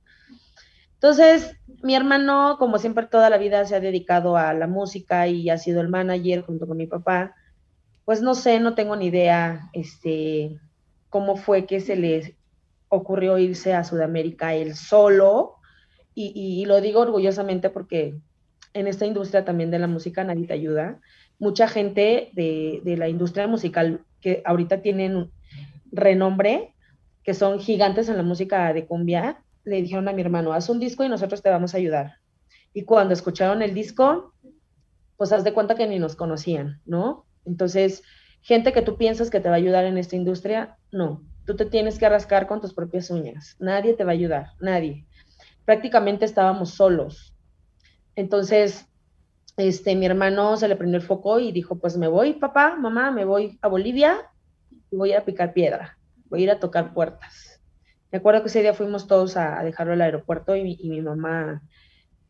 Entonces, 0.93 1.57
mi 1.83 1.95
hermano, 1.95 2.57
como 2.59 2.77
siempre 2.77 3.07
toda 3.07 3.31
la 3.31 3.39
vida 3.39 3.65
se 3.65 3.75
ha 3.75 3.81
dedicado 3.81 4.37
a 4.37 4.53
la 4.53 4.67
música 4.67 5.29
y 5.29 5.49
ha 5.49 5.57
sido 5.57 5.81
el 5.81 5.89
manager 5.89 6.43
junto 6.43 6.67
con 6.67 6.77
mi 6.77 6.87
papá, 6.87 7.35
pues 8.05 8.21
no 8.21 8.35
sé, 8.35 8.61
no 8.61 8.75
tengo 8.75 8.97
ni 8.97 9.07
idea 9.07 9.71
este, 9.73 10.61
cómo 11.09 11.37
fue 11.37 11.65
que 11.65 11.81
se 11.81 11.97
le 11.97 12.37
ocurrió 12.89 13.39
irse 13.39 13.73
a 13.73 13.83
Sudamérica 13.83 14.55
él 14.55 14.75
solo, 14.75 15.55
y, 16.15 16.67
lo 16.67 16.83
digo 16.83 17.01
orgullosamente 17.01 17.71
porque 17.71 18.19
en 18.75 18.87
esta 18.87 19.07
industria 19.07 19.47
también 19.47 19.71
de 19.71 19.79
la 19.79 19.87
música 19.87 20.23
nadie 20.23 20.47
te 20.47 20.53
ayuda. 20.53 21.01
Mucha 21.39 21.69
gente 21.69 22.31
de, 22.33 22.83
la 22.97 23.09
industria 23.09 23.47
musical 23.47 24.01
que 24.21 24.43
ahorita 24.45 24.81
tienen 24.83 25.31
renombre, 25.93 26.75
que 27.23 27.35
son 27.35 27.59
gigantes 27.59 28.09
en 28.09 28.17
la 28.17 28.23
música 28.23 28.73
de 28.73 28.87
cumbia, 28.87 29.43
le 29.65 29.83
dijeron 29.83 30.09
a 30.09 30.13
mi 30.13 30.23
hermano, 30.23 30.53
haz 30.53 30.69
un 30.69 30.81
disco 30.81 31.05
y 31.05 31.09
nosotros 31.09 31.43
te 31.43 31.51
vamos 31.51 31.75
a 31.75 31.79
ayudar. 31.79 32.15
Y 32.73 32.85
cuando 32.85 33.15
escucharon 33.15 33.63
el 33.63 33.75
disco, 33.75 34.33
pues 35.17 35.33
haz 35.33 35.45
de 35.45 35.53
cuenta 35.53 35.75
que 35.75 35.87
ni 35.87 35.99
nos 35.99 36.15
conocían, 36.15 36.81
¿no? 36.85 37.27
Entonces, 37.45 38.03
gente 38.43 38.73
que 38.73 38.83
tú 38.83 38.97
piensas 38.97 39.31
que 39.31 39.41
te 39.41 39.49
va 39.49 39.55
a 39.55 39.59
ayudar 39.59 39.85
en 39.85 39.99
esta 39.99 40.17
industria, 40.17 40.77
no. 40.93 41.23
Tú 41.47 41.57
te 41.57 41.65
tienes 41.65 41.99
que 41.99 42.09
rascar 42.09 42.47
con 42.47 42.61
tus 42.61 42.75
propias 42.75 43.11
uñas. 43.11 43.57
Nadie 43.59 43.95
te 43.95 44.05
va 44.05 44.11
a 44.11 44.15
ayudar, 44.15 44.51
nadie. 44.61 45.07
Prácticamente 45.65 46.25
estábamos 46.25 46.71
solos. 46.71 47.35
Entonces, 48.15 48.87
este, 49.57 49.97
mi 49.97 50.07
hermano 50.07 50.57
se 50.57 50.69
le 50.69 50.77
prendió 50.77 50.99
el 50.99 51.07
foco 51.07 51.39
y 51.39 51.53
dijo, 51.53 51.79
pues 51.79 51.97
me 51.97 52.09
voy, 52.09 52.35
papá, 52.35 52.77
mamá, 52.77 53.11
me 53.11 53.25
voy 53.25 53.59
a 53.63 53.69
Bolivia 53.69 54.31
y 54.91 54.97
voy 54.97 55.13
a 55.13 55.25
picar 55.25 55.53
piedra, 55.53 55.99
voy 56.27 56.41
a 56.41 56.45
ir 56.45 56.51
a 56.51 56.61
tocar 56.61 56.93
puertas. 56.93 57.61
Me 58.13 58.19
acuerdo 58.19 58.43
que 58.43 58.49
ese 58.49 58.61
día 58.61 58.75
fuimos 58.75 59.07
todos 59.07 59.37
a, 59.37 59.63
dejarlo 59.63 59.95
al 59.95 60.03
aeropuerto 60.03 60.55
y 60.57 60.63
mi, 60.63 61.01
mamá 61.01 61.63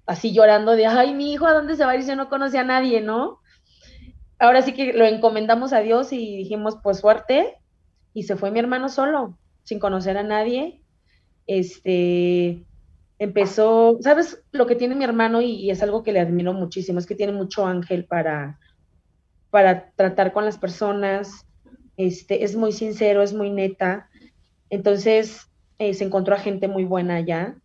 así 0.06 0.32
llorando 0.32 0.76
de, 0.76 0.86
ay, 0.86 1.14
mi 1.14 1.32
hijo, 1.32 1.46
¿a 1.46 1.52
dónde 1.52 1.76
se 1.76 1.84
va 1.84 1.92
a 1.92 1.96
ir 1.96 2.04
si 2.04 2.14
no 2.14 2.28
conoce 2.28 2.58
a 2.58 2.64
nadie, 2.64 3.00
no? 3.00 3.40
Ahora 4.38 4.62
sí 4.62 4.72
que 4.72 4.92
lo 4.92 5.04
encomendamos 5.04 5.72
a 5.72 5.80
Dios 5.80 6.12
y 6.12 6.36
dijimos, 6.36 6.76
pues 6.82 6.98
suerte, 6.98 7.56
y 8.14 8.22
se 8.22 8.36
fue 8.36 8.52
mi 8.52 8.60
hermano 8.60 8.88
solo, 8.88 9.36
sin 9.64 9.80
conocer 9.80 10.16
a 10.16 10.22
nadie. 10.22 10.80
Este, 11.46 12.64
empezó, 13.18 13.98
¿sabes 14.00 14.42
lo 14.52 14.66
que 14.66 14.74
tiene 14.74 14.94
mi 14.94 15.04
hermano? 15.04 15.40
Y, 15.40 15.70
es 15.70 15.82
algo 15.82 16.02
que 16.02 16.12
le 16.12 16.20
admiro 16.20 16.52
muchísimo, 16.52 16.98
es 16.98 17.06
que 17.06 17.14
tiene 17.14 17.32
mucho 17.32 17.66
ángel 17.66 18.04
para, 18.04 18.58
para 19.50 19.90
tratar 19.92 20.32
con 20.32 20.44
las 20.44 20.58
personas, 20.58 21.46
este, 21.96 22.44
es 22.44 22.56
muy 22.56 22.72
sincero, 22.72 23.22
es 23.22 23.32
muy 23.32 23.50
neta. 23.50 24.08
Entonces, 24.70 25.48
eh, 25.78 25.94
se 25.94 26.04
encontró 26.04 26.34
a 26.34 26.38
gente 26.38 26.68
muy 26.68 26.84
buena 26.84 27.16
allá, 27.16 27.56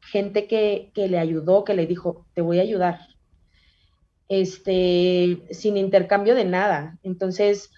gente 0.00 0.46
que, 0.46 0.90
le 0.94 1.18
ayudó, 1.18 1.64
que 1.64 1.74
le 1.74 1.86
dijo, 1.86 2.26
te 2.34 2.40
voy 2.40 2.58
a 2.58 2.62
ayudar, 2.62 3.00
este, 4.28 5.42
sin 5.50 5.76
intercambio 5.76 6.34
de 6.34 6.44
nada. 6.44 6.98
Entonces 7.02 7.70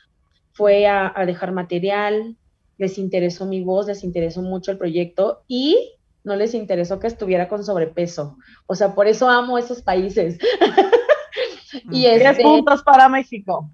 fue 0.52 0.86
a, 0.86 1.12
dejar 1.26 1.52
material, 1.52 2.36
les 2.78 2.98
interesó 2.98 3.46
mi 3.46 3.62
voz, 3.62 3.86
les 3.86 4.04
interesó 4.04 4.42
mucho 4.42 4.70
el 4.70 4.78
proyecto 4.78 5.42
y 5.46 5.92
no 6.26 6.34
les 6.34 6.54
interesó 6.54 6.98
que 6.98 7.06
estuviera 7.06 7.48
con 7.48 7.64
sobrepeso. 7.64 8.36
O 8.66 8.74
sea, 8.74 8.96
por 8.96 9.06
eso 9.06 9.30
amo 9.30 9.58
esos 9.58 9.80
países. 9.80 10.38
y 11.92 12.06
es 12.06 12.20
este, 12.20 12.42
puntos 12.42 12.82
para 12.82 13.08
México. 13.08 13.70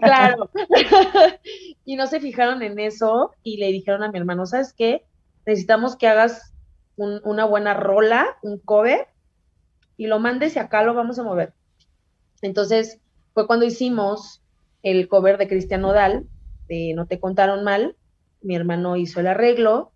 Claro. 0.00 0.50
y 1.84 1.96
no 1.96 2.06
se 2.06 2.20
fijaron 2.20 2.62
en 2.62 2.78
eso 2.78 3.32
y 3.42 3.58
le 3.58 3.66
dijeron 3.66 4.02
a 4.02 4.10
mi 4.10 4.18
hermano, 4.18 4.46
¿sabes 4.46 4.72
qué? 4.72 5.04
Necesitamos 5.44 5.96
que 5.96 6.08
hagas 6.08 6.54
una 6.96 7.44
buena 7.44 7.74
rola, 7.74 8.38
un 8.40 8.58
cover, 8.58 9.08
y 9.98 10.06
lo 10.06 10.20
mandes 10.20 10.56
y 10.56 10.60
acá 10.60 10.84
lo 10.84 10.94
vamos 10.94 11.18
a 11.18 11.22
mover. 11.22 11.52
Entonces 12.40 12.98
fue 13.34 13.46
cuando 13.46 13.66
hicimos 13.66 14.42
el 14.82 15.06
cover 15.06 15.36
de 15.36 15.48
Cristian 15.48 15.82
Nodal, 15.82 16.24
de 16.66 16.94
No 16.94 17.04
te 17.04 17.20
contaron 17.20 17.62
mal, 17.62 17.94
mi 18.40 18.56
hermano 18.56 18.96
hizo 18.96 19.20
el 19.20 19.26
arreglo, 19.26 19.92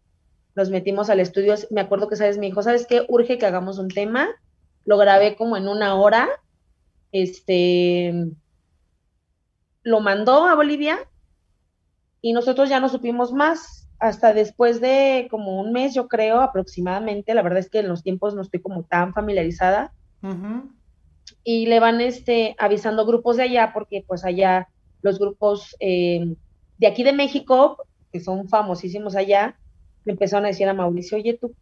nos 0.55 0.71
metimos 0.71 1.11
al 1.11 1.21
estudio, 1.21 1.55
me 1.71 1.81
acuerdo 1.81 2.09
que 2.09 2.17
sabes, 2.17 2.39
mi 2.39 2.49
hijo, 2.49 2.63
¿sabes 2.63 2.87
qué? 2.87 3.05
Urge 3.09 3.39
que 3.39 3.47
hagamos 3.47 3.79
un 3.79 3.89
tema, 3.89 4.29
lo 4.85 4.99
grabé 4.99 5.37
como 5.37 5.57
en 5.57 5.69
una 5.69 5.95
hora, 5.95 6.29
este, 7.13 8.27
lo 9.83 10.01
mandó 10.01 10.47
a 10.47 10.55
Bolivia 10.55 10.99
y 12.21 12.33
nosotros 12.33 12.69
ya 12.69 12.81
no 12.81 12.89
supimos 12.89 13.33
más 13.33 13.89
hasta 13.99 14.33
después 14.33 14.81
de 14.81 15.29
como 15.31 15.61
un 15.61 15.73
mes, 15.73 15.95
yo 15.95 16.09
creo, 16.09 16.41
aproximadamente. 16.41 17.35
La 17.35 17.43
verdad 17.43 17.59
es 17.59 17.71
que 17.71 17.81
en 17.81 17.89
los 17.89 18.03
tiempos 18.03 18.35
no 18.35 18.43
estoy 18.43 18.61
como 18.61 18.85
tan 18.85 19.13
familiarizada. 19.13 19.93
Y 21.45 21.67
le 21.67 21.81
van 21.81 22.01
este, 22.01 22.55
avisando 22.59 23.07
grupos 23.07 23.37
de 23.37 23.45
allá, 23.45 23.73
porque 23.73 24.05
pues 24.07 24.25
allá 24.25 24.69
los 25.03 25.19
grupos 25.19 25.77
eh, 25.81 26.35
de 26.79 26.87
aquí 26.87 27.03
de 27.03 27.13
México, 27.13 27.79
que 28.13 28.21
son 28.21 28.49
famosísimos 28.49 29.17
allá, 29.17 29.59
le 30.09 30.13
empezaron 30.13 30.47
a 30.47 30.49
decir 30.49 30.67
a 30.67 30.73
Mauricio, 30.73 31.19
oye, 31.19 31.39
tú, 31.39 31.55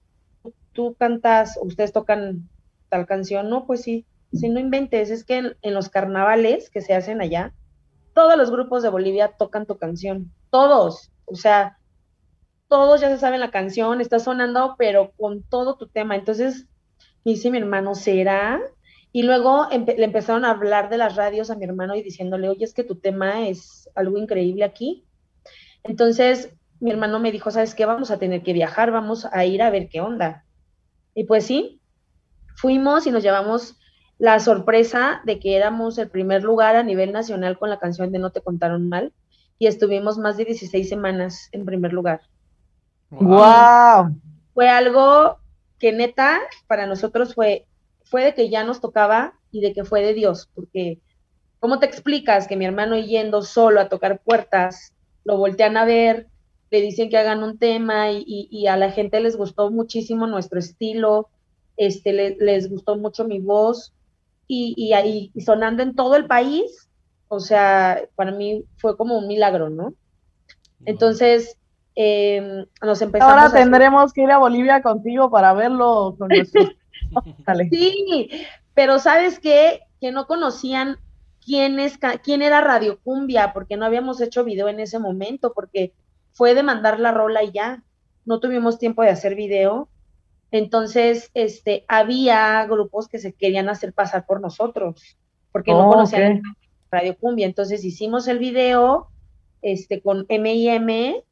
tú 0.73 0.95
cantas, 0.95 1.59
ustedes 1.61 1.93
tocan 1.93 2.49
tal 2.89 3.05
canción, 3.05 3.51
no, 3.51 3.67
pues 3.67 3.83
sí, 3.83 4.07
si 4.33 4.49
no 4.49 4.61
inventes, 4.61 5.11
es 5.11 5.25
que 5.25 5.57
en 5.61 5.75
los 5.75 5.89
carnavales 5.89 6.71
que 6.71 6.81
se 6.81 6.95
hacen 6.95 7.21
allá, 7.21 7.53
todos 8.15 8.39
los 8.39 8.53
grupos 8.53 8.85
de 8.85 8.89
Bolivia 8.89 9.35
tocan 9.37 9.67
tu 9.67 9.79
canción, 9.79 10.33
todos, 10.51 11.11
o 11.25 11.35
sea, 11.35 11.79
todos 12.69 13.01
ya 13.01 13.09
se 13.09 13.19
saben 13.19 13.41
la 13.41 13.51
canción, 13.51 14.01
está 14.01 14.21
sonando, 14.21 14.77
pero 14.79 15.11
con 15.17 15.43
todo 15.43 15.77
tu 15.77 15.89
tema. 15.89 16.15
Entonces, 16.15 16.67
dice 17.25 17.51
mi 17.51 17.59
hermano, 17.59 17.97
¿será? 17.97 18.61
Y 19.11 19.25
luego 19.25 19.67
le 19.71 20.05
empezaron 20.05 20.45
a 20.45 20.51
hablar 20.53 20.89
de 20.89 20.99
las 20.99 21.17
radios 21.17 21.51
a 21.51 21.57
mi 21.57 21.65
hermano 21.65 21.97
y 21.97 22.03
diciéndole, 22.03 22.49
oye, 22.49 22.65
es 22.65 22.75
que 22.75 22.85
tu 22.85 22.95
tema 22.95 23.49
es 23.49 23.91
algo 23.97 24.19
increíble 24.19 24.63
aquí. 24.63 25.05
Entonces, 25.83 26.55
mi 26.81 26.91
hermano 26.91 27.19
me 27.19 27.33
dijo, 27.33 27.51
¿sabes 27.51 27.75
qué? 27.75 27.87
Vamos 27.87 28.11
a 28.11 28.19
tener 28.19 28.43
que 28.43 28.53
viajar, 28.53 28.91
vamos 28.91 29.27
a 29.33 29.45
ir 29.45 29.63
a 29.63 29.71
ver 29.71 29.89
qué 29.89 30.01
onda. 30.01 30.45
Y 31.15 31.25
pues 31.25 31.47
sí, 31.47 31.81
fuimos 32.57 33.07
y 33.07 33.11
nos 33.11 33.23
llevamos 33.23 33.79
la 34.19 34.41
sorpresa 34.41 35.21
de 35.25 35.39
que 35.39 35.57
éramos 35.57 35.99
el 35.99 36.09
primer 36.09 36.43
lugar 36.43 36.77
a 36.77 36.83
nivel 36.83 37.13
nacional 37.13 37.59
con 37.59 37.71
la 37.71 37.79
canción 37.79 38.13
de 38.13 38.19
No 38.19 38.31
te 38.31 38.41
contaron 38.41 38.89
mal 38.89 39.13
y 39.59 39.67
estuvimos 39.67 40.19
más 40.19 40.37
de 40.37 40.47
16 40.47 40.89
semanas 40.89 41.49
en 41.53 41.65
primer 41.65 41.93
lugar. 41.93 42.21
Wow. 43.11 44.19
Fue 44.55 44.69
algo 44.69 45.39
que 45.79 45.93
neta 45.93 46.41
para 46.67 46.87
nosotros 46.87 47.35
fue 47.35 47.67
fue 48.07 48.25
de 48.25 48.35
que 48.35 48.49
ya 48.49 48.65
nos 48.65 48.81
tocaba 48.81 49.35
y 49.51 49.61
de 49.61 49.73
que 49.73 49.85
fue 49.85 50.03
de 50.03 50.15
Dios, 50.15 50.49
porque 50.55 51.01
¿cómo 51.59 51.79
te 51.79 51.87
explicas 51.87 52.47
que 52.47 52.57
mi 52.57 52.65
hermano 52.65 52.97
yendo 52.97 53.43
solo 53.43 53.81
a 53.81 53.89
tocar 53.89 54.21
puertas, 54.21 54.95
lo 55.25 55.37
voltean 55.37 55.77
a 55.77 55.85
ver, 55.85 56.29
le 56.71 56.81
dicen 56.81 57.09
que 57.11 57.19
hagan 57.19 57.43
un 57.43 57.59
tema 57.59 58.11
y, 58.11 58.67
a 58.67 58.77
la 58.77 58.91
gente 58.91 59.21
les 59.21 59.37
gustó 59.37 59.71
muchísimo 59.71 60.27
nuestro 60.27 60.59
estilo, 60.59 61.29
este, 61.77 62.13
les 62.13 62.71
gustó 62.71 62.97
mucho 62.97 63.25
mi 63.25 63.39
voz 63.39 63.93
y, 64.49 64.93
ahí 64.93 65.33
sonando 65.45 65.83
en 65.83 65.95
todo 65.95 66.17
el 66.17 66.27
país, 66.27 66.89
o 67.29 67.41
sea, 67.41 68.03
para 68.15 68.33
mí 68.33 68.65
fue 68.77 68.97
como 68.97 69.19
un 69.19 69.29
milagro, 69.29 69.71
¿no? 69.71 69.95
Entonces, 70.85 71.57
em, 71.95 72.67
nos 72.83 73.03
empezamos 73.03 73.35
Ahora 73.35 73.53
tendremos 73.53 74.13
que 74.13 74.23
ir 74.23 74.31
a 74.31 74.39
Bolivia 74.39 74.83
contigo 74.83 75.31
para 75.31 75.53
verlo 75.53 76.15
con 76.19 76.29
nuestros... 76.29 76.69
sí, 77.71 78.31
pero 78.75 78.99
¿sabes 78.99 79.39
qué? 79.39 79.81
Que 80.01 80.13
no 80.13 80.27
conocían 80.27 80.99
quién, 81.45 81.79
es, 81.79 81.99
quién 82.23 82.43
era 82.43 82.61
Radio 82.61 83.01
Cumbia, 83.03 83.53
porque 83.53 83.77
no 83.77 83.87
habíamos 83.87 84.21
hecho 84.21 84.45
video 84.45 84.69
en 84.69 84.81
ese 84.81 84.99
momento, 84.99 85.53
porque 85.55 85.93
fue 86.37 86.55
de 86.55 86.63
mandar 86.63 87.01
la 87.01 87.13
rola 87.13 87.43
y 87.43 87.51
ya, 87.51 87.83
no 88.27 88.41
tuvimos 88.41 88.79
tiempo 88.79 89.03
de 89.03 89.09
hacer 89.09 89.35
video. 89.35 89.89
Entonces, 90.51 91.31
este, 91.33 91.87
había 91.89 92.63
grupos 92.67 93.09
que 93.09 93.19
se 93.19 93.33
querían 93.33 93.71
hacer 93.71 93.95
pasar 93.95 94.27
por 94.27 94.43
nosotros, 94.43 95.17
porque 95.51 95.71
no 95.71 95.89
oh, 95.89 95.93
conocían 95.93 96.43
Radio 96.91 97.17
Cumbia. 97.17 97.47
Entonces 97.47 97.85
hicimos 97.85 98.29
el 98.29 98.39
video 98.39 99.09
este, 99.63 100.03
con 100.03 100.27
M&M, 100.29 101.25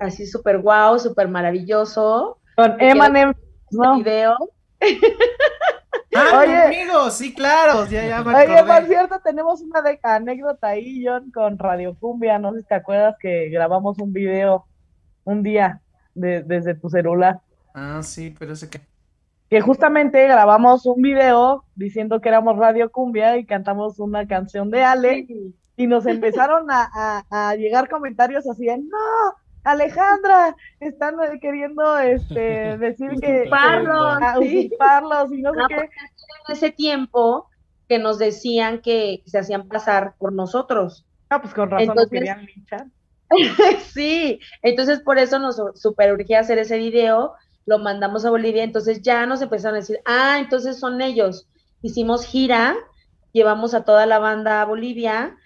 así 0.00 0.26
súper 0.26 0.58
guau, 0.58 0.98
súper 0.98 1.28
maravilloso. 1.28 2.38
Con 2.56 2.80
M&M, 2.80 3.32
no. 3.70 3.98
Video. 3.98 4.36
Ah, 6.18 6.40
Oye, 6.40 6.56
amigos, 6.56 7.14
sí, 7.14 7.32
claro, 7.32 7.86
ya, 7.86 8.06
ya 8.06 8.24
me 8.24 8.34
Oye, 8.34 8.64
por 8.64 8.86
cierto, 8.86 9.20
tenemos 9.22 9.60
una 9.62 9.82
anécdota 10.02 10.68
ahí, 10.68 11.04
John, 11.06 11.30
con 11.30 11.58
Radio 11.58 11.96
Cumbia, 11.98 12.38
no 12.38 12.52
sé 12.52 12.62
si 12.62 12.66
te 12.66 12.74
acuerdas 12.74 13.14
que 13.20 13.48
grabamos 13.50 13.98
un 13.98 14.12
video 14.12 14.66
un 15.24 15.42
día 15.42 15.80
desde 16.14 16.74
tu 16.74 16.88
celular. 16.88 17.40
Ah, 17.74 18.00
sí, 18.02 18.34
pero 18.38 18.56
sé 18.56 18.68
que... 18.68 18.80
Que 19.48 19.60
justamente 19.60 20.26
grabamos 20.26 20.84
un 20.84 21.00
video 21.00 21.64
diciendo 21.74 22.20
que 22.20 22.28
éramos 22.28 22.58
Radio 22.58 22.90
Cumbia 22.90 23.38
y 23.38 23.46
cantamos 23.46 23.98
una 23.98 24.26
canción 24.26 24.70
de 24.70 24.82
Ale 24.82 25.26
y 25.76 25.86
nos 25.86 26.04
empezaron 26.06 26.66
a, 26.70 27.54
llegar 27.56 27.88
comentarios 27.88 28.46
así 28.46 28.66
de, 28.66 28.78
no, 28.78 29.36
Alejandra, 29.64 30.56
están 30.80 31.16
queriendo 31.40 31.98
este, 31.98 32.40
decir 32.78 33.10
que 33.20 33.42
usurparlos, 33.42 34.18
usurparlos 34.40 35.32
y 35.32 35.42
no 35.42 35.52
sé 35.52 35.60
qué. 35.68 35.76
En 35.76 36.56
ese 36.56 36.70
tiempo 36.70 37.48
que 37.88 37.98
nos 37.98 38.18
decían 38.18 38.80
que 38.80 39.22
se 39.26 39.38
hacían 39.38 39.68
pasar 39.68 40.14
por 40.18 40.32
nosotros. 40.32 41.06
Ah, 41.30 41.40
pues 41.40 41.54
con 41.54 41.70
razón 41.70 41.94
nos 41.94 42.08
querían 42.08 42.44
linchar. 42.46 42.86
sí, 43.92 44.40
entonces 44.62 45.00
por 45.00 45.18
eso 45.18 45.38
nos 45.38 45.60
super 45.74 46.12
urgía 46.12 46.40
hacer 46.40 46.58
ese 46.58 46.78
video 46.78 47.34
lo 47.68 47.78
mandamos 47.78 48.24
a 48.24 48.30
Bolivia, 48.30 48.64
entonces 48.64 49.02
ya 49.02 49.26
nos 49.26 49.42
empezaron 49.42 49.76
a 49.76 49.80
decir, 49.80 49.98
ah, 50.06 50.38
entonces 50.40 50.80
son 50.80 51.02
ellos. 51.02 51.46
Hicimos 51.82 52.24
gira, 52.24 52.74
llevamos 53.32 53.74
a 53.74 53.84
toda 53.84 54.06
la 54.06 54.18
banda 54.18 54.62
a 54.62 54.64
Bolivia, 54.64 55.36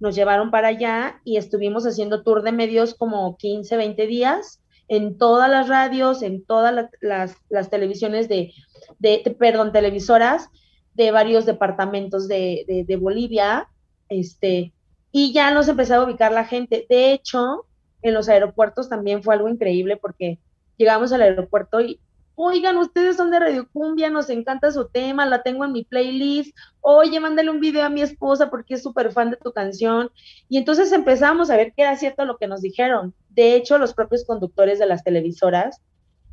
nos 0.00 0.14
llevaron 0.14 0.50
para 0.50 0.68
allá 0.68 1.20
y 1.24 1.36
estuvimos 1.36 1.86
haciendo 1.86 2.22
tour 2.22 2.42
de 2.42 2.52
medios 2.52 2.94
como 2.94 3.36
15, 3.36 3.76
20 3.76 4.06
días 4.06 4.60
en 4.88 5.18
todas 5.18 5.48
las 5.48 5.68
radios, 5.68 6.22
en 6.22 6.44
todas 6.44 6.88
las, 7.00 7.70
televisiones 7.70 8.28
de, 8.28 8.52
de, 8.98 9.36
perdón, 9.38 9.70
televisoras 9.70 10.48
de 10.94 11.12
varios 11.12 11.46
departamentos 11.46 12.26
de, 12.26 12.84
de, 12.86 12.96
Bolivia, 12.96 13.68
este, 14.08 14.72
y 15.12 15.32
ya 15.32 15.52
nos 15.52 15.68
empezaba 15.68 16.02
a 16.02 16.06
ubicar 16.06 16.32
la 16.32 16.44
gente. 16.44 16.86
De 16.88 17.12
hecho, 17.12 17.66
en 18.02 18.14
los 18.14 18.28
aeropuertos 18.28 18.88
también 18.88 19.22
fue 19.22 19.34
algo 19.34 19.48
increíble 19.48 19.96
porque 19.96 20.40
llegamos 20.76 21.12
al 21.12 21.22
aeropuerto 21.22 21.80
y, 21.80 22.00
oigan, 22.42 22.78
ustedes 22.78 23.16
son 23.16 23.30
de 23.30 23.38
Radio 23.38 23.68
Cumbia, 23.70 24.08
nos 24.08 24.30
encanta 24.30 24.72
su 24.72 24.88
tema, 24.88 25.26
la 25.26 25.42
tengo 25.42 25.64
en 25.64 25.72
mi 25.72 25.84
playlist, 25.84 26.56
oye, 26.80 27.20
mándale 27.20 27.50
un 27.50 27.60
video 27.60 27.84
a 27.84 27.90
mi 27.90 28.00
esposa 28.00 28.48
porque 28.48 28.74
es 28.74 28.82
súper 28.82 29.12
fan 29.12 29.30
de 29.30 29.36
tu 29.36 29.52
canción. 29.52 30.10
Y 30.48 30.56
entonces 30.56 30.90
empezamos 30.92 31.50
a 31.50 31.56
ver 31.56 31.72
que 31.74 31.82
era 31.82 31.96
cierto 31.96 32.24
lo 32.24 32.38
que 32.38 32.46
nos 32.46 32.62
dijeron. 32.62 33.14
De 33.28 33.54
hecho, 33.54 33.78
los 33.78 33.92
propios 33.92 34.24
conductores 34.24 34.78
de 34.78 34.86
las 34.86 35.04
televisoras 35.04 35.82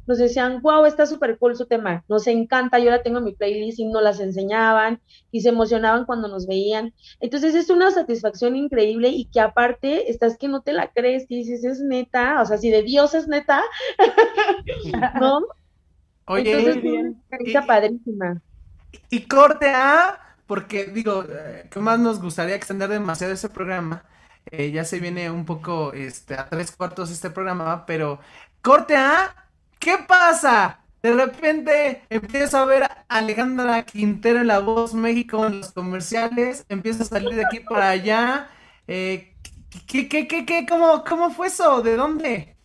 nos 0.07 0.17
decían, 0.17 0.61
wow, 0.61 0.85
está 0.85 1.05
súper 1.05 1.37
cool 1.37 1.57
su 1.57 1.65
tema, 1.65 2.05
nos 2.07 2.27
encanta, 2.27 2.79
yo 2.79 2.89
la 2.89 3.03
tengo 3.03 3.17
en 3.17 3.25
mi 3.25 3.33
playlist 3.33 3.79
y 3.79 3.85
nos 3.85 4.01
las 4.01 4.21
enseñaban 4.21 5.01
y 5.31 5.41
se 5.41 5.49
emocionaban 5.49 6.05
cuando 6.05 6.29
nos 6.29 6.47
veían. 6.47 6.93
Entonces 7.19 7.53
es 7.53 7.69
una 7.69 7.91
satisfacción 7.91 8.55
increíble 8.55 9.09
y 9.09 9.25
que 9.25 9.41
aparte 9.41 10.09
estás 10.09 10.37
que 10.37 10.47
no 10.47 10.61
te 10.61 10.71
la 10.71 10.89
crees 10.93 11.25
y 11.27 11.39
dices, 11.39 11.65
es 11.65 11.81
neta, 11.81 12.41
o 12.41 12.45
sea, 12.45 12.57
si 12.57 12.69
de 12.69 12.83
Dios 12.83 13.13
es 13.13 13.27
neta, 13.27 13.61
¿no? 15.19 15.41
Oye, 16.27 16.51
Entonces, 16.51 16.81
bien. 16.81 17.23
Y, 17.39 17.53
padrísima. 17.65 18.41
Y 19.09 19.21
corte 19.21 19.69
A, 19.69 20.35
porque 20.45 20.85
digo, 20.85 21.25
eh, 21.27 21.67
¿qué 21.71 21.79
más 21.79 21.99
nos 21.99 22.21
gustaría 22.21 22.55
extender 22.55 22.89
demasiado 22.89 23.33
ese 23.33 23.49
programa? 23.49 24.03
Eh, 24.51 24.71
ya 24.71 24.85
se 24.85 24.99
viene 24.99 25.29
un 25.31 25.45
poco 25.45 25.93
este, 25.93 26.35
a 26.35 26.47
tres 26.47 26.71
cuartos 26.71 27.11
este 27.11 27.29
programa, 27.29 27.85
pero 27.85 28.19
corte 28.61 28.95
A 28.95 29.47
¿Qué 29.79 29.97
pasa? 30.07 30.79
De 31.01 31.13
repente 31.13 32.01
empiezo 32.09 32.57
a 32.57 32.65
ver 32.65 32.83
a 32.83 33.05
Alejandra 33.07 33.83
Quintero 33.83 34.39
en 34.41 34.47
La 34.47 34.59
Voz 34.59 34.93
México 34.93 35.45
en 35.45 35.59
los 35.59 35.71
comerciales, 35.71 36.65
empieza 36.69 37.03
a 37.03 37.05
salir 37.05 37.35
de 37.35 37.45
aquí 37.45 37.59
para 37.59 37.89
allá. 37.89 38.49
Eh, 38.87 39.35
¿qué, 39.87 40.09
qué, 40.09 40.27
qué, 40.27 40.45
qué, 40.45 40.65
cómo, 40.67 41.03
cómo 41.03 41.29
fue 41.29 41.47
eso? 41.47 41.81
¿De 41.81 41.95
dónde? 41.95 42.57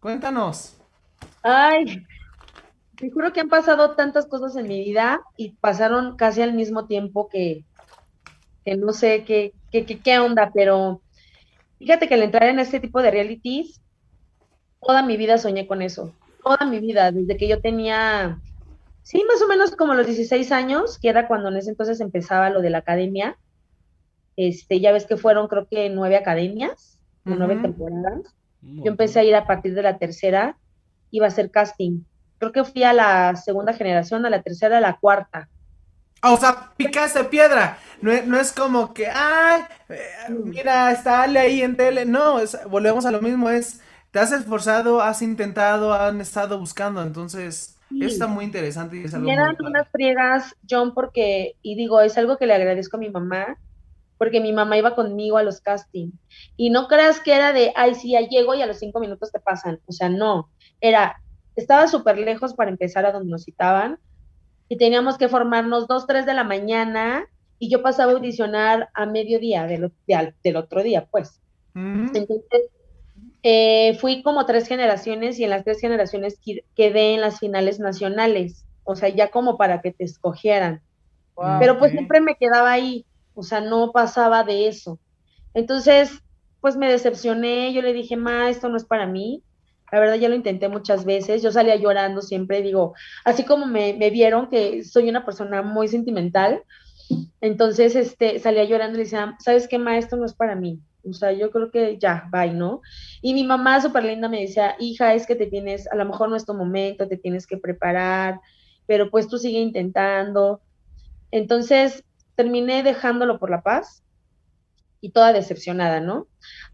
Cuéntanos. 0.00 0.76
Ay, 1.42 2.06
te 2.98 3.10
juro 3.10 3.32
que 3.32 3.40
han 3.40 3.48
pasado 3.48 3.94
tantas 3.94 4.26
cosas 4.26 4.56
en 4.56 4.66
mi 4.66 4.84
vida 4.84 5.20
y 5.36 5.52
pasaron 5.56 6.16
casi 6.16 6.42
al 6.42 6.52
mismo 6.52 6.86
tiempo 6.86 7.28
que, 7.28 7.64
que 8.64 8.76
no 8.76 8.92
sé 8.92 9.24
qué, 9.24 9.54
qué, 9.70 9.86
qué, 9.86 10.00
qué 10.00 10.18
onda, 10.18 10.50
pero 10.52 11.02
fíjate 11.78 12.08
que 12.08 12.14
al 12.14 12.22
entrar 12.22 12.44
en 12.44 12.58
este 12.58 12.80
tipo 12.80 13.00
de 13.02 13.10
realities, 13.10 13.80
toda 14.80 15.02
mi 15.02 15.16
vida 15.16 15.38
soñé 15.38 15.66
con 15.66 15.82
eso 15.82 16.14
toda 16.42 16.64
mi 16.66 16.80
vida, 16.80 17.12
desde 17.12 17.36
que 17.36 17.48
yo 17.48 17.60
tenía, 17.60 18.40
sí, 19.02 19.24
más 19.28 19.42
o 19.42 19.48
menos 19.48 19.76
como 19.76 19.94
los 19.94 20.06
16 20.06 20.52
años, 20.52 20.98
que 20.98 21.08
era 21.08 21.28
cuando 21.28 21.48
en 21.48 21.56
ese 21.56 21.70
entonces 21.70 22.00
empezaba 22.00 22.50
lo 22.50 22.62
de 22.62 22.70
la 22.70 22.78
academia. 22.78 23.38
Este, 24.36 24.80
ya 24.80 24.92
ves 24.92 25.04
que 25.04 25.16
fueron 25.16 25.48
creo 25.48 25.66
que 25.68 25.90
nueve 25.90 26.16
academias, 26.16 26.98
nueve 27.24 27.58
temporadas. 27.60 28.34
Yo 28.60 28.90
empecé 28.90 29.20
a 29.20 29.24
ir 29.24 29.34
a 29.34 29.46
partir 29.46 29.74
de 29.74 29.82
la 29.82 29.98
tercera, 29.98 30.58
iba 31.10 31.26
a 31.26 31.28
hacer 31.28 31.50
casting. 31.50 32.04
Creo 32.38 32.52
que 32.52 32.64
fui 32.64 32.84
a 32.84 32.92
la 32.92 33.36
segunda 33.36 33.72
generación, 33.72 34.24
a 34.24 34.30
la 34.30 34.42
tercera, 34.42 34.78
a 34.78 34.80
la 34.80 34.96
cuarta. 34.96 35.48
O 36.22 36.36
sea, 36.36 36.72
picaste 36.76 37.24
piedra. 37.24 37.78
No, 38.00 38.12
no 38.26 38.38
es 38.38 38.52
como 38.52 38.92
que, 38.92 39.06
ay, 39.08 39.62
eh, 39.88 40.10
mira, 40.28 40.90
está 40.92 41.22
Ale 41.22 41.38
ahí 41.38 41.62
en 41.62 41.76
tele. 41.76 42.04
No, 42.04 42.38
volvemos 42.68 43.06
a 43.06 43.10
lo 43.10 43.20
mismo, 43.20 43.50
es 43.50 43.80
te 44.10 44.18
has 44.18 44.32
esforzado, 44.32 45.00
has 45.00 45.22
intentado, 45.22 45.92
han 45.92 46.20
estado 46.20 46.58
buscando, 46.58 47.02
entonces 47.02 47.78
está 48.00 48.26
muy 48.26 48.44
interesante 48.44 48.96
y 48.96 49.04
es 49.04 49.14
algo 49.14 49.30
eran 49.30 49.56
unas 49.60 49.88
friegas, 49.88 50.56
John, 50.68 50.94
porque, 50.94 51.56
y 51.62 51.74
digo, 51.74 52.00
es 52.00 52.16
algo 52.18 52.36
que 52.36 52.46
le 52.46 52.54
agradezco 52.54 52.96
a 52.96 53.00
mi 53.00 53.10
mamá, 53.10 53.58
porque 54.16 54.40
mi 54.40 54.52
mamá 54.52 54.76
iba 54.76 54.94
conmigo 54.94 55.38
a 55.38 55.42
los 55.42 55.60
castings. 55.60 56.14
Y 56.56 56.70
no 56.70 56.88
creas 56.88 57.20
que 57.20 57.34
era 57.34 57.52
de, 57.52 57.72
ay, 57.76 57.94
sí, 57.94 58.12
ya 58.12 58.20
llego 58.20 58.54
y 58.54 58.62
a 58.62 58.66
los 58.66 58.78
cinco 58.78 58.98
minutos 58.98 59.30
te 59.30 59.38
pasan. 59.38 59.80
O 59.86 59.92
sea, 59.92 60.08
no. 60.08 60.50
Era, 60.80 61.20
estaba 61.58 61.88
súper 61.88 62.18
lejos 62.18 62.54
para 62.54 62.70
empezar 62.70 63.04
a 63.04 63.12
donde 63.12 63.30
nos 63.30 63.44
citaban 63.44 63.98
y 64.68 64.76
teníamos 64.76 65.18
que 65.18 65.28
formarnos 65.28 65.88
dos, 65.88 66.06
tres 66.06 66.26
de 66.26 66.34
la 66.34 66.44
mañana 66.44 67.26
y 67.58 67.70
yo 67.70 67.82
pasaba 67.82 68.12
a 68.12 68.14
audicionar 68.14 68.90
a 68.94 69.06
mediodía 69.06 69.66
del, 69.66 69.92
del 70.06 70.56
otro 70.56 70.82
día, 70.82 71.06
pues. 71.10 71.40
Entonces, 71.74 72.42
eh, 73.42 73.96
fui 74.00 74.22
como 74.22 74.46
tres 74.46 74.66
generaciones 74.66 75.38
y 75.38 75.44
en 75.44 75.50
las 75.50 75.64
tres 75.64 75.80
generaciones 75.80 76.40
quedé 76.74 77.14
en 77.14 77.20
las 77.20 77.38
finales 77.38 77.78
nacionales, 77.78 78.64
o 78.84 78.96
sea, 78.96 79.08
ya 79.08 79.30
como 79.30 79.56
para 79.56 79.80
que 79.80 79.92
te 79.92 80.04
escogieran. 80.04 80.82
Pero 81.60 81.78
pues 81.78 81.92
siempre 81.92 82.20
me 82.20 82.34
quedaba 82.34 82.72
ahí, 82.72 83.06
o 83.34 83.44
sea, 83.44 83.60
no 83.60 83.92
pasaba 83.92 84.42
de 84.42 84.66
eso. 84.66 84.98
Entonces, 85.54 86.20
pues 86.60 86.76
me 86.76 86.90
decepcioné, 86.90 87.72
yo 87.72 87.80
le 87.80 87.92
dije, 87.92 88.16
ma, 88.16 88.50
esto 88.50 88.68
no 88.68 88.76
es 88.76 88.84
para 88.84 89.06
mí. 89.06 89.42
La 89.92 90.00
verdad 90.00 90.16
ya 90.16 90.28
lo 90.28 90.34
intenté 90.34 90.68
muchas 90.68 91.04
veces, 91.04 91.42
yo 91.42 91.50
salía 91.50 91.76
llorando 91.76 92.22
siempre, 92.22 92.62
digo, 92.62 92.94
así 93.24 93.44
como 93.44 93.66
me, 93.66 93.94
me 93.94 94.10
vieron 94.10 94.48
que 94.48 94.84
soy 94.84 95.08
una 95.08 95.24
persona 95.24 95.62
muy 95.62 95.88
sentimental, 95.88 96.62
entonces 97.40 97.96
este, 97.96 98.38
salía 98.38 98.64
llorando 98.64 98.98
y 98.98 99.04
decía, 99.04 99.36
¿sabes 99.38 99.68
qué, 99.68 99.78
ma, 99.78 99.98
esto 99.98 100.16
no 100.16 100.26
es 100.26 100.34
para 100.34 100.54
mí? 100.54 100.80
O 101.08 101.12
sea, 101.12 101.32
yo 101.32 101.50
creo 101.50 101.70
que 101.70 101.98
ya, 101.98 102.28
bye, 102.30 102.52
¿no? 102.52 102.82
Y 103.22 103.32
mi 103.34 103.44
mamá 103.44 103.80
súper 103.80 104.04
linda 104.04 104.28
me 104.28 104.40
decía, 104.40 104.76
hija, 104.78 105.14
es 105.14 105.26
que 105.26 105.36
te 105.36 105.46
tienes, 105.46 105.90
a 105.90 105.96
lo 105.96 106.04
mejor 106.04 106.28
no 106.28 106.36
es 106.36 106.44
tu 106.44 106.54
momento, 106.54 107.08
te 107.08 107.16
tienes 107.16 107.46
que 107.46 107.56
preparar, 107.56 108.40
pero 108.86 109.10
pues 109.10 109.28
tú 109.28 109.38
sigue 109.38 109.60
intentando. 109.60 110.60
Entonces, 111.30 112.04
terminé 112.34 112.82
dejándolo 112.82 113.38
por 113.38 113.50
la 113.50 113.62
paz 113.62 114.02
y 115.00 115.10
toda 115.10 115.32
decepcionada, 115.32 116.00
¿no? 116.00 116.26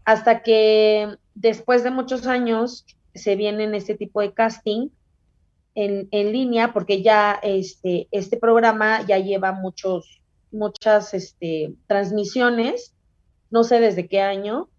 Hasta 0.03 0.41
que 0.41 1.17
después 1.33 1.83
de 1.83 1.91
muchos 1.91 2.27
años 2.27 2.85
se 3.15 3.35
vienen 3.35 3.73
este 3.73 3.95
tipo 3.95 4.21
de 4.21 4.33
casting 4.33 4.89
en, 5.73 6.07
en 6.11 6.31
línea, 6.31 6.73
porque 6.73 7.01
ya 7.01 7.39
este, 7.43 8.07
este 8.11 8.37
programa 8.37 9.05
ya 9.05 9.19
lleva 9.19 9.51
muchos, 9.51 10.21
muchas 10.51 11.13
este, 11.13 11.73
transmisiones, 11.87 12.93
no 13.49 13.63
sé 13.63 13.79
desde 13.79 14.07
qué 14.07 14.21
año, 14.21 14.69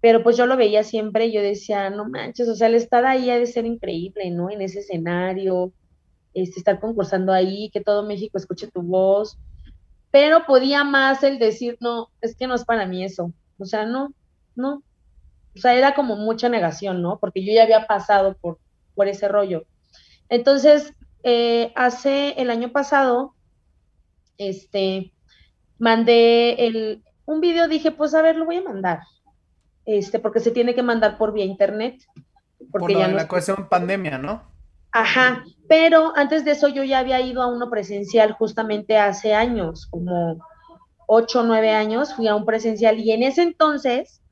pero 0.00 0.22
pues 0.22 0.36
yo 0.36 0.46
lo 0.46 0.56
veía 0.56 0.84
siempre 0.84 1.32
yo 1.32 1.42
decía, 1.42 1.90
no 1.90 2.08
manches, 2.08 2.48
o 2.48 2.54
sea, 2.54 2.68
el 2.68 2.74
estar 2.74 3.04
ahí 3.04 3.30
ha 3.30 3.38
de 3.38 3.46
ser 3.46 3.66
increíble, 3.66 4.30
¿no? 4.30 4.50
En 4.50 4.62
ese 4.62 4.80
escenario, 4.80 5.72
este, 6.34 6.60
estar 6.60 6.78
concursando 6.78 7.32
ahí, 7.32 7.70
que 7.70 7.80
todo 7.80 8.04
México 8.04 8.38
escuche 8.38 8.68
tu 8.68 8.82
voz, 8.82 9.38
pero 10.10 10.46
podía 10.46 10.84
más 10.84 11.22
el 11.22 11.38
decir, 11.38 11.76
no, 11.80 12.10
es 12.20 12.36
que 12.36 12.46
no 12.46 12.54
es 12.54 12.64
para 12.64 12.86
mí 12.86 13.04
eso, 13.04 13.32
o 13.58 13.64
sea, 13.64 13.86
no, 13.86 14.14
no, 14.54 14.82
o 15.56 15.60
sea, 15.60 15.74
era 15.74 15.94
como 15.94 16.16
mucha 16.16 16.48
negación, 16.48 17.02
¿no? 17.02 17.18
Porque 17.18 17.44
yo 17.44 17.52
ya 17.52 17.64
había 17.64 17.86
pasado 17.86 18.36
por, 18.40 18.58
por 18.94 19.08
ese 19.08 19.28
rollo. 19.28 19.64
Entonces, 20.28 20.94
eh, 21.22 21.72
hace 21.74 22.34
el 22.40 22.50
año 22.50 22.70
pasado, 22.70 23.34
este, 24.36 25.12
mandé 25.78 26.66
el, 26.66 27.02
un 27.24 27.40
video, 27.40 27.68
dije, 27.68 27.90
pues 27.90 28.14
a 28.14 28.22
ver, 28.22 28.36
lo 28.36 28.44
voy 28.44 28.56
a 28.56 28.62
mandar, 28.62 29.00
este, 29.84 30.18
porque 30.18 30.40
se 30.40 30.50
tiene 30.50 30.74
que 30.74 30.82
mandar 30.82 31.18
por 31.18 31.32
vía 31.32 31.44
internet. 31.44 32.02
Porque 32.70 32.94
por 32.94 32.98
ya 32.98 33.08
la 33.08 33.28
cuestión 33.28 33.68
pandemia, 33.68 34.18
¿no? 34.18 34.42
Ajá, 34.92 35.44
pero 35.68 36.12
antes 36.16 36.44
de 36.44 36.52
eso 36.52 36.68
yo 36.68 36.82
ya 36.82 36.98
había 36.98 37.20
ido 37.20 37.42
a 37.42 37.46
uno 37.46 37.68
presencial 37.68 38.32
justamente 38.32 38.96
hace 38.96 39.34
años, 39.34 39.86
como 39.86 40.38
ocho 41.06 41.40
o 41.40 41.42
nueve 41.42 41.70
años, 41.70 42.14
fui 42.14 42.26
a 42.26 42.34
un 42.34 42.44
presencial 42.44 42.98
y 42.98 43.12
en 43.12 43.22
ese 43.22 43.42
entonces 43.42 44.22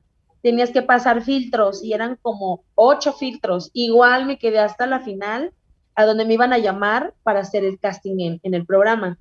tenías 0.41 0.71
que 0.71 0.81
pasar 0.81 1.21
filtros 1.21 1.83
y 1.83 1.93
eran 1.93 2.17
como 2.21 2.63
ocho 2.75 3.13
filtros. 3.13 3.69
Igual 3.73 4.25
me 4.25 4.37
quedé 4.37 4.59
hasta 4.59 4.87
la 4.87 4.99
final, 4.99 5.53
a 5.95 6.05
donde 6.05 6.25
me 6.25 6.35
iban 6.35 6.53
a 6.53 6.59
llamar 6.59 7.13
para 7.23 7.39
hacer 7.39 7.65
el 7.65 7.79
casting 7.79 8.39
en, 8.41 8.53
el 8.53 8.65
programa. 8.65 9.17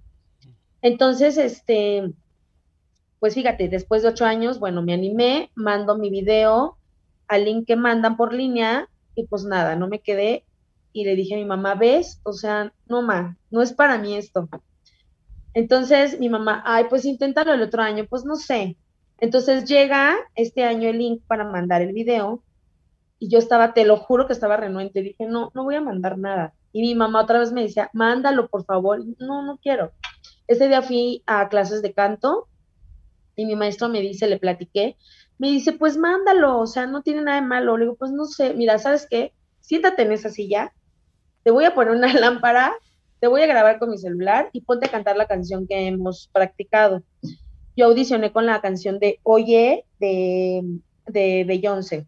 Entonces, 0.83 1.39
este, 1.39 2.13
pues 3.19 3.35
fíjate, 3.35 3.69
después 3.69 4.03
de 4.03 4.09
ocho 4.09 4.27
años, 4.27 4.59
bueno, 4.61 4.83
me 4.83 4.93
animé, 4.93 5.51
mando 5.55 5.97
mi 5.97 6.11
video 6.11 6.77
al 7.29 7.45
link 7.45 7.67
que 7.67 7.77
mandan 7.77 8.17
por 8.17 8.33
línea 8.33 8.89
y 9.15 9.27
pues 9.27 9.45
nada, 9.45 9.75
no 9.75 9.89
me 9.89 10.01
quedé 10.01 10.45
y 10.93 11.05
le 11.05 11.17
dije 11.17 11.35
a 11.35 11.39
mi 11.39 11.45
mamá, 11.45 11.75
¿ves? 11.75 12.21
O 12.23 12.33
sea, 12.33 12.73
no, 12.87 13.03
ma, 13.03 13.37
no 13.51 13.63
es 13.63 13.73
para 13.73 13.99
mí 13.99 14.15
esto. 14.15 14.49
Entonces 15.55 16.21
mi 16.21 16.29
mamá, 16.29 16.63
ay, 16.67 16.85
pues 16.91 17.05
inténtalo 17.05 17.55
el 17.55 17.63
otro 17.63 17.83
año, 17.83 18.07
pues 18.09 18.25
no 18.25 18.37
sé. 18.37 18.77
Entonces 19.19 19.65
llega 19.65 20.17
este 20.35 20.65
año 20.65 20.91
el 20.91 20.99
link 20.99 21.23
para 21.27 21.45
mandar 21.45 21.83
el 21.83 21.93
video 21.93 22.43
y 23.19 23.29
yo 23.29 23.39
estaba, 23.39 23.73
te 23.73 23.85
lo 23.85 23.97
juro 23.97 24.27
que 24.27 24.33
estaba 24.33 24.57
renuente, 24.57 25.03
dije, 25.03 25.27
no, 25.27 25.51
no 25.55 25.65
voy 25.65 25.75
a 25.77 25.81
mandar 25.81 26.19
nada. 26.19 26.55
Y 26.73 26.83
mi 26.83 26.95
mamá 26.95 27.23
otra 27.23 27.39
vez 27.39 27.53
me 27.53 27.63
decía, 27.63 27.91
mándalo, 27.95 28.49
por 28.49 28.65
favor. 28.65 29.03
No, 29.19 29.43
no 29.43 29.59
quiero. 29.59 29.93
Ese 30.47 30.69
día 30.69 30.83
fui 30.83 31.23
a 31.27 31.49
clases 31.49 31.81
de 31.81 31.95
canto 31.95 32.49
y 33.35 33.47
mi 33.47 33.57
maestro 33.57 33.89
me 33.89 34.01
dice, 34.01 34.27
le 34.27 34.39
platiqué, 34.39 34.97
me 35.39 35.49
dice, 35.49 35.73
pues 35.73 35.97
mándalo, 35.97 36.59
o 36.59 36.67
sea, 36.67 36.87
no 36.87 37.03
tiene 37.03 37.23
nada 37.23 37.41
de 37.41 37.47
malo. 37.47 37.77
Le 37.77 37.85
digo, 37.85 37.97
pues 37.97 38.11
no 38.13 38.27
sé, 38.27 38.55
mira, 38.55 38.79
¿sabes 38.79 39.07
qué? 39.09 39.33
Siéntate 39.61 40.03
en 40.03 40.13
esa 40.13 40.31
silla 40.31 40.73
te 41.47 41.53
voy 41.53 41.65
a 41.65 41.77
poner 41.77 41.95
una 41.95 42.13
lámpara, 42.21 42.75
te 43.21 43.29
voy 43.29 43.41
a 43.41 43.47
grabar 43.47 43.79
con 43.79 43.91
mi 43.91 43.99
celular 43.99 44.51
y 44.53 44.63
ponte 44.63 44.87
a 44.87 44.91
cantar 44.91 45.17
la 45.17 45.29
canción 45.29 45.65
que 45.69 45.87
hemos 45.87 46.29
practicado. 46.33 47.05
Yo 47.77 47.87
audicioné 47.87 48.33
con 48.33 48.47
la 48.47 48.61
canción 48.61 48.99
de 48.99 49.21
Oye 49.23 49.85
de, 50.01 50.63
de 51.07 51.45
Beyoncé. 51.47 52.07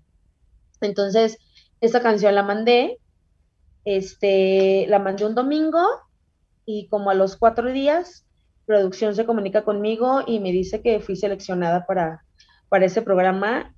Entonces, 0.81 1.39
esta 1.81 2.01
canción 2.03 2.35
la 2.35 2.43
mandé, 2.43 2.99
este, 3.85 4.87
la 4.89 4.99
mandé 4.99 5.27
un 5.27 5.35
domingo 5.35 5.87
y 6.67 6.89
como 6.89 7.11
a 7.11 7.15
los 7.15 7.37
cuatro 7.37 7.71
días, 7.71 8.27
producción 8.67 9.15
se 9.15 9.25
comunica 9.25 9.63
conmigo 9.65 10.23
y 10.27 10.41
me 10.41 10.53
dice 10.53 10.83
que 10.83 11.01
fui 11.01 11.17
seleccionada 11.17 11.87
para, 11.87 12.25
para 12.69 12.87
ese 12.87 13.03
programa 13.03 13.75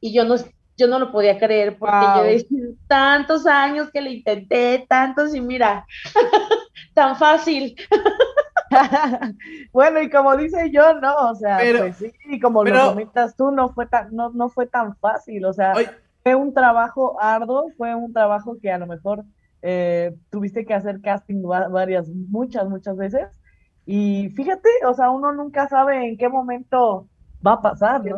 y 0.00 0.14
yo 0.14 0.24
no, 0.24 0.36
yo 0.76 0.86
no 0.86 0.98
lo 0.98 1.12
podía 1.12 1.38
creer 1.38 1.78
porque 1.78 2.06
yo 2.16 2.22
decía 2.22 2.58
tantos 2.86 3.46
años 3.46 3.90
que 3.92 4.00
le 4.00 4.12
intenté, 4.12 4.86
tantos 4.88 5.34
y 5.34 5.40
mira, 5.40 5.84
tan 6.94 7.16
fácil. 7.16 7.76
bueno, 9.72 10.00
y 10.00 10.10
como 10.10 10.36
dice 10.36 10.70
yo, 10.70 10.94
no, 10.94 11.30
o 11.30 11.34
sea, 11.34 11.58
pues 11.78 11.96
sí, 11.96 12.12
y 12.26 12.40
como 12.40 12.64
lo 12.64 12.90
comentas 12.90 13.36
tú, 13.36 13.50
no 13.50 13.70
fue 13.70 13.86
tan, 13.86 14.14
no, 14.14 14.30
no 14.30 14.48
fue 14.48 14.66
tan 14.66 14.96
fácil, 14.96 15.44
o 15.44 15.52
sea, 15.52 15.74
fue 16.22 16.34
un 16.34 16.54
trabajo 16.54 17.20
arduo, 17.20 17.70
fue 17.76 17.94
un 17.94 18.12
trabajo 18.12 18.56
que 18.60 18.70
a 18.70 18.78
lo 18.78 18.86
mejor 18.86 19.24
eh, 19.62 20.14
tuviste 20.30 20.64
que 20.64 20.74
hacer 20.74 21.00
casting 21.00 21.42
varias, 21.42 22.08
muchas, 22.08 22.68
muchas 22.68 22.96
veces, 22.96 23.26
y 23.86 24.28
fíjate, 24.30 24.68
o 24.86 24.94
sea, 24.94 25.10
uno 25.10 25.32
nunca 25.32 25.68
sabe 25.68 26.06
en 26.06 26.16
qué 26.16 26.28
momento 26.28 27.08
va 27.44 27.54
a 27.54 27.62
pasar, 27.62 28.04
¿no? 28.04 28.16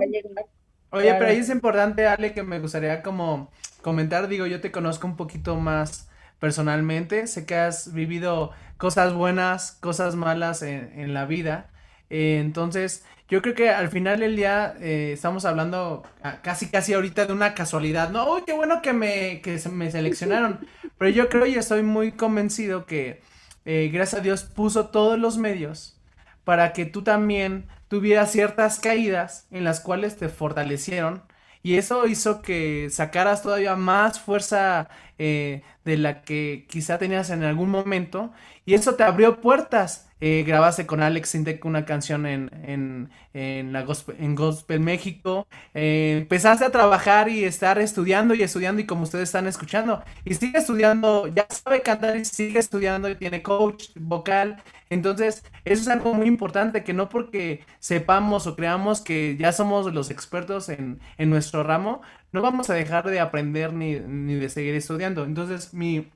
Oye, 0.90 1.14
pero 1.14 1.26
ahí 1.26 1.38
es 1.38 1.48
importante, 1.48 2.06
Ale, 2.06 2.34
que 2.34 2.42
me 2.42 2.60
gustaría 2.60 3.02
como 3.02 3.50
comentar, 3.80 4.28
digo, 4.28 4.46
yo 4.46 4.60
te 4.60 4.70
conozco 4.70 5.06
un 5.06 5.16
poquito 5.16 5.56
más 5.56 6.10
personalmente, 6.42 7.28
sé 7.28 7.46
que 7.46 7.54
has 7.54 7.92
vivido 7.94 8.50
cosas 8.76 9.14
buenas, 9.14 9.78
cosas 9.78 10.16
malas 10.16 10.62
en, 10.62 11.14
la 11.14 11.24
vida, 11.24 11.70
eh, 12.10 12.40
entonces 12.40 13.04
yo 13.28 13.42
creo 13.42 13.54
que 13.54 13.70
al 13.70 13.90
final 13.90 14.18
del 14.18 14.34
día 14.34 14.74
eh, 14.80 15.12
estamos 15.12 15.44
hablando 15.44 16.02
casi 16.42 16.66
casi 16.66 16.94
ahorita 16.94 17.26
de 17.26 17.32
una 17.32 17.54
casualidad, 17.54 18.10
no, 18.10 18.28
uy, 18.28 18.42
qué 18.44 18.54
bueno 18.54 18.82
que 18.82 18.92
me, 18.92 19.40
que 19.40 19.56
me 19.70 19.88
seleccionaron, 19.92 20.66
pero 20.98 21.12
yo 21.12 21.28
creo 21.28 21.46
y 21.46 21.54
estoy 21.54 21.84
muy 21.84 22.10
convencido 22.10 22.86
que 22.86 23.22
eh, 23.64 23.90
gracias 23.92 24.20
a 24.20 24.24
Dios 24.24 24.42
puso 24.42 24.88
todos 24.88 25.20
los 25.20 25.38
medios 25.38 25.96
para 26.42 26.72
que 26.72 26.86
tú 26.86 27.02
también 27.02 27.68
tuvieras 27.86 28.32
ciertas 28.32 28.80
caídas 28.80 29.46
en 29.52 29.62
las 29.62 29.78
cuales 29.78 30.16
te 30.16 30.28
fortalecieron 30.28 31.22
y 31.62 31.76
eso 31.76 32.06
hizo 32.06 32.42
que 32.42 32.88
sacaras 32.90 33.42
todavía 33.42 33.76
más 33.76 34.20
fuerza 34.20 34.88
eh, 35.18 35.62
de 35.84 35.96
la 35.96 36.22
que 36.22 36.66
quizá 36.68 36.98
tenías 36.98 37.30
en 37.30 37.44
algún 37.44 37.70
momento 37.70 38.32
y 38.64 38.74
eso 38.74 38.94
te 38.94 39.04
abrió 39.04 39.40
puertas. 39.40 40.08
Eh, 40.24 40.44
grabaste 40.46 40.86
con 40.86 41.02
Alex 41.02 41.34
Intec 41.34 41.64
una 41.64 41.84
canción 41.84 42.26
en, 42.26 42.48
en, 42.64 43.10
en, 43.34 43.72
la 43.72 43.82
Gospel, 43.82 44.14
en 44.20 44.36
Gospel 44.36 44.78
México, 44.78 45.48
eh, 45.74 46.18
empezaste 46.22 46.64
a 46.64 46.70
trabajar 46.70 47.28
y 47.28 47.42
estar 47.42 47.80
estudiando 47.80 48.32
y 48.32 48.42
estudiando 48.44 48.80
y 48.80 48.86
como 48.86 49.02
ustedes 49.02 49.30
están 49.30 49.48
escuchando, 49.48 50.04
y 50.24 50.34
sigue 50.34 50.58
estudiando, 50.58 51.26
ya 51.26 51.44
sabe 51.50 51.82
cantar 51.82 52.16
y 52.16 52.24
sigue 52.24 52.60
estudiando 52.60 53.08
y 53.08 53.16
tiene 53.16 53.42
coach 53.42 53.86
vocal, 53.96 54.62
entonces 54.92 55.44
eso 55.64 55.82
es 55.82 55.88
algo 55.88 56.14
muy 56.14 56.26
importante, 56.26 56.84
que 56.84 56.92
no 56.94 57.08
porque 57.08 57.64
sepamos 57.78 58.46
o 58.46 58.56
creamos 58.56 59.00
que 59.00 59.36
ya 59.38 59.52
somos 59.52 59.92
los 59.92 60.10
expertos 60.10 60.68
en, 60.68 61.00
en 61.18 61.30
nuestro 61.30 61.62
ramo, 61.62 62.02
no 62.32 62.42
vamos 62.42 62.70
a 62.70 62.74
dejar 62.74 63.08
de 63.08 63.20
aprender 63.20 63.72
ni, 63.74 63.98
ni 64.00 64.34
de 64.34 64.48
seguir 64.48 64.74
estudiando, 64.74 65.24
entonces 65.24 65.74
mi... 65.74 66.10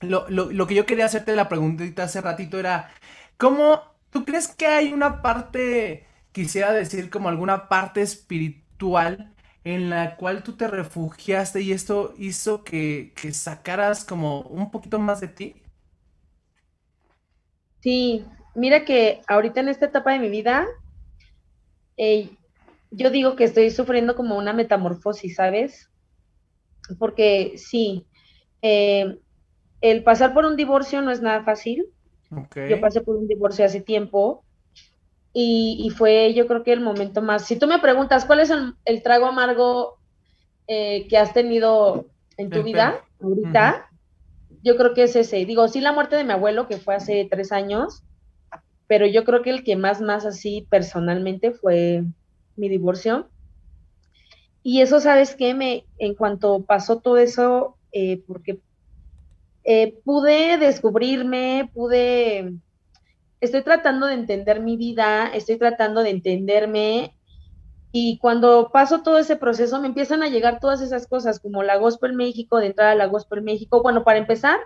Lo, 0.00 0.26
lo, 0.28 0.52
lo 0.52 0.66
que 0.66 0.74
yo 0.74 0.84
quería 0.86 1.06
hacerte 1.06 1.34
la 1.36 1.48
preguntita 1.48 2.02
hace 2.04 2.20
ratito 2.20 2.58
era, 2.58 2.90
¿Cómo 3.36 3.82
tú 4.10 4.24
crees 4.24 4.48
que 4.48 4.66
hay 4.66 4.92
una 4.92 5.22
parte, 5.22 6.06
quisiera 6.32 6.72
decir 6.72 7.10
como 7.10 7.28
alguna 7.28 7.68
parte 7.68 8.02
espiritual 8.02 9.34
en 9.64 9.90
la 9.90 10.16
cual 10.16 10.42
tú 10.42 10.56
te 10.56 10.68
refugiaste 10.68 11.60
y 11.62 11.72
esto 11.72 12.14
hizo 12.18 12.64
que, 12.64 13.12
sacaras 13.32 14.04
como 14.04 14.42
un 14.42 14.70
poquito 14.70 14.98
más 14.98 15.20
de 15.20 15.28
ti? 15.28 15.56
Sí, 17.84 18.24
mira 18.54 18.86
que 18.86 19.20
ahorita 19.26 19.60
en 19.60 19.68
esta 19.68 19.84
etapa 19.84 20.12
de 20.12 20.18
mi 20.18 20.30
vida, 20.30 20.66
eh, 21.98 22.30
yo 22.90 23.10
digo 23.10 23.36
que 23.36 23.44
estoy 23.44 23.70
sufriendo 23.70 24.16
como 24.16 24.38
una 24.38 24.54
metamorfosis, 24.54 25.34
¿sabes? 25.36 25.90
Porque 26.98 27.58
sí, 27.58 28.06
eh, 28.62 29.18
el 29.82 30.02
pasar 30.02 30.32
por 30.32 30.46
un 30.46 30.56
divorcio 30.56 31.02
no 31.02 31.10
es 31.10 31.20
nada 31.20 31.44
fácil. 31.44 31.84
Yo 32.70 32.80
pasé 32.80 33.02
por 33.02 33.16
un 33.16 33.28
divorcio 33.28 33.66
hace 33.66 33.82
tiempo 33.82 34.46
y, 35.34 35.92
fue 35.94 36.32
yo 36.32 36.46
creo 36.46 36.64
que 36.64 36.72
el 36.72 36.80
momento 36.80 37.20
más, 37.20 37.44
si 37.44 37.58
tú 37.58 37.66
me 37.66 37.80
preguntas 37.80 38.24
cuál 38.24 38.40
es 38.40 38.50
el, 38.50 39.02
trago 39.02 39.26
amargo 39.26 39.98
eh, 40.68 41.06
que 41.08 41.18
has 41.18 41.34
tenido 41.34 42.06
en 42.38 42.50
tu 42.50 42.62
vida 42.62 43.04
ahorita, 43.20 43.90
yo 44.64 44.76
creo 44.76 44.94
que 44.94 45.04
es 45.04 45.14
ese. 45.14 45.44
Digo, 45.44 45.68
sí 45.68 45.80
la 45.80 45.92
muerte 45.92 46.16
de 46.16 46.24
mi 46.24 46.32
abuelo, 46.32 46.66
que 46.66 46.78
fue 46.78 46.94
hace 46.94 47.28
tres 47.30 47.52
años, 47.52 48.02
pero 48.86 49.06
yo 49.06 49.24
creo 49.24 49.42
que 49.42 49.50
el 49.50 49.62
que 49.62 49.76
más, 49.76 50.00
más 50.00 50.24
así 50.24 50.66
personalmente 50.70 51.52
fue 51.52 52.04
mi 52.56 52.68
divorcio. 52.70 53.30
Y 54.62 54.80
eso, 54.80 55.00
¿sabes 55.00 55.36
qué? 55.36 55.52
Me, 55.52 55.86
en 55.98 56.14
cuanto 56.14 56.64
pasó 56.64 57.00
todo 57.00 57.18
eso, 57.18 57.76
eh, 57.92 58.22
porque 58.26 58.60
eh, 59.64 60.00
pude 60.02 60.56
descubrirme, 60.56 61.70
pude, 61.74 62.54
estoy 63.40 63.62
tratando 63.62 64.06
de 64.06 64.14
entender 64.14 64.60
mi 64.60 64.78
vida, 64.78 65.28
estoy 65.34 65.58
tratando 65.58 66.02
de 66.02 66.10
entenderme 66.10 67.14
Y 67.96 68.18
cuando 68.18 68.70
paso 68.72 69.02
todo 69.04 69.18
ese 69.18 69.36
proceso, 69.36 69.80
me 69.80 69.86
empiezan 69.86 70.24
a 70.24 70.28
llegar 70.28 70.58
todas 70.58 70.80
esas 70.80 71.06
cosas, 71.06 71.38
como 71.38 71.62
la 71.62 71.76
Gospel 71.76 72.12
México, 72.12 72.58
de 72.58 72.66
entrada 72.66 72.90
a 72.90 72.96
la 72.96 73.06
Gospel 73.06 73.40
México. 73.40 73.82
Bueno, 73.84 74.02
para 74.02 74.18
empezar, 74.18 74.58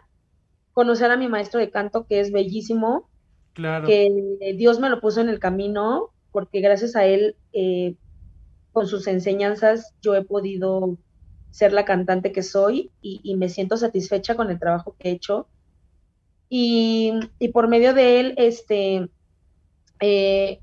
conocer 0.73 1.11
a 1.11 1.19
mi 1.19 1.29
maestro 1.29 1.61
de 1.61 1.71
canto, 1.71 2.07
que 2.07 2.21
es 2.21 2.33
bellísimo, 2.33 3.11
Claro. 3.53 3.87
que 3.87 4.09
Dios 4.57 4.81
me 4.81 4.89
lo 4.89 5.03
puso 5.03 5.21
en 5.21 5.29
el 5.29 5.41
camino, 5.41 6.09
porque 6.33 6.63
gracias 6.63 6.97
a 6.97 7.05
él, 7.05 7.37
eh, 7.53 7.97
con 8.73 8.87
sus 8.87 9.07
enseñanzas, 9.07 9.95
yo 10.01 10.15
he 10.15 10.25
podido 10.25 10.97
ser 11.51 11.75
la 11.75 11.85
cantante 11.85 12.33
que 12.33 12.43
soy 12.43 12.93
y, 13.03 13.21
y 13.23 13.37
me 13.37 13.51
siento 13.51 13.77
satisfecha 13.77 14.37
con 14.37 14.51
el 14.51 14.59
trabajo 14.59 14.97
que 14.99 15.11
he 15.11 15.13
hecho. 15.13 15.49
Y, 16.49 17.13
y 17.39 17.49
por 17.49 17.69
medio 17.69 17.93
de 17.93 18.21
él, 18.21 18.35
este, 18.39 19.11
eh, 20.01 20.63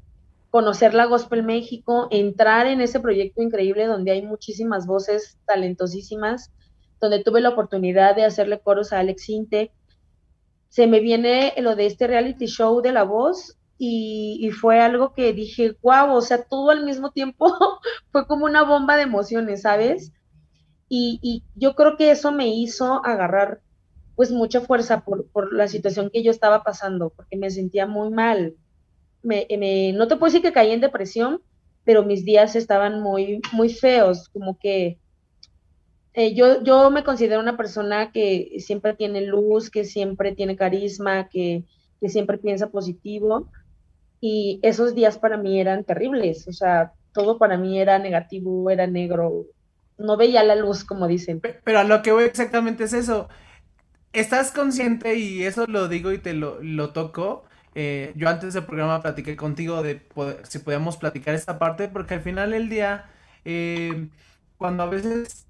conocer 0.55 0.93
la 0.93 1.05
Gospel 1.05 1.43
México, 1.43 2.07
entrar 2.11 2.65
en 2.65 2.79
ese 2.79 3.01
proyecto 3.01 3.41
increíble 3.41 3.87
donde 3.87 4.11
hay 4.11 4.21
muchísimas 4.21 4.87
voces 4.87 5.37
talentosísimas, 5.45 6.53
donde 7.01 7.21
tuve 7.21 7.41
la 7.41 7.49
oportunidad 7.49 8.15
de 8.15 8.23
hacerle 8.23 8.61
coros 8.61 8.93
a 8.93 8.99
Alex 8.99 9.27
Intec. 9.27 9.73
Se 10.69 10.87
me 10.87 11.01
viene 11.01 11.53
lo 11.57 11.75
de 11.75 11.87
este 11.87 12.07
reality 12.07 12.45
show 12.45 12.81
de 12.81 12.93
la 12.93 13.03
voz 13.03 13.57
y, 13.77 14.49
fue 14.61 14.79
algo 14.79 15.11
que 15.11 15.33
dije, 15.33 15.75
wow, 15.81 16.15
o 16.15 16.21
sea, 16.21 16.43
todo 16.43 16.69
al 16.69 16.85
mismo 16.85 17.11
tiempo 17.11 17.51
fue 18.13 18.25
como 18.25 18.45
una 18.45 18.63
bomba 18.63 18.95
de 18.95 19.03
emociones, 19.03 19.63
¿sabes? 19.63 20.13
Y, 20.87 21.19
y 21.21 21.43
yo 21.55 21.75
creo 21.75 21.97
que 21.97 22.11
eso 22.11 22.31
me 22.31 22.47
hizo 22.47 23.05
agarrar 23.05 23.59
pues 24.15 24.31
mucha 24.31 24.61
fuerza 24.61 25.03
por, 25.03 25.29
por 25.31 25.53
la 25.53 25.67
situación 25.67 26.09
que 26.13 26.23
yo 26.23 26.31
estaba 26.31 26.63
pasando, 26.63 27.09
porque 27.09 27.35
me 27.35 27.49
sentía 27.49 27.87
muy 27.87 28.09
mal, 28.09 28.55
me, 29.25 29.47
me, 29.57 29.91
no 29.93 30.07
te 30.07 30.15
puedo 30.15 30.31
decir 30.31 30.41
que 30.41 30.53
caí 30.53 30.71
en 30.71 30.81
depresión, 30.81 31.41
pero 31.83 32.03
mis 32.03 32.23
días 32.23 32.55
estaban 32.55 33.01
muy, 33.01 33.41
muy 33.51 33.69
feos, 33.69 34.29
como 34.29 34.57
que 34.59 34.99
eh, 36.13 36.33
yo, 36.33 36.63
yo 36.63 36.89
me 36.91 37.03
considero 37.03 37.41
una 37.41 37.57
persona 37.57 38.11
que 38.11 38.55
siempre 38.59 38.93
tiene 38.93 39.21
luz, 39.21 39.69
que 39.69 39.83
siempre 39.83 40.33
tiene 40.33 40.55
carisma, 40.55 41.27
que, 41.27 41.65
que 41.99 42.09
siempre 42.09 42.37
piensa 42.37 42.69
positivo, 42.69 43.49
y 44.21 44.59
esos 44.63 44.95
días 44.95 45.17
para 45.17 45.37
mí 45.37 45.59
eran 45.59 45.83
terribles, 45.83 46.47
o 46.47 46.53
sea, 46.53 46.93
todo 47.11 47.37
para 47.37 47.57
mí 47.57 47.79
era 47.79 47.99
negativo, 47.99 48.69
era 48.69 48.87
negro, 48.87 49.45
no 49.97 50.17
veía 50.17 50.43
la 50.43 50.55
luz, 50.55 50.83
como 50.83 51.07
dicen. 51.07 51.41
Pero 51.63 51.79
a 51.79 51.83
lo 51.83 52.01
que 52.01 52.11
voy 52.11 52.25
exactamente 52.25 52.85
es 52.85 52.93
eso. 52.93 53.27
Estás 54.13 54.51
consciente 54.51 55.15
y 55.15 55.43
eso 55.43 55.65
lo 55.67 55.87
digo 55.87 56.11
y 56.11 56.17
te 56.17 56.33
lo, 56.33 56.61
lo 56.61 56.91
toco 56.93 57.43
eh, 57.75 58.13
yo 58.15 58.29
antes 58.29 58.53
del 58.53 58.65
programa 58.65 59.01
platiqué 59.01 59.35
contigo 59.35 59.83
de 59.83 59.95
poder, 59.97 60.45
si 60.47 60.59
podíamos 60.59 60.97
platicar 60.97 61.35
esta 61.35 61.59
parte, 61.59 61.87
porque 61.89 62.15
al 62.15 62.21
final 62.21 62.51
del 62.51 62.69
día, 62.69 63.09
eh, 63.45 64.09
cuando 64.57 64.83
a 64.83 64.87
veces 64.87 65.47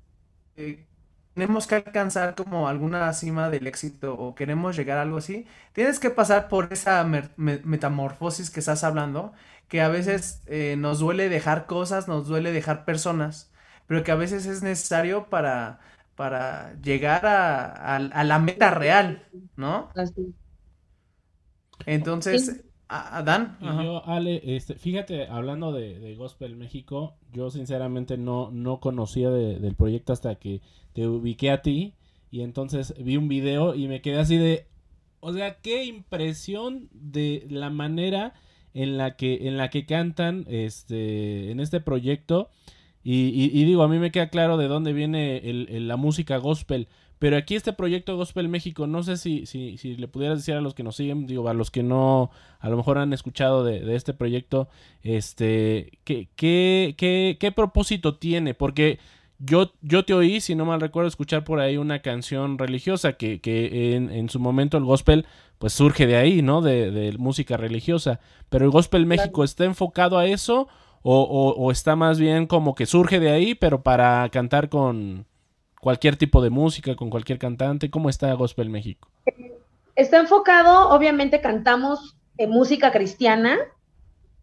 eh, 0.56 0.86
tenemos 1.34 1.68
que 1.68 1.76
alcanzar 1.76 2.36
como 2.36 2.68
alguna 2.68 3.12
cima 3.14 3.50
del 3.50 3.68
éxito 3.68 4.14
o 4.18 4.36
queremos 4.36 4.76
llegar 4.78 4.98
a 4.98 5.02
algo 5.04 5.18
así, 5.18 5.46
tienes 5.74 6.00
que 6.00 6.10
pasar 6.10 6.48
por 6.50 6.72
esa 6.74 7.04
me 7.04 7.30
metamorfosis 7.38 8.50
que 8.50 8.60
estás 8.62 8.84
hablando, 8.84 9.34
que 9.68 9.82
a 9.82 9.90
veces 9.90 10.42
eh, 10.48 10.76
nos 10.78 11.00
duele 11.00 11.30
dejar 11.30 11.66
cosas, 11.68 12.08
nos 12.08 12.28
duele 12.28 12.52
dejar 12.52 12.86
personas, 12.86 13.52
pero 13.88 14.04
que 14.04 14.12
a 14.12 14.16
veces 14.16 14.46
es 14.46 14.64
necesario 14.64 15.30
para, 15.30 15.80
para 16.16 16.74
llegar 16.82 17.26
a, 17.26 17.96
a 17.98 18.24
la 18.24 18.40
meta 18.40 18.72
real, 18.72 19.28
¿no? 19.56 19.92
Así. 19.96 20.34
Entonces, 21.86 22.64
Adán. 22.88 23.58
Y 23.62 23.66
yo, 23.66 24.06
Ale, 24.08 24.42
este, 24.56 24.76
fíjate, 24.76 25.28
hablando 25.28 25.72
de, 25.72 26.00
de, 26.00 26.16
Gospel 26.16 26.56
México, 26.56 27.16
yo 27.34 27.50
sinceramente 27.50 28.18
no, 28.18 28.52
no 28.52 28.80
conocía 28.80 29.30
de, 29.30 29.60
del 29.60 29.76
proyecto 29.76 30.14
hasta 30.14 30.36
que 30.36 30.62
te 30.94 31.08
ubiqué 31.08 31.52
a 31.52 31.62
ti 31.62 31.94
y 32.30 32.42
entonces 32.42 32.94
vi 33.00 33.18
un 33.18 33.28
video 33.28 33.76
y 33.76 33.88
me 33.88 34.02
quedé 34.02 34.20
así 34.20 34.38
de, 34.38 34.68
o 35.20 35.34
sea, 35.34 35.56
qué 35.62 35.86
impresión 35.86 36.90
de 36.92 37.46
la 37.50 37.70
manera 37.70 38.34
en 38.74 38.98
la 38.98 39.16
que, 39.16 39.48
en 39.48 39.58
la 39.58 39.70
que 39.70 39.86
cantan 39.86 40.46
este, 40.48 41.50
en 41.50 41.60
este 41.60 41.80
proyecto. 41.80 42.50
Y, 43.04 43.28
y, 43.30 43.52
y 43.54 43.66
digo, 43.66 43.84
a 43.84 43.88
mí 43.88 44.00
me 44.00 44.12
queda 44.12 44.30
claro 44.30 44.58
de 44.58 44.68
dónde 44.68 44.92
viene 44.92 45.38
el, 45.38 45.68
el, 45.70 45.88
la 45.88 45.96
música 45.96 46.38
gospel. 46.38 46.88
Pero 47.20 47.38
aquí 47.38 47.56
este 47.56 47.74
proyecto 47.74 48.18
Gospel 48.18 48.50
México, 48.50 48.88
no 48.88 49.04
sé 49.04 49.18
si, 49.18 49.46
si, 49.46 49.78
si, 49.78 49.96
le 49.96 50.08
pudieras 50.08 50.40
decir 50.40 50.56
a 50.56 50.62
los 50.62 50.74
que 50.74 50.84
nos 50.84 50.96
siguen, 50.98 51.26
digo, 51.28 51.48
a 51.48 51.54
los 51.54 51.72
que 51.72 51.84
no, 51.84 52.30
a 52.60 52.70
lo 52.70 52.78
mejor 52.78 52.98
han 52.98 53.14
escuchado 53.14 53.64
de, 53.64 53.80
de 53.80 53.96
este 53.96 54.14
proyecto, 54.14 54.68
este, 55.02 56.00
¿qué, 56.04 56.28
qué, 56.36 56.96
qué, 56.98 57.38
qué 57.40 57.52
propósito 57.52 58.16
tiene? 58.16 58.54
Porque 58.54 59.00
yo, 59.40 59.72
yo 59.82 60.06
te 60.06 60.14
oí, 60.14 60.40
si 60.42 60.56
no 60.56 60.66
mal 60.66 60.82
recuerdo, 60.82 61.08
escuchar 61.08 61.44
por 61.44 61.60
ahí 61.60 61.78
una 61.78 62.02
canción 62.02 62.58
religiosa 62.58 63.14
que, 63.14 63.42
que 63.42 63.96
en, 63.96 64.10
en, 64.10 64.30
su 64.30 64.40
momento 64.40 64.78
el 64.78 64.86
gospel 64.86 65.26
pues 65.58 65.74
surge 65.74 66.08
de 66.08 66.18
ahí, 66.18 66.42
¿no? 66.42 66.62
De, 66.62 66.92
de 66.92 67.18
música 67.18 67.58
religiosa. 67.58 68.20
Pero 68.50 68.66
el 68.66 68.72
Gospel 68.72 69.06
México 69.06 69.44
está 69.44 69.66
enfocado 69.66 70.18
a 70.18 70.26
eso 70.26 70.68
o, 71.02 71.22
o, 71.22 71.54
o 71.56 71.72
está 71.72 71.96
más 71.96 72.20
bien 72.20 72.48
como 72.48 72.76
que 72.76 72.86
surge 72.86 73.20
de 73.20 73.32
ahí, 73.32 73.56
pero 73.56 73.84
para 73.84 74.28
cantar 74.30 74.70
con 74.70 75.26
cualquier 75.86 76.16
tipo 76.16 76.42
de 76.42 76.50
música, 76.50 76.96
con 76.96 77.12
cualquier 77.12 77.38
cantante? 77.38 77.92
¿Cómo 77.92 78.10
está 78.10 78.34
Gospel 78.34 78.72
México? 78.72 79.08
Está 79.96 80.18
enfocado, 80.18 80.90
obviamente 80.90 81.42
cantamos 81.42 82.18
eh, 82.40 82.48
música 82.48 82.92
cristiana, 82.92 83.56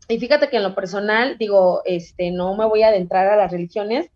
y 0.06 0.20
fíjate 0.20 0.48
que 0.48 0.58
en 0.58 0.62
lo 0.62 0.76
personal, 0.76 1.36
digo, 1.38 1.82
este, 1.84 2.30
no 2.30 2.56
me 2.56 2.64
voy 2.64 2.84
a 2.84 2.88
adentrar 2.90 3.26
a 3.26 3.34
las 3.34 3.50
religiones, 3.50 4.08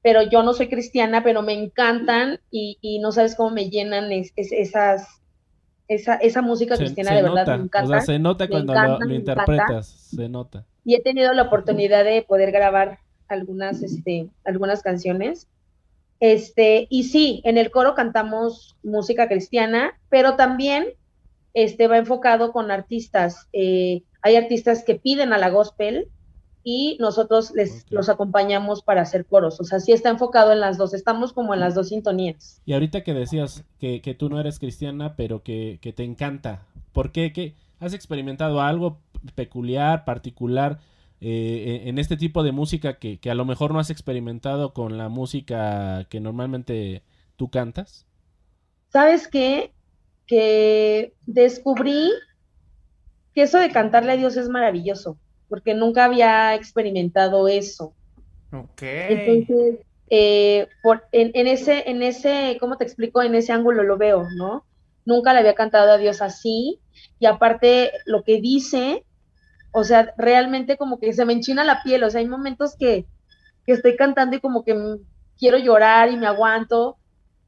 pero 0.00 0.22
yo 0.22 0.44
no 0.44 0.52
soy 0.52 0.68
cristiana, 0.68 1.24
pero 1.24 1.42
me 1.42 1.54
encantan 1.54 2.38
y, 2.52 2.78
y 2.80 3.00
no 3.00 3.10
sabes 3.10 3.34
cómo 3.34 3.50
me 3.50 3.68
llenan 3.68 4.12
es, 4.12 4.32
es, 4.36 4.52
esas, 4.52 5.20
esa, 5.88 6.14
esa 6.18 6.40
música 6.40 6.76
se, 6.76 6.84
cristiana, 6.84 7.10
se 7.10 7.16
de 7.16 7.22
nota. 7.22 7.34
verdad, 7.40 7.58
me 7.58 7.64
encanta. 7.64 7.88
O 7.88 7.90
sea, 7.90 8.00
se 8.02 8.18
nota 8.20 8.46
cuando 8.46 8.74
encanta, 8.74 9.04
lo, 9.04 9.06
lo 9.06 9.14
interpretas, 9.16 9.88
se 9.88 10.28
nota. 10.28 10.64
Y 10.84 10.94
he 10.94 11.02
tenido 11.02 11.32
la 11.32 11.42
oportunidad 11.42 12.04
de 12.04 12.22
poder 12.22 12.52
grabar 12.52 13.00
algunas, 13.26 13.82
este, 13.82 14.28
algunas 14.44 14.84
canciones 14.84 15.48
este, 16.20 16.86
y 16.90 17.04
sí, 17.04 17.40
en 17.44 17.56
el 17.56 17.70
coro 17.70 17.94
cantamos 17.94 18.76
música 18.82 19.26
cristiana, 19.26 19.98
pero 20.10 20.36
también 20.36 20.86
este, 21.54 21.88
va 21.88 21.96
enfocado 21.96 22.52
con 22.52 22.70
artistas. 22.70 23.48
Eh, 23.54 24.02
hay 24.22 24.36
artistas 24.36 24.84
que 24.84 24.96
piden 24.96 25.32
a 25.32 25.38
la 25.38 25.48
gospel 25.48 26.08
y 26.62 26.98
nosotros 27.00 27.52
les 27.54 27.84
okay. 27.84 27.96
los 27.96 28.10
acompañamos 28.10 28.82
para 28.82 29.00
hacer 29.00 29.24
coros. 29.24 29.60
O 29.60 29.64
sea, 29.64 29.80
sí 29.80 29.92
está 29.92 30.10
enfocado 30.10 30.52
en 30.52 30.60
las 30.60 30.76
dos, 30.76 30.92
estamos 30.92 31.32
como 31.32 31.54
en 31.54 31.60
las 31.60 31.74
dos 31.74 31.88
sintonías. 31.88 32.60
Y 32.66 32.74
ahorita 32.74 33.02
que 33.02 33.14
decías 33.14 33.64
que, 33.78 34.02
que 34.02 34.14
tú 34.14 34.28
no 34.28 34.38
eres 34.38 34.58
cristiana, 34.58 35.16
pero 35.16 35.42
que, 35.42 35.78
que 35.80 35.94
te 35.94 36.04
encanta, 36.04 36.66
¿por 36.92 37.12
qué? 37.12 37.32
¿Qué? 37.32 37.54
¿Has 37.78 37.94
experimentado 37.94 38.60
algo 38.60 38.98
peculiar, 39.34 40.04
particular? 40.04 40.80
Eh, 41.22 41.82
en 41.84 41.98
este 41.98 42.16
tipo 42.16 42.42
de 42.42 42.52
música 42.52 42.98
que, 42.98 43.20
que, 43.20 43.30
a 43.30 43.34
lo 43.34 43.44
mejor 43.44 43.72
no 43.72 43.78
has 43.78 43.90
experimentado 43.90 44.72
con 44.72 44.96
la 44.96 45.10
música 45.10 46.06
que 46.08 46.18
normalmente 46.18 47.02
tú 47.36 47.50
cantas? 47.50 48.06
¿Sabes 48.88 49.28
qué? 49.28 49.72
Que 50.26 51.12
descubrí 51.26 52.10
que 53.34 53.42
eso 53.42 53.58
de 53.58 53.70
cantarle 53.70 54.12
a 54.12 54.16
Dios 54.16 54.36
es 54.38 54.48
maravilloso, 54.48 55.18
porque 55.48 55.74
nunca 55.74 56.06
había 56.06 56.54
experimentado 56.54 57.48
eso. 57.48 57.92
Ok. 58.52 58.82
Entonces, 58.82 59.80
eh, 60.08 60.68
por, 60.82 61.04
en, 61.12 61.32
en, 61.34 61.46
ese, 61.46 61.88
en 61.88 62.02
ese, 62.02 62.56
¿cómo 62.58 62.76
te 62.76 62.84
explico? 62.84 63.22
En 63.22 63.34
ese 63.34 63.52
ángulo 63.52 63.82
lo 63.82 63.98
veo, 63.98 64.26
¿no? 64.36 64.64
Nunca 65.04 65.32
le 65.34 65.40
había 65.40 65.54
cantado 65.54 65.92
a 65.92 65.98
Dios 65.98 66.22
así, 66.22 66.80
y 67.18 67.26
aparte 67.26 67.92
lo 68.06 68.22
que 68.24 68.40
dice 68.40 69.04
o 69.72 69.84
sea, 69.84 70.12
realmente 70.16 70.76
como 70.76 70.98
que 70.98 71.12
se 71.12 71.24
me 71.24 71.32
enchina 71.32 71.64
la 71.64 71.82
piel, 71.82 72.02
o 72.04 72.10
sea, 72.10 72.20
hay 72.20 72.28
momentos 72.28 72.76
que, 72.78 73.06
que 73.66 73.72
estoy 73.72 73.96
cantando 73.96 74.36
y 74.36 74.40
como 74.40 74.64
que 74.64 74.74
quiero 75.38 75.58
llorar 75.58 76.10
y 76.10 76.16
me 76.16 76.26
aguanto, 76.26 76.96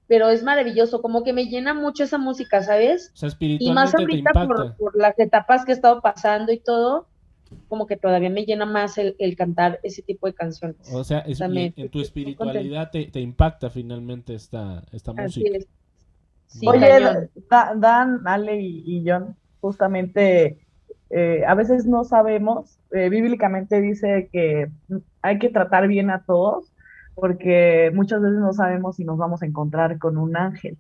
pero 0.07 0.31
es 0.31 0.43
maravilloso, 0.43 1.03
como 1.03 1.25
que 1.25 1.33
me 1.33 1.47
llena 1.47 1.75
mucho 1.75 2.05
esa 2.05 2.18
música, 2.18 2.62
¿sabes? 2.62 3.11
O 3.14 3.16
sea, 3.16 3.29
espiritualmente 3.29 3.64
y 3.70 3.75
más 3.75 3.95
ahorita 3.95 4.47
por, 4.47 4.77
por, 4.77 4.97
las 4.97 5.18
etapas 5.18 5.64
que 5.64 5.73
he 5.73 5.75
estado 5.75 6.01
pasando 6.01 6.53
y 6.53 6.59
todo, 6.59 7.09
como 7.68 7.87
que 7.87 7.97
todavía 7.97 8.31
me 8.31 8.45
llena 8.45 8.66
más 8.66 8.99
el, 8.99 9.16
el 9.18 9.37
cantar 9.37 9.81
ese 9.83 10.03
tipo 10.03 10.27
de 10.27 10.35
canciones. 10.35 10.77
O 10.93 11.05
sea, 11.05 11.20
es, 11.20 11.41
en, 11.41 11.57
en, 11.57 11.91
tu 11.91 12.01
espiritualidad 12.01 12.91
te, 12.91 13.07
te, 13.07 13.20
impacta 13.20 13.70
finalmente 13.70 14.35
esta, 14.35 14.85
esta 14.93 15.12
música. 15.12 15.59
Sí, 16.47 16.66
Oye, 16.66 17.31
Dan, 17.77 18.27
Ale 18.27 18.61
y, 18.61 18.83
y 18.85 19.05
John, 19.07 19.35
justamente 19.61 20.66
eh, 21.15 21.45
a 21.47 21.55
veces 21.55 21.87
no 21.87 22.05
sabemos, 22.05 22.79
eh, 22.91 23.11
bíblicamente 23.11 23.83
dice 23.83 24.31
que 24.33 24.71
hay 25.21 25.39
que 25.39 25.51
tratar 25.51 25.87
bien 25.87 26.11
a 26.11 26.25
todos, 26.25 26.73
porque 27.15 27.91
muchas 27.95 28.23
veces 28.23 28.39
no 28.39 28.55
sabemos 28.55 28.97
si 28.97 29.05
nos 29.05 29.19
vamos 29.19 29.43
a 29.43 29.47
encontrar 29.47 29.99
con 29.99 30.17
un 30.17 30.37
ángel. 30.39 30.79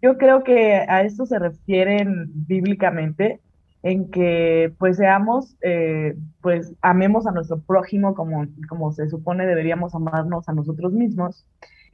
Yo 0.00 0.16
creo 0.16 0.44
que 0.44 0.74
a 0.88 1.02
esto 1.02 1.26
se 1.26 1.40
refieren 1.40 2.30
bíblicamente 2.32 3.40
en 3.82 4.10
que 4.10 4.72
pues 4.78 4.96
seamos, 4.96 5.56
eh, 5.62 6.16
pues 6.40 6.72
amemos 6.80 7.26
a 7.26 7.32
nuestro 7.32 7.60
prójimo 7.60 8.14
como, 8.14 8.46
como 8.68 8.92
se 8.92 9.08
supone 9.08 9.44
deberíamos 9.44 9.92
amarnos 9.94 10.48
a 10.48 10.52
nosotros 10.52 10.92
mismos. 10.92 11.44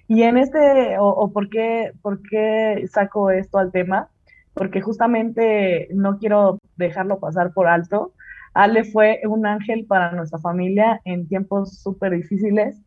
Y 0.07 0.23
en 0.25 0.37
este, 0.37 0.97
o, 0.99 1.33
por, 1.33 1.49
qué, 1.49 1.93
por 2.03 2.21
qué 2.21 2.87
saco 2.93 3.31
esto 3.31 3.57
al 3.57 3.73
tema, 3.73 4.11
porque 4.55 4.81
justamente 4.81 5.89
no 5.93 6.19
quiero 6.19 6.59
dejarlo 6.77 7.19
pasar 7.21 7.53
por 7.53 7.67
alto. 7.67 8.13
Ale 8.55 8.85
fue 8.85 9.21
un 9.25 9.47
ángel 9.47 9.85
para 9.87 10.13
nuestra 10.13 10.39
familia 10.39 11.01
en 11.05 11.27
tiempos 11.27 11.83
súper 11.83 12.13
difíciles 12.13 12.81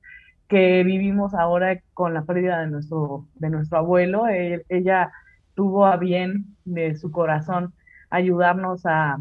que 0.47 0.83
vivimos 0.83 1.33
ahora 1.33 1.81
con 1.93 2.13
la 2.13 2.23
pérdida 2.23 2.61
de 2.61 2.67
nuestro, 2.67 3.27
de 3.35 3.49
nuestro 3.49 3.79
abuelo. 3.79 4.29
E, 4.29 4.63
ella 4.69 5.11
tuvo 5.55 5.85
a 5.85 5.97
bien 5.97 6.55
de 6.63 6.95
su 6.95 7.11
corazón 7.11 7.73
ayudarnos 8.09 8.85
a, 8.85 9.17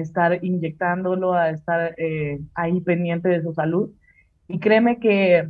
estar 0.00 0.44
inyectándolo, 0.44 1.34
a 1.34 1.50
estar 1.50 1.94
eh, 1.98 2.38
ahí 2.54 2.80
pendiente 2.82 3.28
de 3.28 3.42
su 3.42 3.52
salud. 3.52 3.90
Y 4.46 4.60
créeme 4.60 5.00
que 5.00 5.48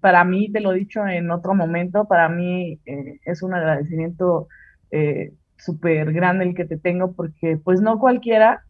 para 0.00 0.24
mí, 0.24 0.50
te 0.50 0.60
lo 0.60 0.72
he 0.72 0.78
dicho 0.78 1.06
en 1.06 1.30
otro 1.30 1.54
momento, 1.54 2.06
para 2.06 2.28
mí 2.28 2.80
eh, 2.86 3.20
es 3.24 3.42
un 3.42 3.54
agradecimiento 3.54 4.48
eh, 4.90 5.32
súper 5.58 6.12
grande 6.12 6.44
el 6.44 6.54
que 6.54 6.64
te 6.64 6.76
tengo 6.76 7.12
porque 7.12 7.56
pues 7.56 7.80
no 7.80 7.98
cualquiera 7.98 8.64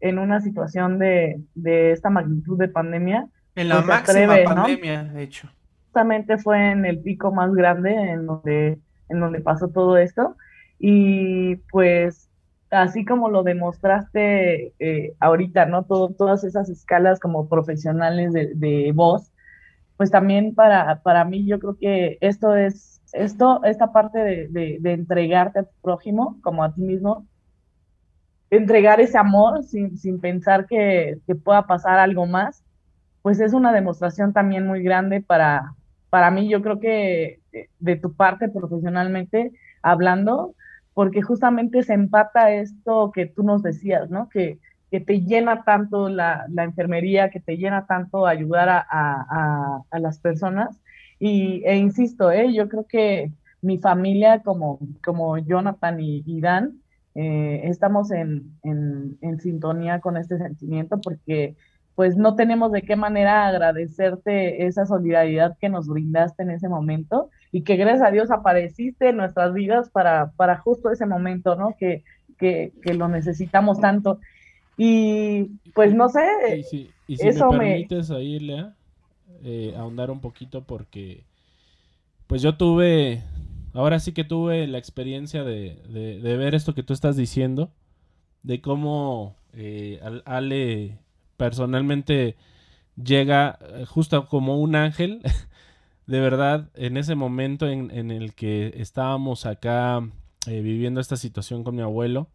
en 0.00 0.18
una 0.18 0.40
situación 0.40 0.98
de, 0.98 1.40
esta 1.54 2.10
magnitud 2.10 2.58
de 2.58 2.68
pandemia. 2.68 3.28
En 3.54 3.68
la 3.68 3.76
pues, 3.76 3.86
máxima 3.86 4.36
pandemia, 4.44 5.04
de 5.04 5.22
hecho. 5.22 5.48
Justamente 5.86 6.36
fue 6.38 6.72
en 6.72 6.84
el 6.84 6.98
pico 7.00 7.32
más 7.32 7.54
grande 7.54 7.92
en 7.92 8.26
donde, 8.26 8.78
en 9.08 9.20
donde 9.20 9.40
pasó 9.40 9.68
todo 9.68 9.96
esto. 9.96 10.36
Y 10.78 11.56
pues 11.70 12.28
así 12.70 13.04
como 13.04 13.30
lo 13.30 13.42
demostraste 13.42 14.74
eh, 14.78 15.14
ahorita, 15.20 15.66
¿no? 15.66 15.84
Todo, 15.84 16.10
todas 16.10 16.44
esas 16.44 16.68
escalas 16.68 17.20
como 17.20 17.48
profesionales 17.48 18.32
de, 18.32 18.52
de 18.54 18.92
voz, 18.92 19.32
pues 19.96 20.10
también 20.10 20.54
para, 20.54 21.00
para 21.02 21.24
mí 21.24 21.46
yo 21.46 21.58
creo 21.60 21.76
que 21.78 22.18
esto 22.20 22.54
es, 22.56 22.93
esto, 23.14 23.62
esta 23.64 23.92
parte 23.92 24.18
de, 24.18 24.78
de, 24.80 24.92
entregarte 24.92 25.60
a 25.60 25.62
tu 25.64 25.74
prójimo 25.82 26.38
como 26.42 26.64
a 26.64 26.74
ti 26.74 26.82
mismo, 26.82 27.26
entregar 28.50 29.00
ese 29.00 29.18
amor 29.18 29.62
sin, 29.64 29.96
sin 29.96 30.20
pensar 30.20 30.66
que, 30.66 31.18
que, 31.26 31.34
pueda 31.34 31.66
pasar 31.66 31.98
algo 31.98 32.26
más, 32.26 32.62
pues 33.22 33.40
es 33.40 33.52
una 33.54 33.72
demostración 33.72 34.32
también 34.32 34.66
muy 34.66 34.82
grande 34.82 35.20
para, 35.20 35.74
para 36.10 36.30
mí, 36.30 36.48
yo 36.48 36.60
creo 36.62 36.78
que 36.80 37.40
de 37.78 37.96
tu 37.96 38.14
parte 38.14 38.48
profesionalmente 38.48 39.52
hablando, 39.82 40.54
porque 40.92 41.22
justamente 41.22 41.82
se 41.82 41.94
empata 41.94 42.52
esto 42.52 43.10
que 43.12 43.26
tú 43.26 43.42
nos 43.42 43.62
decías, 43.62 44.10
¿no? 44.10 44.28
Que, 44.28 44.58
que 44.94 45.00
te 45.00 45.22
llena 45.22 45.64
tanto 45.64 46.08
la, 46.08 46.46
enfermería, 46.56 47.30
que 47.30 47.40
te 47.40 47.56
llena 47.56 47.84
tanto 47.84 48.28
ayudar 48.28 48.68
a, 48.88 49.82
las 49.90 50.20
personas. 50.20 50.80
Y, 51.18 51.62
e 51.64 51.76
insisto, 51.76 52.30
¿eh? 52.30 52.52
yo 52.52 52.68
creo 52.68 52.86
que 52.86 53.32
mi 53.62 53.78
familia 53.78 54.42
como, 54.42 54.78
como 55.04 55.38
Jonathan 55.38 55.98
y, 56.00 56.40
Dan, 56.40 56.80
eh, 57.14 57.62
estamos 57.64 58.10
en, 58.10 58.58
en, 58.62 59.40
sintonía 59.40 60.00
con 60.00 60.16
este 60.16 60.36
sentimiento 60.36 61.00
porque 61.00 61.54
pues 61.94 62.16
no 62.16 62.34
tenemos 62.34 62.72
de 62.72 62.82
qué 62.82 62.96
manera 62.96 63.46
agradecerte 63.46 64.66
esa 64.66 64.84
solidaridad 64.84 65.56
que 65.60 65.68
nos 65.68 65.86
brindaste 65.86 66.42
en 66.42 66.50
ese 66.50 66.68
momento 66.68 67.30
y 67.52 67.62
que 67.62 67.76
gracias 67.76 68.08
a 68.08 68.10
Dios 68.10 68.30
apareciste 68.30 69.10
en 69.10 69.16
nuestras 69.16 69.54
vidas 69.54 69.90
para, 69.90 70.32
para 70.32 70.58
justo 70.58 70.90
ese 70.90 71.06
momento, 71.06 71.54
¿no? 71.54 71.76
Que, 71.78 72.02
que, 72.36 72.72
que 72.82 72.94
lo 72.94 73.06
necesitamos 73.08 73.80
tanto. 73.80 74.18
Y 74.76 75.44
pues 75.72 75.94
no 75.94 76.08
sé. 76.08 76.24
Y 76.58 76.62
si, 76.64 76.90
eso 77.08 77.52
me 77.52 77.58
permites 77.58 78.10
ahí, 78.10 78.40
Lea, 78.40 78.74
eh, 79.46 79.74
ahondar 79.76 80.10
un 80.10 80.20
poquito 80.20 80.64
porque 80.64 81.22
pues 82.26 82.40
yo 82.40 82.56
tuve, 82.56 83.22
ahora 83.74 84.00
sí 84.00 84.12
que 84.12 84.24
tuve 84.24 84.66
la 84.66 84.78
experiencia 84.78 85.44
de, 85.44 85.82
de, 85.86 86.36
ver 86.38 86.54
esto 86.54 86.74
que 86.74 86.82
tú 86.82 86.94
estás 86.94 87.14
diciendo, 87.14 87.70
de 88.42 88.62
cómo 88.62 89.36
eh, 89.52 90.00
Ale 90.24 90.98
personalmente 91.36 92.36
llega 92.96 93.58
eh, 93.60 93.84
justo 93.84 94.28
como 94.28 94.58
un 94.58 94.76
ángel, 94.76 95.20
de 96.06 96.20
verdad, 96.20 96.70
en 96.72 96.96
ese 96.96 97.14
momento 97.14 97.68
en, 97.68 97.90
en 97.90 98.10
el 98.10 98.32
que 98.34 98.72
estábamos 98.78 99.44
acá 99.44 100.08
viviendo 100.46 101.02
esta 101.02 101.16
situación 101.18 101.64
con 101.64 101.76
mi 101.76 101.82
abuelo, 101.82 102.28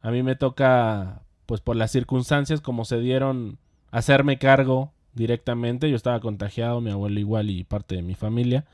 a 0.00 0.10
mí 0.10 0.24
me 0.24 0.34
toca 0.34 1.22
pues 1.46 1.60
por 1.60 1.76
las 1.76 1.92
circunstancias 1.92 2.60
como 2.60 2.84
se 2.84 2.98
dieron 2.98 3.58
hacerme 3.92 4.40
cargo 4.40 4.92
directamente. 5.18 5.90
Yo 5.90 5.96
estaba 5.96 6.20
contagiado, 6.20 6.80
mi 6.80 6.90
abuelo 6.90 7.20
igual 7.20 7.50
y 7.50 7.64
parte 7.64 7.96
de 7.96 8.02
mi 8.02 8.14
familia. 8.14 8.64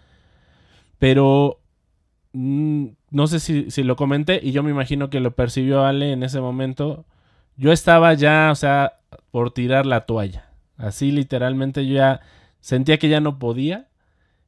Pero 0.98 1.58
mm, 2.32 2.86
no 3.10 3.26
sé 3.26 3.40
si, 3.40 3.70
si, 3.70 3.82
lo 3.82 3.96
comenté 3.96 4.40
y 4.42 4.52
yo 4.52 4.62
me 4.62 4.70
imagino 4.70 5.10
que 5.10 5.20
lo 5.20 5.32
percibió 5.32 5.84
Ale 5.84 6.12
en 6.12 6.22
ese 6.22 6.40
momento. 6.40 7.04
Yo 7.56 7.72
estaba 7.72 8.14
ya, 8.14 8.50
o 8.52 8.54
sea, 8.54 8.94
por 9.30 9.52
tirar 9.52 9.86
la 9.86 10.02
toalla. 10.02 10.50
Así 10.76 11.10
literalmente 11.12 11.86
yo 11.86 11.94
ya 11.96 12.20
sentía 12.60 12.98
que 12.98 13.08
ya 13.08 13.20
no 13.20 13.38
podía. 13.38 13.88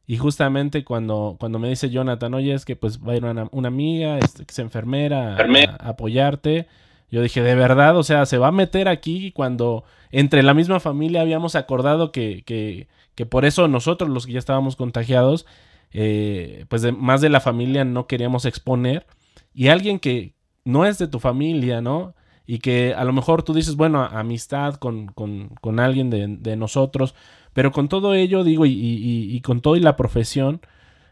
Y 0.07 0.19
justamente 0.19 0.85
cuando, 0.85 1.37
cuando 1.41 1.59
me 1.59 1.69
dice 1.69 1.91
Jonathan, 1.91 2.35
oye, 2.35 2.55
es 2.55 2.65
que 2.65 2.77
pues 2.77 3.01
va 3.01 3.13
a 3.13 3.17
ir 3.17 3.25
una, 3.25 3.69
amiga, 3.69 4.19
este, 4.19 4.45
que 4.45 4.53
es 4.53 4.59
enfermera, 4.61 5.37
a 5.37 5.89
apoyarte 5.89 6.69
yo 7.11 7.23
dije, 7.23 7.43
de 7.43 7.55
verdad, 7.55 7.97
o 7.97 8.03
sea, 8.03 8.27
se 8.27 8.39
va 8.39 8.49
a 8.49 8.53
meter 8.53 8.89
aquí 8.89 9.33
cuando 9.33 9.85
entre 10.11 10.43
la 10.43 10.55
misma 10.55 10.81
familia 10.81 11.21
habíamos 11.21 11.55
acordado 11.55 12.13
que, 12.13 12.43
que, 12.45 12.89
que 13.15 13.27
por 13.27 13.45
eso 13.45 13.69
nosotros, 13.69 14.11
los 14.11 14.27
que 14.27 14.33
ya 14.33 14.39
estábamos 14.39 14.77
contagiados, 14.77 15.47
eh, 15.93 16.67
pues 16.69 16.93
más 16.97 17.21
de 17.21 17.29
la 17.29 17.41
familia 17.41 17.85
no 17.85 18.07
queríamos 18.07 18.45
exponer. 18.45 19.07
Y 19.55 19.69
alguien 19.69 19.99
que 19.99 20.35
no 20.65 20.85
es 20.85 20.99
de 20.99 21.09
tu 21.09 21.21
familia, 21.21 21.81
¿no? 21.81 22.15
Y 22.47 22.59
que 22.59 22.95
a 22.95 23.05
lo 23.05 23.13
mejor 23.13 23.43
tú 23.43 23.55
dices, 23.55 23.77
bueno, 23.77 24.03
amistad 24.05 24.75
con, 24.75 25.07
con, 25.09 25.51
con 25.61 25.81
alguien 25.81 26.11
de, 26.11 26.27
de, 26.29 26.57
nosotros, 26.57 27.15
pero 27.53 27.73
con 27.73 27.89
todo 27.89 28.15
ello, 28.15 28.45
digo, 28.45 28.67
y, 28.67 28.73
y, 28.73 29.35
y 29.35 29.41
con 29.41 29.61
todo 29.61 29.77
y 29.77 29.81
la 29.81 29.97
profesión, 29.97 30.61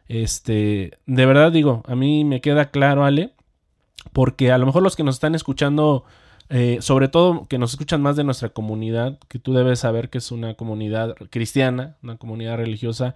este, 0.09 0.99
de 1.07 1.27
verdad 1.27 1.51
digo, 1.53 1.83
a 1.87 1.97
mí 1.97 2.25
me 2.25 2.41
queda 2.41 2.71
claro, 2.71 3.05
Ale, 3.05 3.34
porque 4.13 4.53
a 4.53 4.59
lo 4.59 4.67
mejor 4.67 4.83
los 4.83 4.97
que 4.97 5.05
nos 5.05 5.17
están 5.17 5.35
escuchando, 5.35 6.05
eh, 6.49 6.79
sobre 6.81 7.09
todo 7.09 7.47
que 7.49 7.59
nos 7.59 7.73
escuchan 7.73 8.03
más 8.03 8.17
de 8.17 8.25
nuestra 8.25 8.51
comunidad, 8.51 9.19
que 9.29 9.39
tú 9.39 9.55
debes 9.55 9.81
saber 9.81 10.11
que 10.11 10.19
es 10.19 10.31
una 10.31 10.55
comunidad 10.55 11.15
cristiana, 11.31 11.97
una 12.03 12.17
comunidad 12.17 12.57
religiosa, 12.57 13.15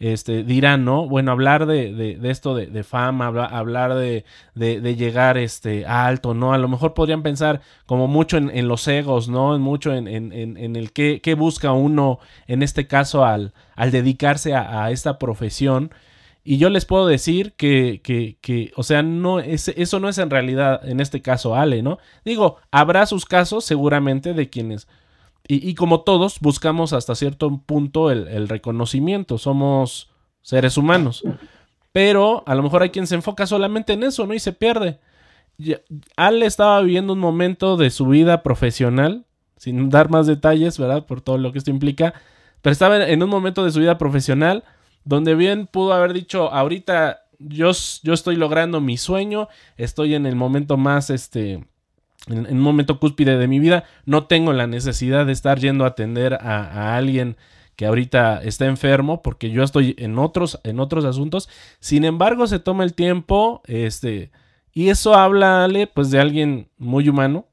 este, 0.00 0.44
dirán, 0.44 0.84
¿no? 0.84 1.08
Bueno, 1.08 1.32
hablar 1.32 1.66
de, 1.66 1.92
de, 1.92 2.30
esto 2.30 2.54
de, 2.54 2.66
de 2.66 2.84
fama, 2.84 3.26
hablar 3.26 3.96
de, 3.96 4.24
llegar 4.54 5.36
este, 5.38 5.86
alto, 5.86 6.34
¿no? 6.34 6.52
A 6.52 6.58
lo 6.58 6.68
mejor 6.68 6.94
podrían 6.94 7.24
pensar 7.24 7.62
como 7.84 8.06
mucho 8.06 8.36
en, 8.36 8.68
los 8.68 8.86
egos, 8.86 9.28
¿no? 9.28 9.58
Mucho 9.58 9.92
en, 9.92 10.06
en, 10.06 10.32
en 10.32 10.76
el 10.76 10.92
qué, 10.92 11.20
qué, 11.20 11.34
busca 11.34 11.72
uno, 11.72 12.20
en 12.46 12.62
este 12.62 12.86
caso, 12.86 13.24
al, 13.24 13.52
al 13.74 13.90
dedicarse 13.90 14.54
a 14.54 14.90
esta 14.92 15.18
profesión. 15.18 15.90
Y 16.50 16.56
yo 16.56 16.70
les 16.70 16.86
puedo 16.86 17.06
decir 17.06 17.52
que, 17.58 18.00
que, 18.02 18.38
que 18.40 18.72
o 18.74 18.82
sea, 18.82 19.02
no 19.02 19.38
es, 19.38 19.68
eso 19.68 20.00
no 20.00 20.08
es 20.08 20.16
en 20.16 20.30
realidad, 20.30 20.80
en 20.88 20.98
este 20.98 21.20
caso, 21.20 21.54
Ale, 21.54 21.82
¿no? 21.82 21.98
Digo, 22.24 22.56
habrá 22.70 23.04
sus 23.04 23.26
casos 23.26 23.66
seguramente 23.66 24.32
de 24.32 24.48
quienes, 24.48 24.88
y, 25.46 25.68
y 25.68 25.74
como 25.74 26.00
todos, 26.04 26.40
buscamos 26.40 26.94
hasta 26.94 27.14
cierto 27.16 27.58
punto 27.58 28.10
el, 28.10 28.28
el, 28.28 28.48
reconocimiento, 28.48 29.36
somos 29.36 30.10
seres 30.40 30.78
humanos. 30.78 31.22
Pero 31.92 32.44
a 32.46 32.54
lo 32.54 32.62
mejor 32.62 32.80
hay 32.80 32.88
quien 32.88 33.06
se 33.06 33.16
enfoca 33.16 33.46
solamente 33.46 33.92
en 33.92 34.04
eso, 34.04 34.26
¿no? 34.26 34.32
Y 34.32 34.38
se 34.38 34.54
pierde. 34.54 35.00
Ale 36.16 36.46
estaba 36.46 36.80
viviendo 36.80 37.12
un 37.12 37.18
momento 37.18 37.76
de 37.76 37.90
su 37.90 38.06
vida 38.06 38.42
profesional, 38.42 39.26
sin 39.58 39.90
dar 39.90 40.08
más 40.08 40.26
detalles, 40.26 40.78
¿verdad? 40.78 41.04
Por 41.04 41.20
todo 41.20 41.36
lo 41.36 41.52
que 41.52 41.58
esto 41.58 41.70
implica, 41.70 42.14
pero 42.62 42.72
estaba 42.72 43.06
en 43.06 43.22
un 43.22 43.28
momento 43.28 43.66
de 43.66 43.70
su 43.70 43.80
vida 43.80 43.98
profesional 43.98 44.64
donde 45.08 45.34
bien 45.34 45.66
pudo 45.66 45.94
haber 45.94 46.12
dicho, 46.12 46.52
ahorita 46.52 47.22
yo, 47.38 47.70
yo 48.02 48.12
estoy 48.12 48.36
logrando 48.36 48.82
mi 48.82 48.98
sueño, 48.98 49.48
estoy 49.78 50.14
en 50.14 50.26
el 50.26 50.36
momento 50.36 50.76
más, 50.76 51.08
este, 51.08 51.64
en, 52.26 52.46
un 52.46 52.60
momento 52.60 53.00
cúspide 53.00 53.38
de 53.38 53.48
mi 53.48 53.58
vida, 53.58 53.84
no 54.04 54.26
tengo 54.26 54.52
la 54.52 54.66
necesidad 54.66 55.24
de 55.24 55.32
estar 55.32 55.58
yendo 55.60 55.84
a 55.84 55.88
atender 55.88 56.34
a, 56.34 56.94
alguien 56.94 57.38
que 57.74 57.86
ahorita 57.86 58.42
está 58.42 58.66
enfermo 58.66 59.22
porque 59.22 59.50
yo 59.50 59.62
estoy 59.62 59.94
en 59.96 60.18
otros, 60.18 60.60
en 60.62 60.78
otros 60.78 61.06
asuntos. 61.06 61.48
Sin 61.80 62.04
embargo, 62.04 62.46
se 62.46 62.58
toma 62.58 62.84
el 62.84 62.92
tiempo, 62.92 63.62
este, 63.64 64.30
y 64.74 64.90
eso 64.90 65.14
habla, 65.14 65.66
pues 65.94 66.10
de 66.10 66.20
alguien 66.20 66.68
muy 66.76 67.08
humano, 67.08 67.46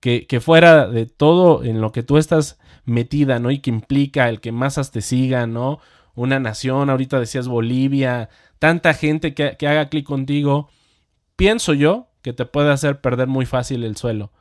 que, 0.00 0.26
que, 0.26 0.40
fuera 0.40 0.88
de 0.88 1.06
todo 1.06 1.62
en 1.62 1.80
lo 1.80 1.92
que 1.92 2.02
tú 2.02 2.18
estás 2.18 2.58
metida, 2.84 3.38
¿no? 3.38 3.52
Y 3.52 3.60
que 3.60 3.70
implica 3.70 4.28
el 4.28 4.40
que 4.40 4.50
masas 4.50 4.90
te 4.90 5.02
sigan, 5.02 5.52
¿no? 5.52 5.78
Una 6.18 6.40
nación, 6.40 6.90
ahorita 6.90 7.18
decías 7.20 7.48
Bolivia, 7.48 8.28
tanta 8.58 8.94
gente 8.94 9.34
que, 9.34 9.56
haga 9.66 9.88
clic 9.88 10.06
contigo. 10.06 10.68
Pienso 11.36 11.74
yo 11.74 12.08
que 12.22 12.28
que 12.28 12.32
te 12.32 12.44
puede 12.44 12.70
hacer 12.70 13.00
perder 13.00 13.28
muy 13.28 13.46
fácil 13.46 13.84
el 13.84 13.96
suelo. 13.96 14.32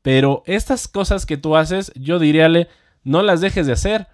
Pero 0.00 0.42
estas 0.46 0.88
cosas 0.88 1.26
que 1.26 1.36
tú 1.36 1.56
haces, 1.56 1.92
yo 1.96 2.18
diríale, 2.18 2.68
no 3.02 3.22
las 3.22 3.40
dejes 3.40 3.66
de 3.66 3.72
hacer. 3.72 4.06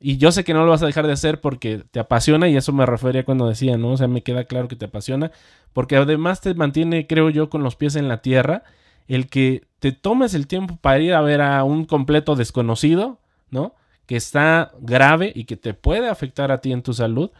Y 0.00 0.16
yo 0.16 0.32
sé 0.32 0.42
que 0.44 0.54
no 0.54 0.64
lo 0.64 0.70
vas 0.70 0.82
a 0.82 0.86
dejar 0.86 1.06
de 1.06 1.12
hacer 1.12 1.40
porque 1.40 1.84
te 1.90 2.00
apasiona 2.00 2.48
y 2.48 2.56
eso 2.56 2.72
me 2.72 2.86
refería 2.86 3.24
cuando 3.24 3.48
decía, 3.48 3.76
¿no? 3.76 3.90
O 3.90 3.96
sea, 3.96 4.08
me 4.08 4.22
queda 4.22 4.44
claro 4.44 4.68
que 4.68 4.76
te 4.76 4.86
apasiona 4.86 5.32
porque 5.72 5.96
además 5.96 6.40
te 6.40 6.54
mantiene, 6.54 7.06
creo 7.06 7.30
yo, 7.30 7.50
con 7.50 7.62
los 7.62 7.76
pies 7.76 7.96
en 7.96 8.08
la 8.08 8.22
tierra 8.22 8.62
el 9.08 9.28
que 9.28 9.66
te 9.78 9.92
tomes 9.92 10.34
el 10.34 10.46
tiempo 10.46 10.76
para 10.80 11.00
ir 11.00 11.14
a 11.14 11.20
ver 11.20 11.40
a 11.42 11.64
un 11.64 11.84
completo 11.84 12.36
desconocido, 12.36 13.18
¿no? 13.50 13.74
Que 14.12 14.16
está 14.18 14.72
grave 14.78 15.32
y 15.34 15.44
que 15.44 15.56
te 15.56 15.72
puede 15.72 16.10
afectar 16.10 16.52
a 16.52 16.60
ti 16.60 16.70
en 16.70 16.82
tu 16.82 16.92
salud 16.92 17.30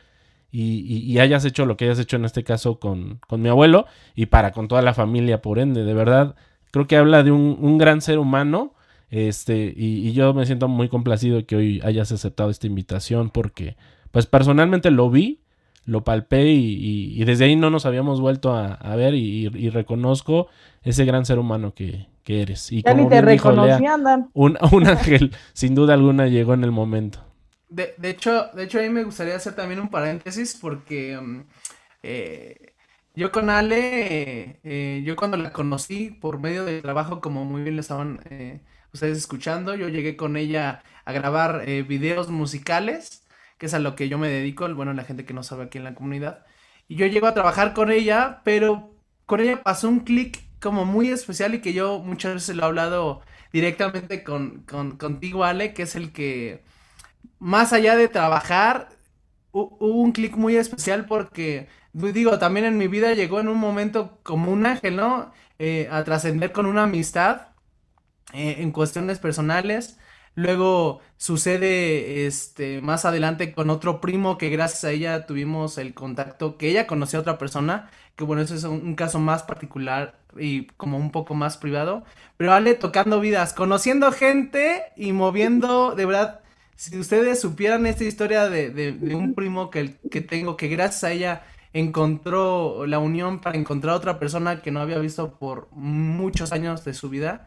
y, 0.50 1.18
hayas 1.18 1.44
hecho 1.44 1.66
lo 1.66 1.76
que 1.76 1.84
hayas 1.84 1.98
hecho 1.98 2.16
en 2.16 2.24
este 2.24 2.44
caso 2.44 2.78
con, 2.78 3.20
con, 3.28 3.42
mi 3.42 3.50
abuelo 3.50 3.84
y 4.14 4.24
para 4.26 4.52
con 4.52 4.68
toda 4.68 4.80
la 4.80 4.94
familia, 4.94 5.42
por 5.42 5.58
ende, 5.58 5.84
de 5.84 5.92
verdad, 5.92 6.34
creo 6.70 6.86
que 6.86 6.96
habla 6.96 7.22
de 7.22 7.30
un, 7.30 7.58
un 7.60 7.76
gran 7.76 8.00
ser 8.00 8.18
humano 8.18 8.72
este, 9.12 9.74
y, 9.76 10.12
yo 10.12 10.32
me 10.32 10.46
siento 10.46 10.68
muy 10.68 10.88
complacido 10.88 11.44
que 11.44 11.54
hoy 11.54 11.82
hayas 11.84 12.10
aceptado 12.10 12.48
esta 12.48 12.66
invitación 12.66 13.28
porque, 13.28 13.76
pues 14.10 14.24
personalmente 14.24 14.90
lo 14.90 15.10
vi, 15.10 15.40
lo 15.84 16.02
palpé 16.02 16.46
y, 16.50 17.22
desde 17.24 17.44
ahí 17.44 17.54
no 17.54 17.68
nos 17.68 17.84
habíamos 17.84 18.22
vuelto 18.22 18.54
a, 18.54 18.96
ver 18.96 19.14
y, 19.14 19.50
reconozco 19.68 20.48
ese 20.82 21.04
gran 21.04 21.26
ser 21.26 21.38
humano 21.38 21.74
que, 21.74 22.06
eres. 22.26 22.70
Y 22.72 22.82
ya 22.82 22.94
ni 22.94 23.08
te 23.08 23.20
reconocí, 23.20 23.84
un, 24.32 24.58
un 24.70 24.86
ángel, 24.88 25.34
sin 25.52 25.74
duda 25.74 25.94
alguna, 25.94 26.26
llegó 26.26 26.54
en 26.54 26.64
el 26.64 26.70
momento. 26.70 27.24
De, 27.68 27.94
de, 27.96 28.10
hecho, 28.10 28.48
de 28.54 28.64
hecho, 28.64 28.78
a 28.78 28.82
mí 28.82 28.90
me 28.90 29.04
gustaría 29.04 29.34
hacer 29.34 29.54
también 29.54 29.80
un 29.80 29.88
paréntesis 29.88 30.58
porque 30.60 31.16
um, 31.16 31.44
eh, 32.02 32.72
yo 33.14 33.30
con 33.30 33.50
Ale, 33.50 34.58
eh, 34.64 35.02
yo 35.04 35.16
cuando 35.16 35.36
la 35.36 35.52
conocí 35.52 36.10
por 36.10 36.38
medio 36.38 36.64
del 36.64 36.80
trabajo, 36.80 37.20
como 37.20 37.44
muy 37.44 37.62
bien 37.62 37.76
le 37.76 37.82
estaban 37.82 38.20
eh, 38.30 38.60
ustedes 38.92 39.18
escuchando. 39.18 39.74
Yo 39.74 39.88
llegué 39.88 40.16
con 40.16 40.36
ella 40.36 40.82
a 41.04 41.12
grabar 41.12 41.64
eh, 41.66 41.82
videos 41.82 42.30
musicales, 42.30 43.26
que 43.58 43.66
es 43.66 43.74
a 43.74 43.80
lo 43.80 43.96
que 43.96 44.08
yo 44.08 44.18
me 44.18 44.28
dedico, 44.28 44.72
bueno, 44.74 44.94
la 44.94 45.04
gente 45.04 45.26
que 45.26 45.34
no 45.34 45.42
sabe 45.42 45.64
aquí 45.64 45.78
en 45.78 45.84
la 45.84 45.94
comunidad. 45.94 46.46
Y 46.88 46.96
yo 46.96 47.06
llego 47.06 47.26
a 47.26 47.34
trabajar 47.34 47.74
con 47.74 47.90
ella, 47.90 48.40
pero 48.44 48.94
con 49.26 49.40
ella 49.40 49.62
pasó 49.62 49.88
un 49.88 50.00
clic 50.00 50.42
como 50.62 50.84
muy 50.86 51.10
especial 51.10 51.54
y 51.54 51.60
que 51.60 51.72
yo 51.74 51.98
muchas 52.00 52.34
veces 52.34 52.56
lo 52.56 52.62
he 52.62 52.66
hablado 52.66 53.22
directamente 53.52 54.24
con, 54.24 54.62
con, 54.62 54.96
contigo, 54.96 55.44
Ale, 55.44 55.74
que 55.74 55.82
es 55.82 55.96
el 55.96 56.12
que, 56.12 56.64
más 57.38 57.72
allá 57.72 57.96
de 57.96 58.08
trabajar, 58.08 58.90
hubo 59.52 59.76
un 59.86 60.12
clic 60.12 60.36
muy 60.36 60.56
especial 60.56 61.06
porque, 61.06 61.68
digo, 61.92 62.38
también 62.38 62.66
en 62.66 62.78
mi 62.78 62.88
vida 62.88 63.12
llegó 63.14 63.40
en 63.40 63.48
un 63.48 63.58
momento 63.58 64.20
como 64.22 64.50
un 64.52 64.66
ángel, 64.66 64.96
¿no? 64.96 65.32
Eh, 65.58 65.88
a 65.90 66.04
trascender 66.04 66.52
con 66.52 66.66
una 66.66 66.84
amistad 66.84 67.48
eh, 68.32 68.56
en 68.58 68.72
cuestiones 68.72 69.18
personales. 69.18 69.98
Luego 70.34 71.00
sucede 71.18 72.26
este 72.26 72.80
más 72.80 73.04
adelante 73.04 73.52
con 73.52 73.68
otro 73.70 74.00
primo 74.00 74.38
que 74.38 74.48
gracias 74.48 74.84
a 74.84 74.90
ella 74.90 75.26
tuvimos 75.26 75.76
el 75.78 75.94
contacto, 75.94 76.56
que 76.56 76.68
ella 76.70 76.86
conoció 76.86 77.18
a 77.18 77.22
otra 77.22 77.38
persona, 77.38 77.90
que 78.16 78.24
bueno, 78.24 78.42
eso 78.42 78.54
es 78.54 78.64
un, 78.64 78.94
caso 78.94 79.18
más 79.18 79.42
particular 79.42 80.21
y 80.38 80.66
como 80.76 80.98
un 80.98 81.10
poco 81.10 81.34
más 81.34 81.56
privado, 81.56 82.04
pero 82.36 82.52
Ale 82.52 82.74
tocando 82.74 83.20
vidas, 83.20 83.52
conociendo 83.52 84.12
gente 84.12 84.84
y 84.96 85.12
moviendo, 85.12 85.94
de 85.94 86.06
verdad, 86.06 86.40
si 86.76 86.98
ustedes 86.98 87.40
supieran 87.40 87.86
esta 87.86 88.04
historia 88.04 88.48
de, 88.48 88.96
un 89.14 89.34
primo 89.34 89.70
que, 89.70 89.96
que 90.10 90.20
tengo, 90.20 90.56
que 90.56 90.68
gracias 90.68 91.04
a 91.04 91.12
ella 91.12 91.42
encontró 91.72 92.86
la 92.86 92.98
unión 92.98 93.40
para 93.40 93.56
encontrar 93.56 93.94
a 93.94 93.96
otra 93.96 94.18
persona 94.18 94.60
que 94.60 94.70
no 94.70 94.80
había 94.80 94.98
visto 94.98 95.38
por 95.38 95.68
muchos 95.72 96.52
años 96.52 96.84
de 96.84 96.94
su 96.94 97.08
vida, 97.08 97.46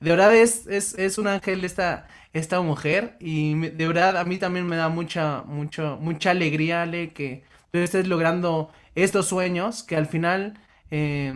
de 0.00 0.10
verdad 0.10 0.34
es, 0.34 0.66
es, 0.66 0.94
es 0.98 1.18
un 1.18 1.26
ángel 1.26 1.64
esta, 1.64 2.06
esta 2.32 2.60
mujer 2.60 3.16
y 3.18 3.54
de 3.54 3.86
verdad 3.86 4.16
a 4.18 4.24
mí 4.24 4.36
también 4.36 4.66
me 4.66 4.76
da 4.76 4.88
mucha, 4.88 5.42
mucho, 5.42 5.98
mucha 6.00 6.30
alegría, 6.30 6.82
Ale, 6.82 7.12
que 7.12 7.44
tú 7.72 7.78
estés 7.78 8.06
logrando 8.06 8.70
estos 8.94 9.26
sueños, 9.26 9.82
que 9.82 9.96
al 9.96 10.06
final 10.06 10.58
eh, 10.90 11.34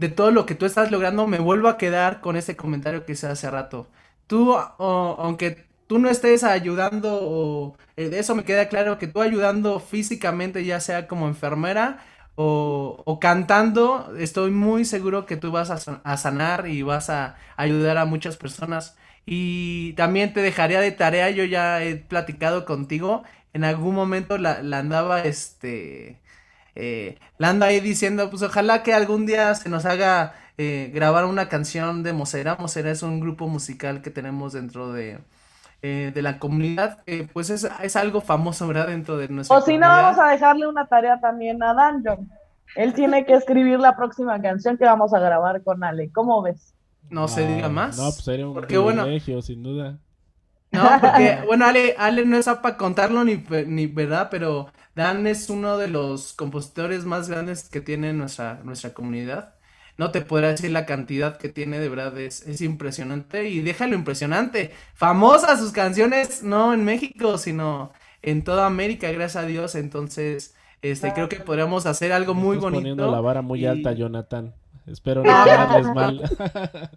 de 0.00 0.08
todo 0.08 0.30
lo 0.30 0.46
que 0.46 0.54
tú 0.54 0.64
estás 0.64 0.90
logrando 0.90 1.26
me 1.26 1.38
vuelvo 1.38 1.68
a 1.68 1.76
quedar 1.76 2.22
con 2.22 2.36
ese 2.36 2.56
comentario 2.56 3.04
que 3.04 3.12
hice 3.12 3.26
hace 3.26 3.50
rato. 3.50 3.86
Tú, 4.26 4.56
aunque 4.56 5.66
tú 5.86 5.98
no 5.98 6.08
estés 6.08 6.42
ayudando, 6.42 7.18
o, 7.22 7.76
eh, 7.96 8.08
de 8.08 8.18
eso 8.18 8.34
me 8.34 8.44
queda 8.44 8.68
claro 8.68 8.96
que 8.98 9.08
tú 9.08 9.20
ayudando 9.20 9.78
físicamente, 9.78 10.64
ya 10.64 10.80
sea 10.80 11.06
como 11.06 11.28
enfermera, 11.28 12.02
o, 12.34 13.18
cantando, 13.20 14.14
estoy 14.18 14.50
muy 14.50 14.86
seguro 14.86 15.26
que 15.26 15.36
tú 15.36 15.50
vas 15.50 15.70
a, 15.70 16.16
sanar 16.16 16.66
y 16.66 16.80
vas 16.80 17.10
a 17.10 17.36
ayudar 17.58 17.98
a 17.98 18.06
muchas 18.06 18.38
personas. 18.38 18.96
Y 19.26 19.92
también 19.94 20.32
te 20.32 20.40
dejaría 20.40 20.80
de 20.80 20.92
tarea, 20.92 21.28
yo 21.30 21.44
ya 21.44 21.82
he 21.84 21.96
platicado 21.96 22.64
contigo, 22.64 23.24
en 23.52 23.64
algún 23.64 23.94
momento 23.94 24.38
la, 24.38 24.60
andaba, 24.78 25.22
este, 25.24 26.20
eh, 26.74 27.18
la 27.38 27.50
ando 27.50 27.64
ahí 27.66 27.80
diciendo, 27.80 28.30
pues 28.30 28.42
ojalá 28.42 28.82
que 28.82 28.94
algún 28.94 29.26
día 29.26 29.54
se 29.54 29.68
nos 29.68 29.84
haga 29.84 30.34
eh, 30.58 30.90
grabar 30.94 31.24
una 31.24 31.48
canción 31.48 32.02
de 32.02 32.12
Mosera. 32.12 32.56
Mosera 32.58 32.90
es 32.90 33.02
un 33.02 33.20
grupo 33.20 33.48
musical 33.48 34.02
que 34.02 34.10
tenemos 34.10 34.52
dentro 34.52 34.92
de, 34.92 35.18
eh, 35.82 36.12
de 36.14 36.22
la 36.22 36.38
comunidad, 36.38 36.98
pues 37.32 37.50
es, 37.50 37.68
es, 37.82 37.96
algo 37.96 38.20
famoso, 38.20 38.66
¿verdad? 38.68 38.88
Dentro 38.88 39.16
de 39.16 39.28
nuestra 39.28 39.56
O 39.56 39.62
si 39.62 39.78
no, 39.78 39.88
vamos 39.88 40.18
a 40.18 40.28
dejarle 40.28 40.66
una 40.66 40.86
tarea 40.86 41.20
también 41.20 41.62
a 41.62 41.74
Dungeon. 41.74 42.30
Él 42.76 42.94
tiene 42.94 43.24
que 43.24 43.34
escribir 43.34 43.80
la 43.80 43.96
próxima 43.96 44.40
canción 44.40 44.78
que 44.78 44.84
vamos 44.84 45.12
a 45.12 45.18
grabar 45.18 45.62
con 45.62 45.82
Ale. 45.82 46.10
¿Cómo 46.12 46.40
ves? 46.42 46.74
No, 47.08 47.26
se 47.26 47.46
diga 47.46 47.68
más. 47.68 47.98
No, 47.98 48.04
pues 48.04 48.24
sería 48.24 48.46
un 48.46 48.60
privilegio, 48.60 49.42
sin 49.42 49.62
duda. 49.62 49.98
No, 50.70 50.88
porque, 51.00 51.38
bueno, 51.46 51.66
Ale, 51.66 51.96
Ale 51.98 52.24
no 52.24 52.36
es 52.36 52.46
para 52.46 52.76
contarlo 52.76 53.24
ni, 53.24 53.44
ni, 53.66 53.86
¿verdad? 53.86 54.28
Pero 54.30 54.68
Dan 55.00 55.26
es 55.26 55.48
uno 55.48 55.78
de 55.78 55.88
los 55.88 56.32
compositores 56.34 57.04
más 57.04 57.28
grandes 57.28 57.68
que 57.68 57.80
tiene 57.80 58.12
nuestra, 58.12 58.60
nuestra 58.64 58.92
comunidad 58.92 59.54
no 60.00 60.10
te 60.12 60.22
podrá 60.22 60.48
decir 60.48 60.70
la 60.70 60.86
cantidad 60.86 61.36
que 61.36 61.50
tiene, 61.50 61.78
de 61.78 61.90
verdad 61.90 62.18
es, 62.18 62.62
impresionante 62.62 63.50
y 63.50 63.60
déjalo 63.60 63.94
impresionante. 63.94 64.70
Famosas 64.94 65.60
sus 65.60 65.72
canciones, 65.72 66.42
no 66.42 66.72
en 66.72 66.86
México, 66.86 67.36
sino 67.36 67.92
en 68.22 68.42
toda 68.42 68.64
América, 68.64 69.12
gracias 69.12 69.44
a 69.44 69.46
Dios. 69.46 69.74
Entonces, 69.74 70.54
este, 70.80 71.12
creo 71.12 71.28
que 71.28 71.36
podríamos 71.36 71.84
hacer 71.84 72.12
algo 72.12 72.32
muy 72.32 72.56
bonito. 72.56 72.80
poniendo 72.80 73.10
la 73.10 73.20
vara 73.20 73.42
muy 73.42 73.66
alta, 73.66 73.92
Jonathan. 73.92 74.54
Espero 74.86 75.22
no 75.24 75.44
quedarles 75.44 75.94
mal. 75.94 76.30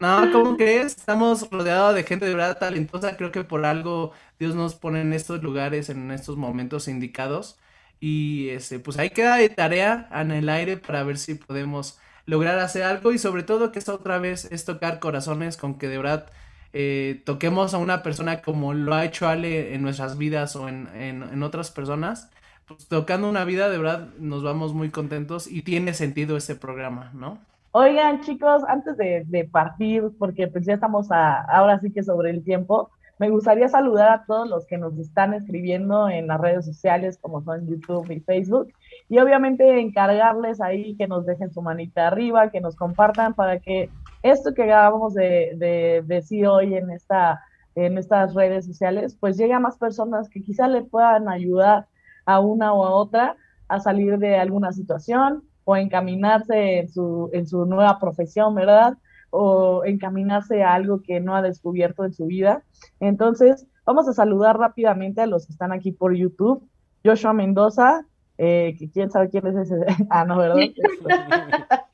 No, 0.00 0.30
¿cómo 0.32 0.56
crees? 0.56 0.96
Estamos 0.96 1.48
rodeados 1.50 1.94
de 1.94 2.04
gente 2.04 2.26
de 2.26 2.34
verdad 2.34 2.58
talentosa. 2.58 3.16
Creo 3.16 3.32
que 3.32 3.44
por 3.44 3.64
algo 3.64 4.12
Dios 4.38 4.54
nos 4.54 4.74
pone 4.74 5.00
en 5.00 5.12
estos 5.12 5.42
lugares, 5.42 5.88
en 5.88 6.10
estos 6.10 6.36
momentos 6.36 6.88
indicados. 6.88 7.58
Y 8.00 8.48
este, 8.50 8.78
pues 8.80 8.98
ahí 8.98 9.10
queda 9.10 9.36
de 9.36 9.48
tarea 9.48 10.08
en 10.12 10.30
el 10.30 10.48
aire 10.48 10.76
para 10.76 11.04
ver 11.04 11.16
si 11.16 11.36
podemos 11.36 11.98
lograr 12.26 12.58
hacer 12.58 12.82
algo 12.82 13.12
y 13.12 13.18
sobre 13.18 13.42
todo 13.42 13.72
que 13.72 13.78
esta 13.78 13.94
otra 13.94 14.18
vez 14.18 14.46
es 14.50 14.64
tocar 14.64 14.98
corazones 14.98 15.56
con 15.56 15.78
que 15.78 15.88
de 15.88 15.98
verdad 15.98 16.30
eh, 16.72 17.22
toquemos 17.24 17.74
a 17.74 17.78
una 17.78 18.02
persona 18.02 18.42
como 18.42 18.74
lo 18.74 18.94
ha 18.94 19.04
hecho 19.04 19.28
Ale 19.28 19.74
en 19.74 19.82
nuestras 19.82 20.18
vidas 20.18 20.56
o 20.56 20.68
en, 20.68 20.88
en, 20.94 21.42
otras 21.42 21.70
personas. 21.70 22.30
Pues 22.66 22.88
tocando 22.88 23.28
una 23.28 23.44
vida 23.44 23.68
de 23.70 23.78
verdad 23.78 24.08
nos 24.18 24.42
vamos 24.42 24.74
muy 24.74 24.90
contentos 24.90 25.46
y 25.46 25.62
tiene 25.62 25.94
sentido 25.94 26.36
este 26.36 26.56
programa, 26.56 27.10
¿no? 27.14 27.38
Oigan 27.76 28.20
chicos, 28.20 28.62
antes 28.68 28.96
de, 28.96 29.24
de 29.26 29.46
partir, 29.46 30.04
porque 30.16 30.46
pues 30.46 30.64
ya 30.64 30.74
estamos 30.74 31.10
a, 31.10 31.40
ahora 31.40 31.80
sí 31.80 31.90
que 31.92 32.04
sobre 32.04 32.30
el 32.30 32.44
tiempo, 32.44 32.92
me 33.18 33.30
gustaría 33.30 33.66
saludar 33.66 34.10
a 34.12 34.24
todos 34.26 34.48
los 34.48 34.64
que 34.64 34.78
nos 34.78 34.96
están 34.96 35.34
escribiendo 35.34 36.08
en 36.08 36.28
las 36.28 36.40
redes 36.40 36.66
sociales 36.66 37.18
como 37.20 37.42
son 37.42 37.66
YouTube 37.66 38.08
y 38.12 38.20
Facebook 38.20 38.72
y 39.08 39.18
obviamente 39.18 39.80
encargarles 39.80 40.60
ahí 40.60 40.94
que 40.96 41.08
nos 41.08 41.26
dejen 41.26 41.52
su 41.52 41.62
manita 41.62 42.06
arriba, 42.06 42.52
que 42.52 42.60
nos 42.60 42.76
compartan 42.76 43.34
para 43.34 43.58
que 43.58 43.90
esto 44.22 44.54
que 44.54 44.62
acabamos 44.62 45.14
de, 45.14 46.04
decir 46.06 46.46
hoy 46.46 46.76
en, 46.76 46.92
esta, 46.92 47.40
estas 47.74 48.34
redes 48.34 48.66
sociales 48.66 49.16
pues 49.18 49.36
llegue 49.36 49.54
a 49.54 49.58
más 49.58 49.78
personas 49.78 50.28
que 50.28 50.44
quizá 50.44 50.68
le 50.68 50.82
puedan 50.82 51.28
ayudar 51.28 51.88
a 52.24 52.38
una 52.38 52.72
o 52.72 52.86
a 52.86 52.92
otra 52.92 53.36
a 53.66 53.80
salir 53.80 54.18
de 54.18 54.36
alguna 54.36 54.70
situación 54.70 55.42
o 55.64 55.76
encaminarse 55.76 56.78
en 56.78 56.88
su, 56.88 57.30
en 57.32 57.46
su 57.46 57.64
nueva 57.66 57.98
profesión, 57.98 58.54
¿verdad? 58.54 58.94
o 59.36 59.84
encaminarse 59.84 60.62
a 60.62 60.74
algo 60.74 61.02
que 61.02 61.18
no 61.18 61.34
ha 61.34 61.42
descubierto 61.42 62.04
en 62.04 62.12
su 62.12 62.26
vida. 62.26 62.62
Entonces, 63.00 63.66
vamos 63.84 64.06
a 64.06 64.12
saludar 64.12 64.56
rápidamente 64.56 65.22
a 65.22 65.26
los 65.26 65.46
que 65.46 65.52
están 65.52 65.72
aquí 65.72 65.90
por 65.90 66.14
YouTube. 66.14 66.68
Joshua 67.04 67.32
Mendoza, 67.32 68.06
eh, 68.38 68.76
que 68.78 68.88
quién 68.90 69.10
sabe 69.10 69.30
quién 69.30 69.44
es 69.48 69.56
ese. 69.56 69.74
ah, 70.10 70.24
no, 70.24 70.38
¿verdad? 70.38 70.56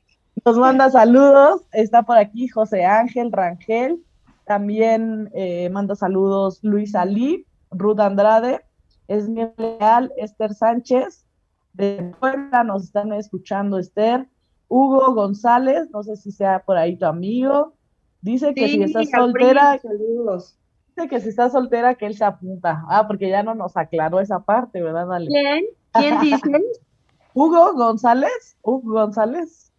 Nos 0.45 0.57
manda 0.59 0.91
saludos. 0.91 1.63
Está 1.71 2.03
por 2.03 2.19
aquí 2.19 2.47
José 2.47 2.85
Ángel 2.85 3.31
Rangel. 3.31 4.03
También 4.45 5.31
eh, 5.33 5.67
manda 5.71 5.95
saludos 5.95 6.59
Luis 6.61 6.93
Ali, 6.93 7.47
Ruth 7.71 7.99
Andrade, 7.99 8.61
Esmiel 9.07 9.53
Leal, 9.57 10.11
Esther 10.15 10.53
Sánchez. 10.53 11.25
De 11.73 12.13
Puebla 12.19 12.63
nos 12.63 12.83
están 12.83 13.13
escuchando 13.13 13.77
Esther. 13.77 14.27
Hugo 14.67 15.13
González, 15.13 15.89
no 15.91 16.01
sé 16.03 16.15
si 16.15 16.31
sea 16.31 16.63
por 16.63 16.77
ahí 16.77 16.95
tu 16.97 17.05
amigo, 17.05 17.73
dice 18.21 18.53
que 18.53 18.69
si 18.69 18.81
estás 18.81 19.09
soltera, 19.09 19.77
saludos. 19.79 20.57
dice 20.95 21.09
que 21.09 21.19
si 21.19 21.27
estás 21.27 21.51
soltera 21.51 21.95
que 21.95 22.05
él 22.05 22.15
se 22.15 22.23
apunta. 22.23 22.83
Ah, 22.87 23.05
porque 23.05 23.29
ya 23.29 23.43
no 23.43 23.53
nos 23.53 23.75
aclaró 23.75 24.21
esa 24.21 24.39
parte, 24.39 24.81
¿verdad, 24.81 25.11
Ale? 25.11 25.27
¿Quién? 25.27 25.65
¿Quién 25.91 26.21
dice? 26.21 26.39
Hugo 27.33 27.73
González, 27.73 28.57
Hugo 28.61 28.93
González, 28.93 29.73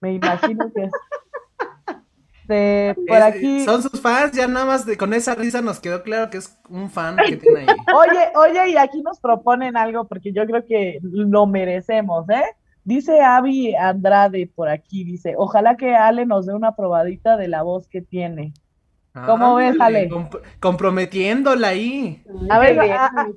me 0.00 0.14
imagino 0.14 0.70
que 0.72 0.84
es. 0.84 0.92
De, 2.46 2.94
por 3.06 3.16
Es- 3.16 3.22
aquí. 3.22 3.64
Son 3.64 3.82
sus 3.82 4.00
fans, 4.00 4.32
ya 4.32 4.46
nada 4.46 4.66
más 4.66 4.84
de, 4.86 4.96
con 4.96 5.14
esa 5.14 5.34
risa 5.34 5.62
nos 5.62 5.80
quedó 5.80 6.02
claro 6.02 6.30
que 6.30 6.38
es 6.38 6.58
un 6.68 6.90
fan 6.90 7.16
que 7.16 7.36
tiene 7.36 7.60
ahí. 7.60 7.66
Oye, 7.94 8.20
oye, 8.36 8.70
y 8.70 8.76
aquí 8.76 9.00
nos 9.02 9.18
proponen 9.20 9.76
algo 9.76 10.06
porque 10.06 10.32
yo 10.32 10.44
creo 10.46 10.64
que 10.66 10.98
lo 11.02 11.46
merecemos, 11.46 12.28
¿eh? 12.28 12.42
Dice 12.84 13.22
Avi 13.22 13.74
Andrade 13.74 14.50
por 14.54 14.68
aquí, 14.68 15.04
dice, 15.04 15.34
ojalá 15.38 15.76
que 15.76 15.94
Ale 15.94 16.26
nos 16.26 16.44
dé 16.44 16.52
una 16.54 16.76
probadita 16.76 17.36
de 17.38 17.48
la 17.48 17.62
voz 17.62 17.88
que 17.88 18.02
tiene. 18.02 18.52
¿Cómo 19.26 19.54
ves, 19.54 19.80
Ale? 19.80 20.10
comp- 20.10 20.42
comprometiéndola 20.60 21.68
ahí. 21.68 22.22
A 22.50 22.58
ver, 22.58 22.78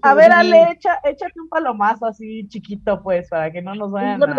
a, 0.01 0.13
ver. 0.15 0.31
Ale, 0.31 0.71
echa, 0.71 0.99
échate 1.03 1.39
un 1.39 1.47
palomazo 1.49 2.07
así 2.07 2.47
chiquito, 2.47 3.01
pues, 3.03 3.29
para 3.29 3.51
que 3.51 3.61
no 3.61 3.75
nos 3.75 3.87
Un 3.89 3.93
vayan 3.93 4.23
a... 4.23 4.35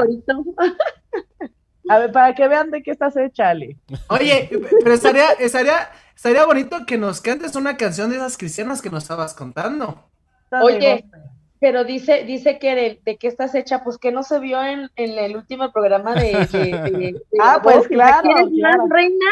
A 1.88 1.98
ver, 1.98 2.12
para 2.12 2.34
que 2.34 2.46
vean 2.48 2.70
de 2.70 2.82
qué 2.82 2.90
estás 2.90 3.16
hecha, 3.16 3.50
Ale. 3.50 3.76
Oye, 4.08 4.50
pero 4.82 4.94
estaría, 4.94 5.32
estaría, 5.32 5.90
estaría 6.14 6.44
bonito 6.44 6.84
que 6.86 6.98
nos 6.98 7.20
cantes 7.20 7.56
una 7.56 7.76
canción 7.76 8.10
de 8.10 8.16
esas 8.16 8.36
cristianas 8.36 8.82
que 8.82 8.90
nos 8.90 9.04
estabas 9.04 9.34
contando. 9.34 10.04
Oye. 10.62 11.04
Pero 11.60 11.82
dice, 11.82 12.22
dice 12.24 12.60
que 12.60 12.74
de, 12.76 13.00
de 13.04 13.16
qué 13.16 13.26
estás 13.26 13.52
hecha, 13.56 13.82
pues 13.82 13.98
que 13.98 14.12
no 14.12 14.22
se 14.22 14.38
vio 14.38 14.62
en, 14.62 14.90
en 14.94 15.18
el 15.18 15.36
último 15.36 15.72
programa 15.72 16.14
de, 16.14 16.46
de- 16.52 16.80
de- 16.82 16.90
de 16.90 17.22
Ah, 17.40 17.58
pues 17.60 17.88
claro, 17.88 18.22
¿Quieres 18.22 18.48
claro. 18.56 18.82
más, 18.84 18.90
reina? 18.90 19.26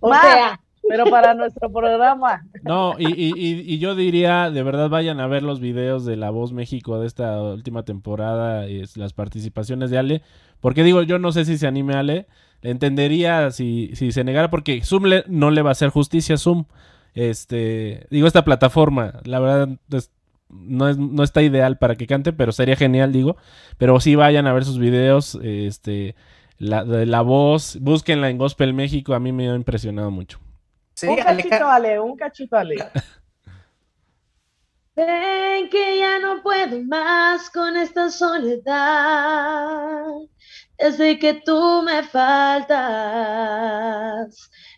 O 0.00 0.08
Más. 0.08 0.22
sea, 0.22 0.60
pero 0.88 1.04
para 1.06 1.34
nuestro 1.34 1.70
programa. 1.70 2.44
No, 2.62 2.94
y, 2.98 3.06
y, 3.06 3.32
y, 3.36 3.78
yo 3.78 3.94
diría, 3.94 4.50
de 4.50 4.62
verdad 4.62 4.88
vayan 4.88 5.20
a 5.20 5.26
ver 5.26 5.42
los 5.42 5.60
videos 5.60 6.04
de 6.04 6.16
La 6.16 6.30
Voz 6.30 6.52
México 6.52 6.98
de 6.98 7.06
esta 7.06 7.40
última 7.42 7.84
temporada, 7.84 8.68
y 8.68 8.84
las 8.96 9.12
participaciones 9.12 9.90
de 9.90 9.98
Ale, 9.98 10.22
porque 10.60 10.82
digo, 10.82 11.02
yo 11.02 11.18
no 11.18 11.32
sé 11.32 11.44
si 11.44 11.58
se 11.58 11.66
anime 11.66 11.94
Ale, 11.94 12.26
entendería 12.62 13.50
si, 13.50 13.90
si 13.94 14.12
se 14.12 14.24
negara, 14.24 14.50
porque 14.50 14.82
Zoom 14.82 15.04
no 15.28 15.50
le 15.50 15.62
va 15.62 15.70
a 15.70 15.72
hacer 15.72 15.90
justicia 15.90 16.34
a 16.34 16.38
Zoom. 16.38 16.64
Este, 17.14 18.06
digo, 18.10 18.26
esta 18.26 18.44
plataforma, 18.44 19.20
la 19.24 19.40
verdad, 19.40 19.68
no, 20.50 20.88
es, 20.88 20.98
no 20.98 21.22
está 21.22 21.42
ideal 21.42 21.78
para 21.78 21.96
que 21.96 22.06
cante, 22.06 22.32
pero 22.32 22.52
sería 22.52 22.76
genial, 22.76 23.12
digo. 23.12 23.36
Pero 23.76 23.98
sí 24.00 24.14
vayan 24.14 24.46
a 24.46 24.52
ver 24.52 24.64
sus 24.64 24.78
videos, 24.78 25.38
este, 25.42 26.14
la, 26.58 26.84
de 26.84 27.06
la 27.06 27.22
voz, 27.22 27.78
búsquenla 27.80 28.30
en 28.30 28.38
Gospel 28.38 28.74
México, 28.74 29.14
a 29.14 29.20
mí 29.20 29.32
me 29.32 29.50
ha 29.50 29.54
impresionado 29.54 30.10
mucho. 30.10 30.38
Sí, 30.98 31.06
un 31.06 31.12
Aleja- 31.20 31.36
cachito, 31.48 31.68
Ale, 31.70 32.00
un 32.00 32.16
cachito, 32.16 32.56
Ale. 32.56 32.74
ven 34.96 35.68
que 35.70 35.98
ya 35.98 36.18
no 36.18 36.42
puedo 36.42 36.80
más 36.88 37.50
con 37.50 37.76
esta 37.76 38.10
soledad. 38.10 40.06
Desde 40.76 41.16
que 41.20 41.34
tú 41.34 41.82
me 41.84 42.02
faltas. 42.02 42.76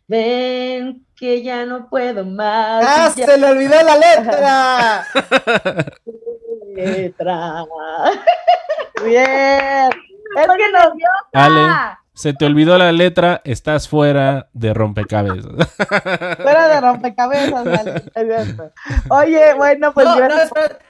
Ven 0.07 1.07
que 1.17 1.43
ya 1.43 1.65
no 1.65 1.89
puedo 1.89 2.23
más. 2.27 2.85
¡Ah, 2.87 3.13
ya 3.17 3.25
se 3.27 3.39
le 3.39 3.47
olvidó 3.47 3.83
la 3.83 3.97
letra! 3.97 5.07
letra. 6.75 7.65
Bien. 9.05 9.91
Es 10.37 10.47
que 10.47 10.69
nos 10.73 10.95
dio 10.97 11.09
Ale, 11.33 11.97
se 12.21 12.35
te 12.35 12.45
olvidó 12.45 12.77
la 12.77 12.93
letra, 12.93 13.41
estás 13.45 13.89
fuera 13.89 14.51
de 14.53 14.75
rompecabezas. 14.75 15.53
fuera 16.37 16.69
de 16.69 16.81
rompecabezas, 16.83 17.67
Ale. 17.67 18.05
Es 18.15 18.27
cierto. 18.27 18.73
Oye, 19.09 19.55
bueno, 19.55 19.95
pues 19.95 20.05
No, 20.05 20.29
no, 20.29 20.35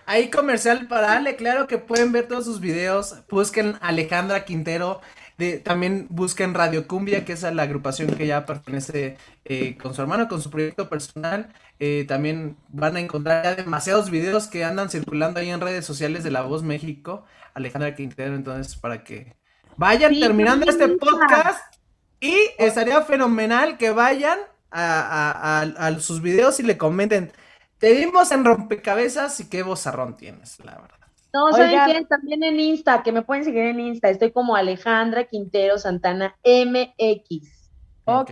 Ahí 0.06 0.28
comercial 0.28 0.88
para 0.88 1.12
Ale, 1.12 1.36
claro 1.36 1.68
que 1.68 1.78
pueden 1.78 2.10
ver 2.10 2.26
todos 2.26 2.46
sus 2.46 2.58
videos. 2.58 3.14
Busquen 3.30 3.76
Alejandra 3.80 4.44
Quintero. 4.44 5.00
De, 5.38 5.58
también 5.58 6.08
busquen 6.10 6.52
Radio 6.52 6.88
Cumbia, 6.88 7.24
que 7.24 7.34
es 7.34 7.44
a 7.44 7.52
la 7.52 7.62
agrupación 7.62 8.10
que 8.16 8.26
ya 8.26 8.44
pertenece 8.44 9.16
eh, 9.44 9.78
con 9.80 9.94
su 9.94 10.02
hermano, 10.02 10.26
con 10.26 10.42
su 10.42 10.50
proyecto 10.50 10.88
personal. 10.88 11.52
Eh, 11.78 12.06
también 12.08 12.56
van 12.70 12.96
a 12.96 13.00
encontrar 13.00 13.44
ya 13.44 13.54
demasiados 13.54 14.10
videos 14.10 14.48
que 14.48 14.64
andan 14.64 14.90
circulando 14.90 15.38
ahí 15.38 15.48
en 15.50 15.60
redes 15.60 15.84
sociales 15.86 16.24
de 16.24 16.32
La 16.32 16.42
Voz 16.42 16.64
México. 16.64 17.24
Alejandra 17.54 17.94
Quintero, 17.94 18.34
entonces 18.34 18.74
para 18.74 19.04
que 19.04 19.39
vayan 19.80 20.12
Sí, 20.14 20.20
terminando 20.20 20.70
este 20.70 20.88
podcast. 20.88 21.74
Y 22.20 22.34
estaría 22.58 23.00
fenomenal 23.02 23.78
que 23.78 23.90
vayan 23.92 24.38
a, 24.70 25.00
a- 25.00 25.60
a- 25.62 25.86
a 25.86 25.98
sus 26.00 26.20
videos 26.20 26.60
y 26.60 26.62
le 26.64 26.76
comenten. 26.76 27.32
Te 27.78 27.94
vimos 27.94 28.30
en 28.30 28.44
rompecabezas 28.44 29.40
y 29.40 29.48
qué 29.48 29.62
vozarrón 29.62 30.18
tienes, 30.18 30.58
la 30.64 30.72
verdad. 30.72 30.98
No, 31.32 31.50
¿saben 31.52 31.80
qué? 31.86 32.04
También 32.04 32.42
en 32.44 32.60
Insta, 32.60 33.02
que 33.02 33.10
me 33.12 33.22
pueden 33.22 33.44
seguir 33.44 33.62
en 33.64 33.80
Insta. 33.80 34.10
Estoy 34.10 34.32
como 34.32 34.54
Alejandra 34.54 35.24
Quintero 35.24 35.78
Santana 35.78 36.36
MX. 36.44 37.70
Ok. 38.04 38.30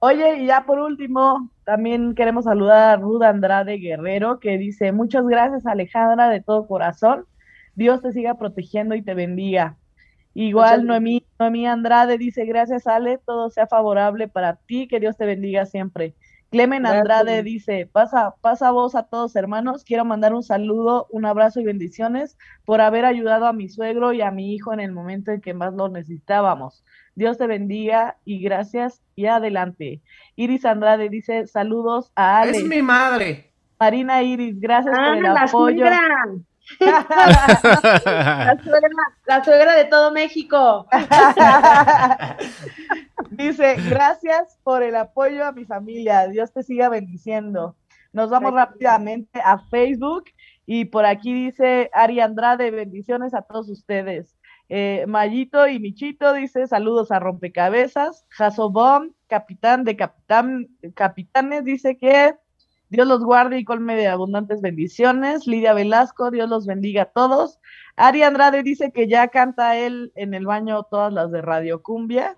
Oye, 0.00 0.42
y 0.42 0.46
ya 0.46 0.66
por 0.66 0.78
último, 0.80 1.50
también 1.64 2.14
queremos 2.14 2.44
saludar 2.44 2.90
a 2.90 2.96
Ruda 3.00 3.30
Andrade 3.30 3.78
Guerrero, 3.78 4.38
que 4.38 4.58
dice, 4.58 4.92
muchas 4.92 5.24
gracias 5.26 5.64
Alejandra 5.66 6.28
de 6.28 6.40
todo 6.42 6.66
corazón. 6.68 7.24
Dios 7.74 8.02
te 8.02 8.12
siga 8.12 8.34
protegiendo 8.36 8.94
y 8.94 9.02
te 9.02 9.14
bendiga. 9.14 9.76
Igual 10.40 10.86
Noemí, 10.86 11.26
Noemí 11.38 11.66
Andrade 11.66 12.16
dice, 12.16 12.44
gracias 12.44 12.86
Ale, 12.86 13.18
todo 13.18 13.50
sea 13.50 13.66
favorable 13.66 14.28
para 14.28 14.54
ti, 14.56 14.86
que 14.86 15.00
Dios 15.00 15.16
te 15.16 15.26
bendiga 15.26 15.66
siempre. 15.66 16.14
Clemen 16.50 16.82
Gracias. 16.84 17.00
Andrade 17.00 17.42
dice, 17.42 17.88
pasa, 17.90 18.34
pasa 18.40 18.70
voz 18.70 18.94
a 18.94 19.02
todos 19.02 19.34
hermanos, 19.36 19.84
quiero 19.84 20.04
mandar 20.04 20.32
un 20.32 20.42
saludo, 20.42 21.06
un 21.10 21.26
abrazo 21.26 21.60
y 21.60 21.64
bendiciones 21.64 22.38
por 22.64 22.80
haber 22.80 23.04
ayudado 23.04 23.46
a 23.46 23.52
mi 23.52 23.68
suegro 23.68 24.12
y 24.12 24.22
a 24.22 24.30
mi 24.30 24.54
hijo 24.54 24.72
en 24.72 24.80
el 24.80 24.92
momento 24.92 25.30
en 25.32 25.40
que 25.40 25.54
más 25.54 25.74
lo 25.74 25.88
necesitábamos. 25.88 26.84
Dios 27.16 27.36
te 27.36 27.46
bendiga 27.48 28.16
y 28.24 28.40
gracias 28.40 29.02
y 29.16 29.26
adelante. 29.26 30.00
Iris 30.36 30.64
Andrade 30.64 31.08
dice, 31.10 31.46
saludos 31.48 32.12
a 32.14 32.40
Ale. 32.42 32.58
Es 32.58 32.64
mi 32.64 32.80
madre. 32.80 33.52
Marina 33.78 34.22
Iris, 34.22 34.58
gracias 34.60 34.94
Ah, 34.96 35.08
por 35.08 35.16
el 35.16 35.22
la 35.24 35.42
apoyo. 35.42 35.78
suegra. 35.80 36.00
La 36.80 38.58
suegra, 38.62 38.88
la 39.26 39.44
suegra 39.44 39.74
de 39.74 39.84
todo 39.86 40.12
México. 40.12 40.86
Dice, 43.30 43.76
gracias 43.88 44.58
por 44.62 44.82
el 44.82 44.96
apoyo 44.96 45.44
a 45.44 45.52
mi 45.52 45.64
familia. 45.64 46.28
Dios 46.28 46.52
te 46.52 46.62
siga 46.62 46.88
bendiciendo. 46.88 47.76
Nos 48.12 48.30
vamos 48.30 48.52
Gracias. 48.52 48.72
rápidamente 48.72 49.40
a 49.44 49.58
Facebook 49.70 50.24
y 50.66 50.86
por 50.86 51.04
aquí 51.06 51.32
dice 51.32 51.90
Ari 51.92 52.20
Andrade, 52.20 52.70
bendiciones 52.70 53.34
a 53.34 53.42
todos 53.42 53.68
ustedes. 53.68 54.36
Eh, 54.70 55.04
Mayito 55.08 55.66
y 55.66 55.78
Michito 55.78 56.32
dice 56.34 56.66
saludos 56.66 57.10
a 57.10 57.18
Rompecabezas. 57.18 58.26
Jasobom, 58.28 59.12
capitán 59.26 59.84
de 59.84 59.96
capitán, 59.96 60.68
capitanes, 60.94 61.64
dice 61.64 61.96
que 61.96 62.34
Dios 62.90 63.06
los 63.06 63.22
guarde 63.24 63.58
y 63.58 63.64
colme 63.64 63.96
de 63.96 64.08
abundantes 64.08 64.60
bendiciones. 64.60 65.46
Lidia 65.46 65.72
Velasco, 65.74 66.30
Dios 66.30 66.48
los 66.48 66.66
bendiga 66.66 67.02
a 67.02 67.06
todos. 67.06 67.58
Ari 68.00 68.22
Andrade 68.22 68.62
dice 68.62 68.92
que 68.92 69.08
ya 69.08 69.26
canta 69.26 69.76
él 69.76 70.12
en 70.14 70.32
el 70.32 70.46
baño 70.46 70.84
todas 70.84 71.12
las 71.12 71.32
de 71.32 71.42
Radio 71.42 71.82
Cumbia 71.82 72.36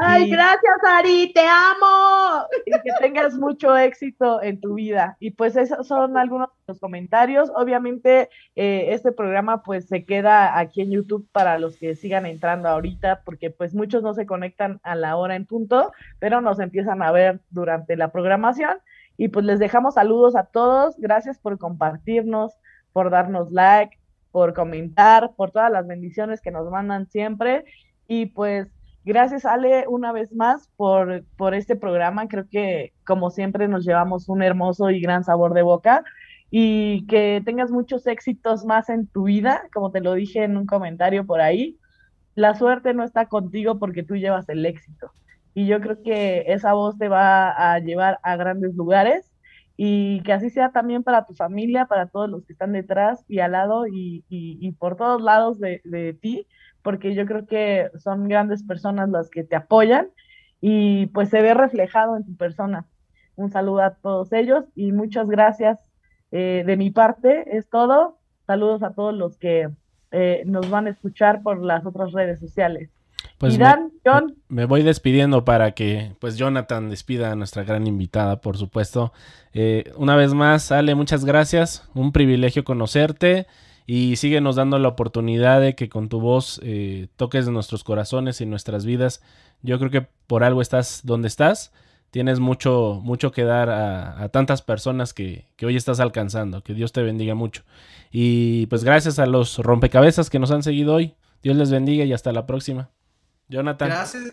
Ay, 0.00 0.24
Y- 0.24 0.30
gracias, 0.30 0.74
Ari, 0.88 1.32
te 1.34 1.42
amo. 1.46 2.46
y 2.64 2.70
que 2.70 2.90
tengas 2.98 3.34
mucho 3.34 3.76
éxito 3.76 4.42
en 4.42 4.58
tu 4.60 4.74
vida. 4.74 5.18
Y 5.20 5.32
pues 5.32 5.54
esos 5.56 5.86
son 5.86 6.16
algunos 6.16 6.48
de 6.48 6.54
los 6.68 6.80
comentarios. 6.80 7.52
Obviamente 7.54 8.30
eh, 8.56 8.86
este 8.92 9.12
programa 9.12 9.62
pues 9.62 9.86
se 9.86 10.06
queda 10.06 10.58
aquí 10.58 10.80
en 10.80 10.92
YouTube 10.92 11.28
para 11.30 11.58
los 11.58 11.76
que 11.76 11.94
sigan 11.94 12.24
entrando 12.24 12.70
ahorita, 12.70 13.20
porque 13.26 13.50
pues 13.50 13.74
muchos 13.74 14.02
no 14.02 14.14
se 14.14 14.24
conectan 14.24 14.80
a 14.82 14.94
la 14.94 15.16
hora 15.16 15.36
en 15.36 15.44
punto, 15.44 15.92
pero 16.20 16.40
nos 16.40 16.58
empiezan 16.58 17.02
a 17.02 17.12
ver 17.12 17.40
durante 17.50 17.96
la 17.96 18.10
programación. 18.12 18.78
Y 19.22 19.28
pues 19.28 19.46
les 19.46 19.60
dejamos 19.60 19.94
saludos 19.94 20.34
a 20.34 20.46
todos. 20.46 20.96
Gracias 20.98 21.38
por 21.38 21.56
compartirnos, 21.56 22.54
por 22.92 23.08
darnos 23.08 23.52
like, 23.52 23.96
por 24.32 24.52
comentar, 24.52 25.36
por 25.36 25.52
todas 25.52 25.70
las 25.70 25.86
bendiciones 25.86 26.40
que 26.40 26.50
nos 26.50 26.68
mandan 26.68 27.06
siempre. 27.06 27.64
Y 28.08 28.26
pues 28.26 28.68
Gracias, 29.04 29.44
Ale, 29.44 29.84
una 29.88 30.12
vez 30.12 30.32
más 30.32 30.68
por, 30.76 31.24
por 31.36 31.54
este 31.54 31.76
programa. 31.76 32.26
Creo 32.26 32.48
que, 32.48 32.92
como 33.04 33.30
siempre, 33.30 33.68
nos 33.68 33.84
llevamos 33.84 34.28
un 34.28 34.42
hermoso 34.42 34.90
y 34.90 35.00
gran 35.00 35.22
sabor 35.22 35.54
de 35.54 35.62
boca 35.62 36.04
y 36.50 37.06
que 37.06 37.42
tengas 37.44 37.70
muchos 37.70 38.06
éxitos 38.08 38.64
más 38.64 38.88
en 38.88 39.06
tu 39.06 39.24
vida, 39.24 39.62
como 39.72 39.92
te 39.92 40.00
lo 40.00 40.14
dije 40.14 40.42
en 40.42 40.56
un 40.56 40.66
comentario 40.66 41.26
por 41.26 41.40
ahí. 41.40 41.78
La 42.34 42.56
suerte 42.56 42.92
no 42.92 43.04
está 43.04 43.26
contigo 43.26 43.78
porque 43.78 44.02
tú 44.02 44.16
llevas 44.16 44.48
el 44.48 44.66
éxito. 44.66 45.12
Y 45.54 45.66
yo 45.66 45.80
creo 45.80 46.02
que 46.02 46.44
esa 46.48 46.72
voz 46.74 46.98
te 46.98 47.08
va 47.08 47.50
a 47.74 47.78
llevar 47.80 48.18
a 48.22 48.36
grandes 48.36 48.74
lugares 48.74 49.32
y 49.76 50.22
que 50.22 50.32
así 50.32 50.50
sea 50.50 50.72
también 50.72 51.02
para 51.02 51.26
tu 51.26 51.34
familia, 51.34 51.86
para 51.86 52.08
todos 52.08 52.28
los 52.30 52.44
que 52.46 52.52
están 52.52 52.72
detrás 52.72 53.24
y 53.28 53.40
al 53.40 53.52
lado 53.52 53.86
y, 53.86 54.24
y- 54.28 54.72
por 54.72 54.96
todos 54.96 55.22
lados 55.22 55.58
de, 55.60 55.80
de 55.84 56.14
ti 56.14 56.46
porque 56.82 57.14
yo 57.14 57.26
creo 57.26 57.46
que 57.46 57.90
son 57.98 58.28
grandes 58.28 58.64
personas 58.64 59.08
las 59.10 59.30
que 59.30 59.44
te 59.44 59.56
apoyan 59.56 60.10
y 60.60 61.06
pues 61.08 61.28
se 61.30 61.42
ve 61.42 61.54
reflejado 61.54 62.16
en 62.16 62.24
tu 62.24 62.36
persona. 62.36 62.88
Un 63.36 63.50
saludo 63.50 63.80
a 63.82 63.94
todos 63.96 64.32
ellos 64.32 64.64
y 64.74 64.92
muchas 64.92 65.28
gracias 65.28 65.78
eh, 66.30 66.64
de 66.66 66.76
mi 66.76 66.90
parte. 66.90 67.56
Es 67.56 67.68
todo. 67.68 68.18
Saludos 68.46 68.82
a 68.82 68.94
todos 68.94 69.14
los 69.14 69.38
que 69.38 69.68
eh, 70.10 70.42
nos 70.46 70.68
van 70.70 70.86
a 70.86 70.90
escuchar 70.90 71.42
por 71.42 71.62
las 71.64 71.86
otras 71.86 72.12
redes 72.12 72.40
sociales. 72.40 72.90
Pues 73.42 73.58
me, 73.58 73.66
John. 74.06 74.36
Me 74.46 74.66
voy 74.66 74.84
despidiendo 74.84 75.44
para 75.44 75.72
que 75.72 76.14
pues 76.20 76.36
Jonathan 76.36 76.88
despida 76.88 77.32
a 77.32 77.34
nuestra 77.34 77.64
gran 77.64 77.88
invitada, 77.88 78.40
por 78.40 78.56
supuesto. 78.56 79.12
Eh, 79.52 79.92
una 79.96 80.14
vez 80.14 80.32
más, 80.32 80.70
Ale, 80.70 80.94
muchas 80.94 81.24
gracias. 81.24 81.90
Un 81.92 82.12
privilegio 82.12 82.62
conocerte 82.62 83.48
y 83.84 84.14
síguenos 84.14 84.54
dando 84.54 84.78
la 84.78 84.86
oportunidad 84.86 85.60
de 85.60 85.74
que 85.74 85.88
con 85.88 86.08
tu 86.08 86.20
voz 86.20 86.60
eh, 86.62 87.08
toques 87.16 87.48
nuestros 87.48 87.82
corazones 87.82 88.40
y 88.40 88.46
nuestras 88.46 88.84
vidas. 88.84 89.20
Yo 89.62 89.76
creo 89.80 89.90
que 89.90 90.06
por 90.28 90.44
algo 90.44 90.62
estás 90.62 91.00
donde 91.02 91.26
estás. 91.26 91.72
Tienes 92.12 92.38
mucho, 92.38 93.00
mucho 93.02 93.32
que 93.32 93.42
dar 93.42 93.70
a, 93.70 94.28
tantas 94.28 94.62
personas 94.62 95.12
que, 95.14 95.48
que, 95.56 95.66
hoy 95.66 95.74
estás 95.74 95.98
alcanzando. 95.98 96.62
Que 96.62 96.74
Dios 96.74 96.92
te 96.92 97.02
bendiga 97.02 97.34
mucho. 97.34 97.64
Y 98.12 98.66
pues 98.66 98.84
gracias 98.84 99.18
a 99.18 99.26
los 99.26 99.58
rompecabezas 99.58 100.30
que 100.30 100.38
nos 100.38 100.52
han 100.52 100.62
seguido 100.62 100.94
hoy. 100.94 101.16
Dios 101.42 101.56
les 101.56 101.72
bendiga 101.72 102.04
y 102.04 102.12
hasta 102.12 102.30
la 102.30 102.46
próxima. 102.46 102.90
Jonathan. 103.52 103.88
Gracias. 103.88 104.32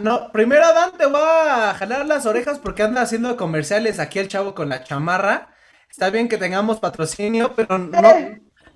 no, 0.00 0.30
primero 0.32 0.66
Dan 0.72 0.96
te 0.96 1.06
voy 1.06 1.20
a 1.20 1.74
jalar 1.74 2.06
las 2.06 2.24
orejas 2.24 2.58
porque 2.58 2.82
anda 2.82 3.02
haciendo 3.02 3.36
comerciales 3.36 3.98
aquí 3.98 4.20
el 4.20 4.28
chavo 4.28 4.54
con 4.54 4.68
la 4.68 4.84
chamarra. 4.84 5.48
Está 5.90 6.10
bien 6.10 6.28
que 6.28 6.38
tengamos 6.38 6.80
patrocinio, 6.80 7.52
pero 7.54 7.78
no, 7.78 8.00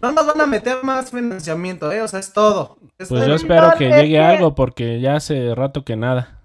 no 0.03 0.13
nos 0.13 0.27
van 0.27 0.41
a 0.41 0.47
meter 0.47 0.83
más 0.83 1.11
financiamiento, 1.11 1.91
¿eh? 1.91 2.03
O 2.03 2.09
sea, 2.09 2.21
es 2.21 2.33
todo. 2.33 2.79
pues 2.97 3.09
yo 3.09 3.35
espero 3.35 3.73
que 3.79 3.89
llegue 3.89 4.21
algo 4.21 4.55
porque 4.55 5.01
ya 5.01 5.17
hace 5.17 5.55
rato 5.55 5.85
que 5.85 5.97
nada. 5.97 6.41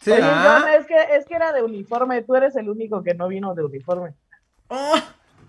Sí, 0.00 0.12
ah. 0.12 0.66
es, 0.78 0.86
que, 0.86 1.16
es 1.16 1.24
que 1.24 1.34
era 1.34 1.52
de 1.52 1.62
uniforme, 1.62 2.22
tú 2.22 2.34
eres 2.34 2.54
el 2.56 2.68
único 2.68 3.02
que 3.02 3.14
no 3.14 3.26
vino 3.28 3.54
de 3.54 3.64
uniforme. 3.64 4.12
Oh, 4.68 4.94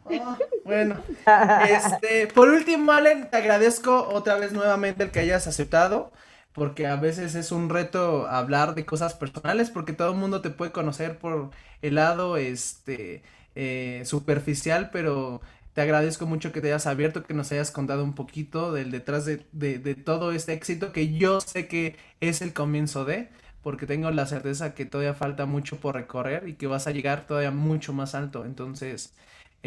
oh, 0.06 0.38
bueno, 0.64 0.95
este, 1.69 2.27
por 2.27 2.47
último, 2.47 2.91
Allen, 2.93 3.30
te 3.30 3.38
agradezco 3.38 4.07
otra 4.14 4.35
vez 4.35 4.53
nuevamente 4.53 5.03
el 5.03 5.11
que 5.11 5.19
hayas 5.19 5.45
aceptado 5.47 6.11
porque 6.56 6.88
a 6.88 6.95
veces 6.95 7.36
es 7.36 7.52
un 7.52 7.69
reto 7.69 8.27
hablar 8.27 8.76
de 8.76 8.86
cosas 8.86 9.14
personales, 9.14 9.69
porque 9.69 9.94
todo 9.94 10.11
el 10.14 10.18
mundo 10.18 10.41
te 10.41 10.49
puede 10.49 10.72
conocer 10.72 11.19
por 11.19 11.52
el 11.82 11.95
lado 11.95 12.38
este 12.38 13.23
eh, 13.56 14.03
superficial, 14.06 14.90
pero 14.91 15.41
te 15.73 15.82
agradezco 15.82 16.26
mucho 16.26 16.53
que 16.53 16.61
te 16.61 16.68
hayas 16.68 16.88
abierto, 16.88 17.23
que 17.23 17.34
nos 17.34 17.52
hayas 17.52 17.72
contado 17.72 18.06
un 18.06 18.15
poquito 18.15 18.72
del 18.72 18.90
detrás 18.91 19.26
de, 19.26 19.45
de, 19.52 19.95
todo 19.95 20.32
este 20.32 20.53
éxito, 20.53 20.94
que 20.94 21.14
yo 21.14 21.41
sé 21.41 21.68
que 21.68 21.98
es 22.22 22.41
el 22.41 22.53
comienzo 22.53 23.03
de, 23.03 23.30
porque 23.61 23.86
tengo 23.86 24.10
la 24.11 24.26
certeza 24.26 24.73
que 24.73 24.86
todavía 24.86 25.14
falta 25.14 25.45
mucho 25.45 25.77
por 25.77 25.95
recorrer 25.95 26.48
y 26.48 26.53
que 26.53 26.68
vas 26.68 26.88
a 26.88 26.91
llegar 26.91 27.27
todavía 27.27 27.52
mucho 27.52 27.91
más 27.91 28.15
alto. 28.15 28.45
Entonces, 28.45 29.14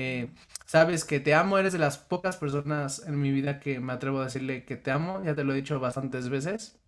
eh, 0.00 0.30
sabes 0.64 1.04
que 1.04 1.18
te 1.18 1.34
amo, 1.34 1.58
eres 1.58 1.72
de 1.72 1.80
las 1.80 1.98
pocas 1.98 2.36
personas 2.36 3.02
en 3.04 3.20
mi 3.20 3.32
vida 3.32 3.58
que 3.58 3.80
me 3.80 3.92
atrevo 3.92 4.20
a 4.20 4.26
decirle 4.26 4.64
que 4.64 4.76
te 4.76 4.92
amo, 4.92 5.24
ya 5.24 5.34
te 5.34 5.42
lo 5.42 5.52
he 5.52 5.56
dicho 5.56 5.80
bastantes 5.80 6.28
veces, 6.28 6.78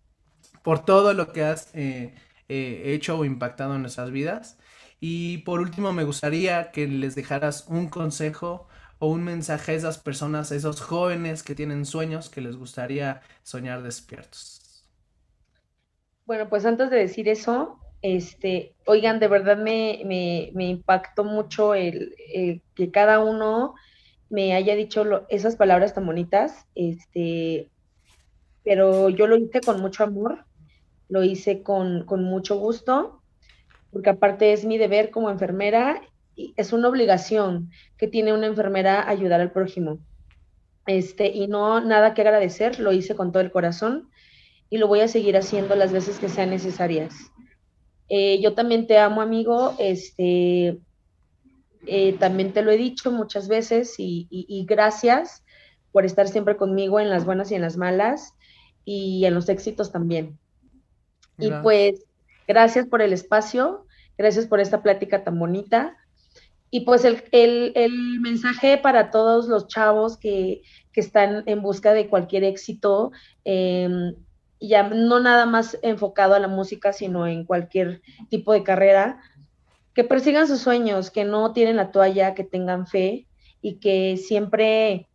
por 0.63 0.85
todo 0.85 1.13
lo 1.13 1.33
que 1.33 1.43
has 1.43 1.69
eh, 1.75 2.15
eh, 2.47 2.83
hecho 2.85 3.19
o 3.19 3.25
impactado 3.25 3.75
en 3.75 3.81
nuestras 3.81 4.11
vidas. 4.11 4.57
Y 5.01 5.39
por 5.39 5.59
último, 5.59 5.91
me 5.91 6.05
gustaría 6.05 6.71
que 6.71 6.87
les 6.87 7.15
dejaras 7.15 7.65
un 7.67 7.89
consejo 7.89 8.69
o 8.99 9.07
un 9.07 9.25
mensaje 9.25 9.73
a 9.73 9.75
esas 9.75 9.97
personas, 9.97 10.53
a 10.53 10.55
esos 10.55 10.79
jóvenes 10.79 11.43
que 11.43 11.53
tienen 11.53 11.85
sueños 11.85 12.29
que 12.29 12.39
les 12.39 12.55
gustaría 12.55 13.21
soñar 13.43 13.83
despiertos. 13.83 14.85
Bueno, 16.25 16.47
pues 16.47 16.65
antes 16.65 16.89
de 16.89 16.97
decir 16.97 17.27
eso, 17.27 17.77
este, 18.01 18.73
oigan, 18.85 19.19
de 19.19 19.27
verdad 19.27 19.57
me, 19.57 20.51
impactó 20.53 21.23
mucho 21.23 21.75
el, 21.75 22.15
que 22.75 22.91
cada 22.91 23.19
uno 23.19 23.75
me 24.29 24.53
haya 24.53 24.75
dicho 24.75 25.25
esas 25.29 25.55
palabras 25.55 25.93
tan 25.93 26.05
bonitas, 26.05 26.65
este, 26.73 27.69
pero 28.63 29.09
yo 29.09 29.27
lo 29.27 29.37
hice 29.37 29.61
con 29.61 29.81
mucho 29.81 30.03
amor, 30.03 30.45
lo 31.09 31.23
hice 31.23 31.61
con, 31.61 32.05
con 32.05 32.23
mucho 32.23 32.57
gusto, 32.57 33.21
porque 33.91 34.09
aparte 34.09 34.53
es 34.53 34.65
mi 34.65 34.77
deber 34.77 35.11
como 35.11 35.29
enfermera 35.29 36.01
y 36.35 36.53
es 36.55 36.71
una 36.73 36.87
obligación 36.87 37.69
que 37.97 38.07
tiene 38.07 38.33
una 38.33 38.47
enfermera 38.47 39.07
ayudar 39.07 39.41
al 39.41 39.51
prójimo. 39.51 39.99
Este, 40.87 41.27
y 41.27 41.47
no 41.47 41.81
nada 41.81 42.13
que 42.13 42.21
agradecer, 42.21 42.79
lo 42.79 42.91
hice 42.91 43.15
con 43.15 43.31
todo 43.31 43.43
el 43.43 43.51
corazón 43.51 44.09
y 44.69 44.77
lo 44.77 44.87
voy 44.87 45.01
a 45.01 45.07
seguir 45.07 45.37
haciendo 45.37 45.75
las 45.75 45.91
veces 45.91 46.17
que 46.17 46.29
sean 46.29 46.49
necesarias. 46.49 47.31
Eh, 48.13 48.41
yo 48.41 48.53
también 48.53 48.87
te 48.87 48.97
amo, 48.97 49.21
amigo. 49.21 49.73
Este, 49.79 50.77
eh, 51.87 52.13
también 52.19 52.51
te 52.51 52.61
lo 52.61 52.69
he 52.69 52.75
dicho 52.75 53.09
muchas 53.09 53.47
veces 53.47 53.95
y, 53.97 54.65
gracias 54.67 55.45
por 55.93 56.05
estar 56.05 56.27
siempre 56.27 56.57
conmigo 56.57 56.99
en 56.99 57.09
las 57.09 57.23
buenas 57.23 57.51
y 57.51 57.55
en 57.55 57.61
las 57.61 57.77
malas 57.77 58.33
y 58.83 59.23
en 59.23 59.33
los 59.33 59.47
éxitos 59.47 59.93
también. 59.93 60.37
Y 61.37 61.51
pues, 61.63 62.03
gracias 62.49 62.85
por 62.85 63.01
el 63.01 63.13
espacio, 63.13 63.85
gracias 64.17 64.45
por 64.45 64.59
esta 64.59 64.83
plática 64.83 65.23
tan 65.23 65.39
bonita. 65.39 65.95
Y 66.69 66.81
pues 66.81 67.05
el, 67.05 67.23
mensaje 68.19 68.77
para 68.77 69.09
todos 69.09 69.47
los 69.47 69.69
chavos 69.69 70.17
que, 70.17 70.63
están 70.93 71.43
en 71.45 71.61
busca 71.61 71.93
de 71.93 72.09
cualquier 72.09 72.43
éxito, 72.43 73.13
eh, 73.45 74.13
ya 74.67 74.83
no 74.83 75.19
nada 75.19 75.45
más 75.45 75.77
enfocado 75.81 76.35
a 76.35 76.39
la 76.39 76.47
música, 76.47 76.93
sino 76.93 77.27
en 77.27 77.45
cualquier 77.45 78.01
tipo 78.29 78.53
de 78.53 78.63
carrera, 78.63 79.21
que 79.93 80.03
persigan 80.03 80.47
sus 80.47 80.59
sueños, 80.59 81.11
que 81.11 81.25
no 81.25 81.51
tienen 81.51 81.75
la 81.75 81.91
toalla, 81.91 82.35
que 82.35 82.43
tengan 82.43 82.87
fe 82.87 83.27
y 83.61 83.79
que 83.79 84.17
siempre 84.17 85.07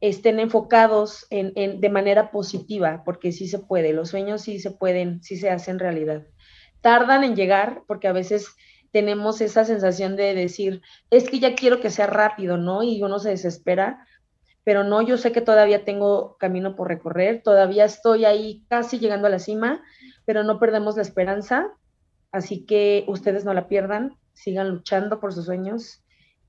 estén 0.00 0.40
enfocados 0.40 1.26
en, 1.30 1.80
de 1.80 1.88
manera 1.88 2.30
positiva, 2.30 3.02
porque 3.04 3.32
sí 3.32 3.46
se 3.46 3.58
puede, 3.58 3.92
los 3.92 4.10
sueños 4.10 4.42
sí 4.42 4.58
se 4.58 4.70
pueden, 4.70 5.22
sí 5.22 5.36
se 5.36 5.50
hacen 5.50 5.78
realidad. 5.78 6.26
Tardan 6.80 7.24
en 7.24 7.36
llegar 7.36 7.84
porque 7.86 8.08
a 8.08 8.12
veces 8.12 8.48
tenemos 8.90 9.40
esa 9.40 9.64
sensación 9.64 10.14
de 10.16 10.34
decir, 10.34 10.82
es 11.10 11.28
que 11.28 11.40
ya 11.40 11.54
quiero 11.54 11.80
que 11.80 11.90
sea 11.90 12.06
rápido, 12.06 12.58
¿no? 12.58 12.82
Y 12.82 13.02
uno 13.02 13.18
se 13.18 13.30
desespera, 13.30 14.06
pero 14.64 14.82
no, 14.82 15.02
yo 15.02 15.18
sé 15.18 15.30
que 15.30 15.42
todavía 15.42 15.84
tengo 15.84 16.36
camino 16.38 16.74
por 16.74 16.88
recorrer, 16.88 17.42
todavía 17.42 17.84
estoy 17.84 18.24
ahí 18.24 18.64
casi 18.68 18.98
llegando 18.98 19.26
a 19.26 19.30
la 19.30 19.38
cima, 19.38 19.82
pero 20.24 20.42
no 20.42 20.58
perdemos 20.58 20.96
la 20.96 21.02
esperanza, 21.02 21.70
así 22.32 22.64
que 22.64 23.04
ustedes 23.06 23.44
no 23.44 23.52
la 23.52 23.68
pierdan, 23.68 24.16
sigan 24.32 24.70
luchando 24.70 25.20
por 25.20 25.34
sus 25.34 25.44
sueños 25.44 26.02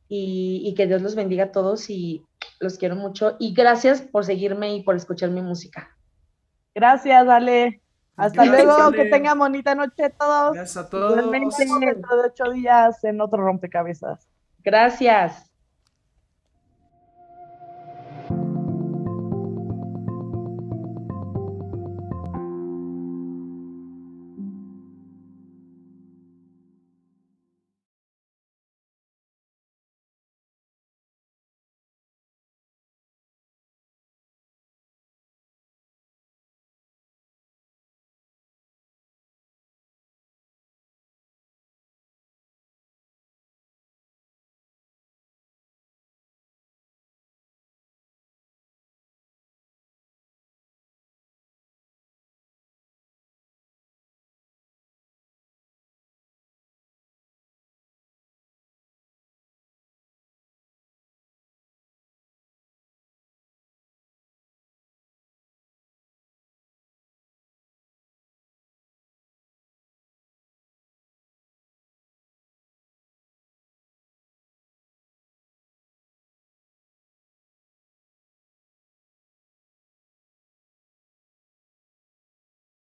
y, 0.07 0.73
que 0.77 0.87
Dios 0.87 1.01
los 1.01 1.15
bendiga 1.15 1.45
a 1.45 1.51
todos 1.51 1.89
y 1.89 2.23
los 2.59 2.77
quiero 2.77 2.95
mucho 2.95 3.35
y 3.39 3.53
gracias 3.53 4.01
por 4.01 4.23
seguirme 4.23 4.75
y 4.75 4.83
por 4.83 4.95
escuchar 4.95 5.29
mi 5.29 5.41
música. 5.41 5.95
Gracias, 6.73 7.27
Ale. 7.27 7.81
Hasta 8.17 8.45
luego, 8.45 8.91
que 8.91 9.05
tengan 9.05 9.37
bonita 9.37 9.75
noche 9.75 10.09
todos. 10.09 10.53
Gracias 10.53 10.85
a 10.85 10.89
todos. 10.89 11.31
dentro 11.31 12.17
de 12.17 12.27
ocho 12.27 12.51
días 12.51 13.03
en 13.03 13.19
otro 13.19 13.43
rompecabezas. 13.43 14.29
Gracias. 14.63 15.54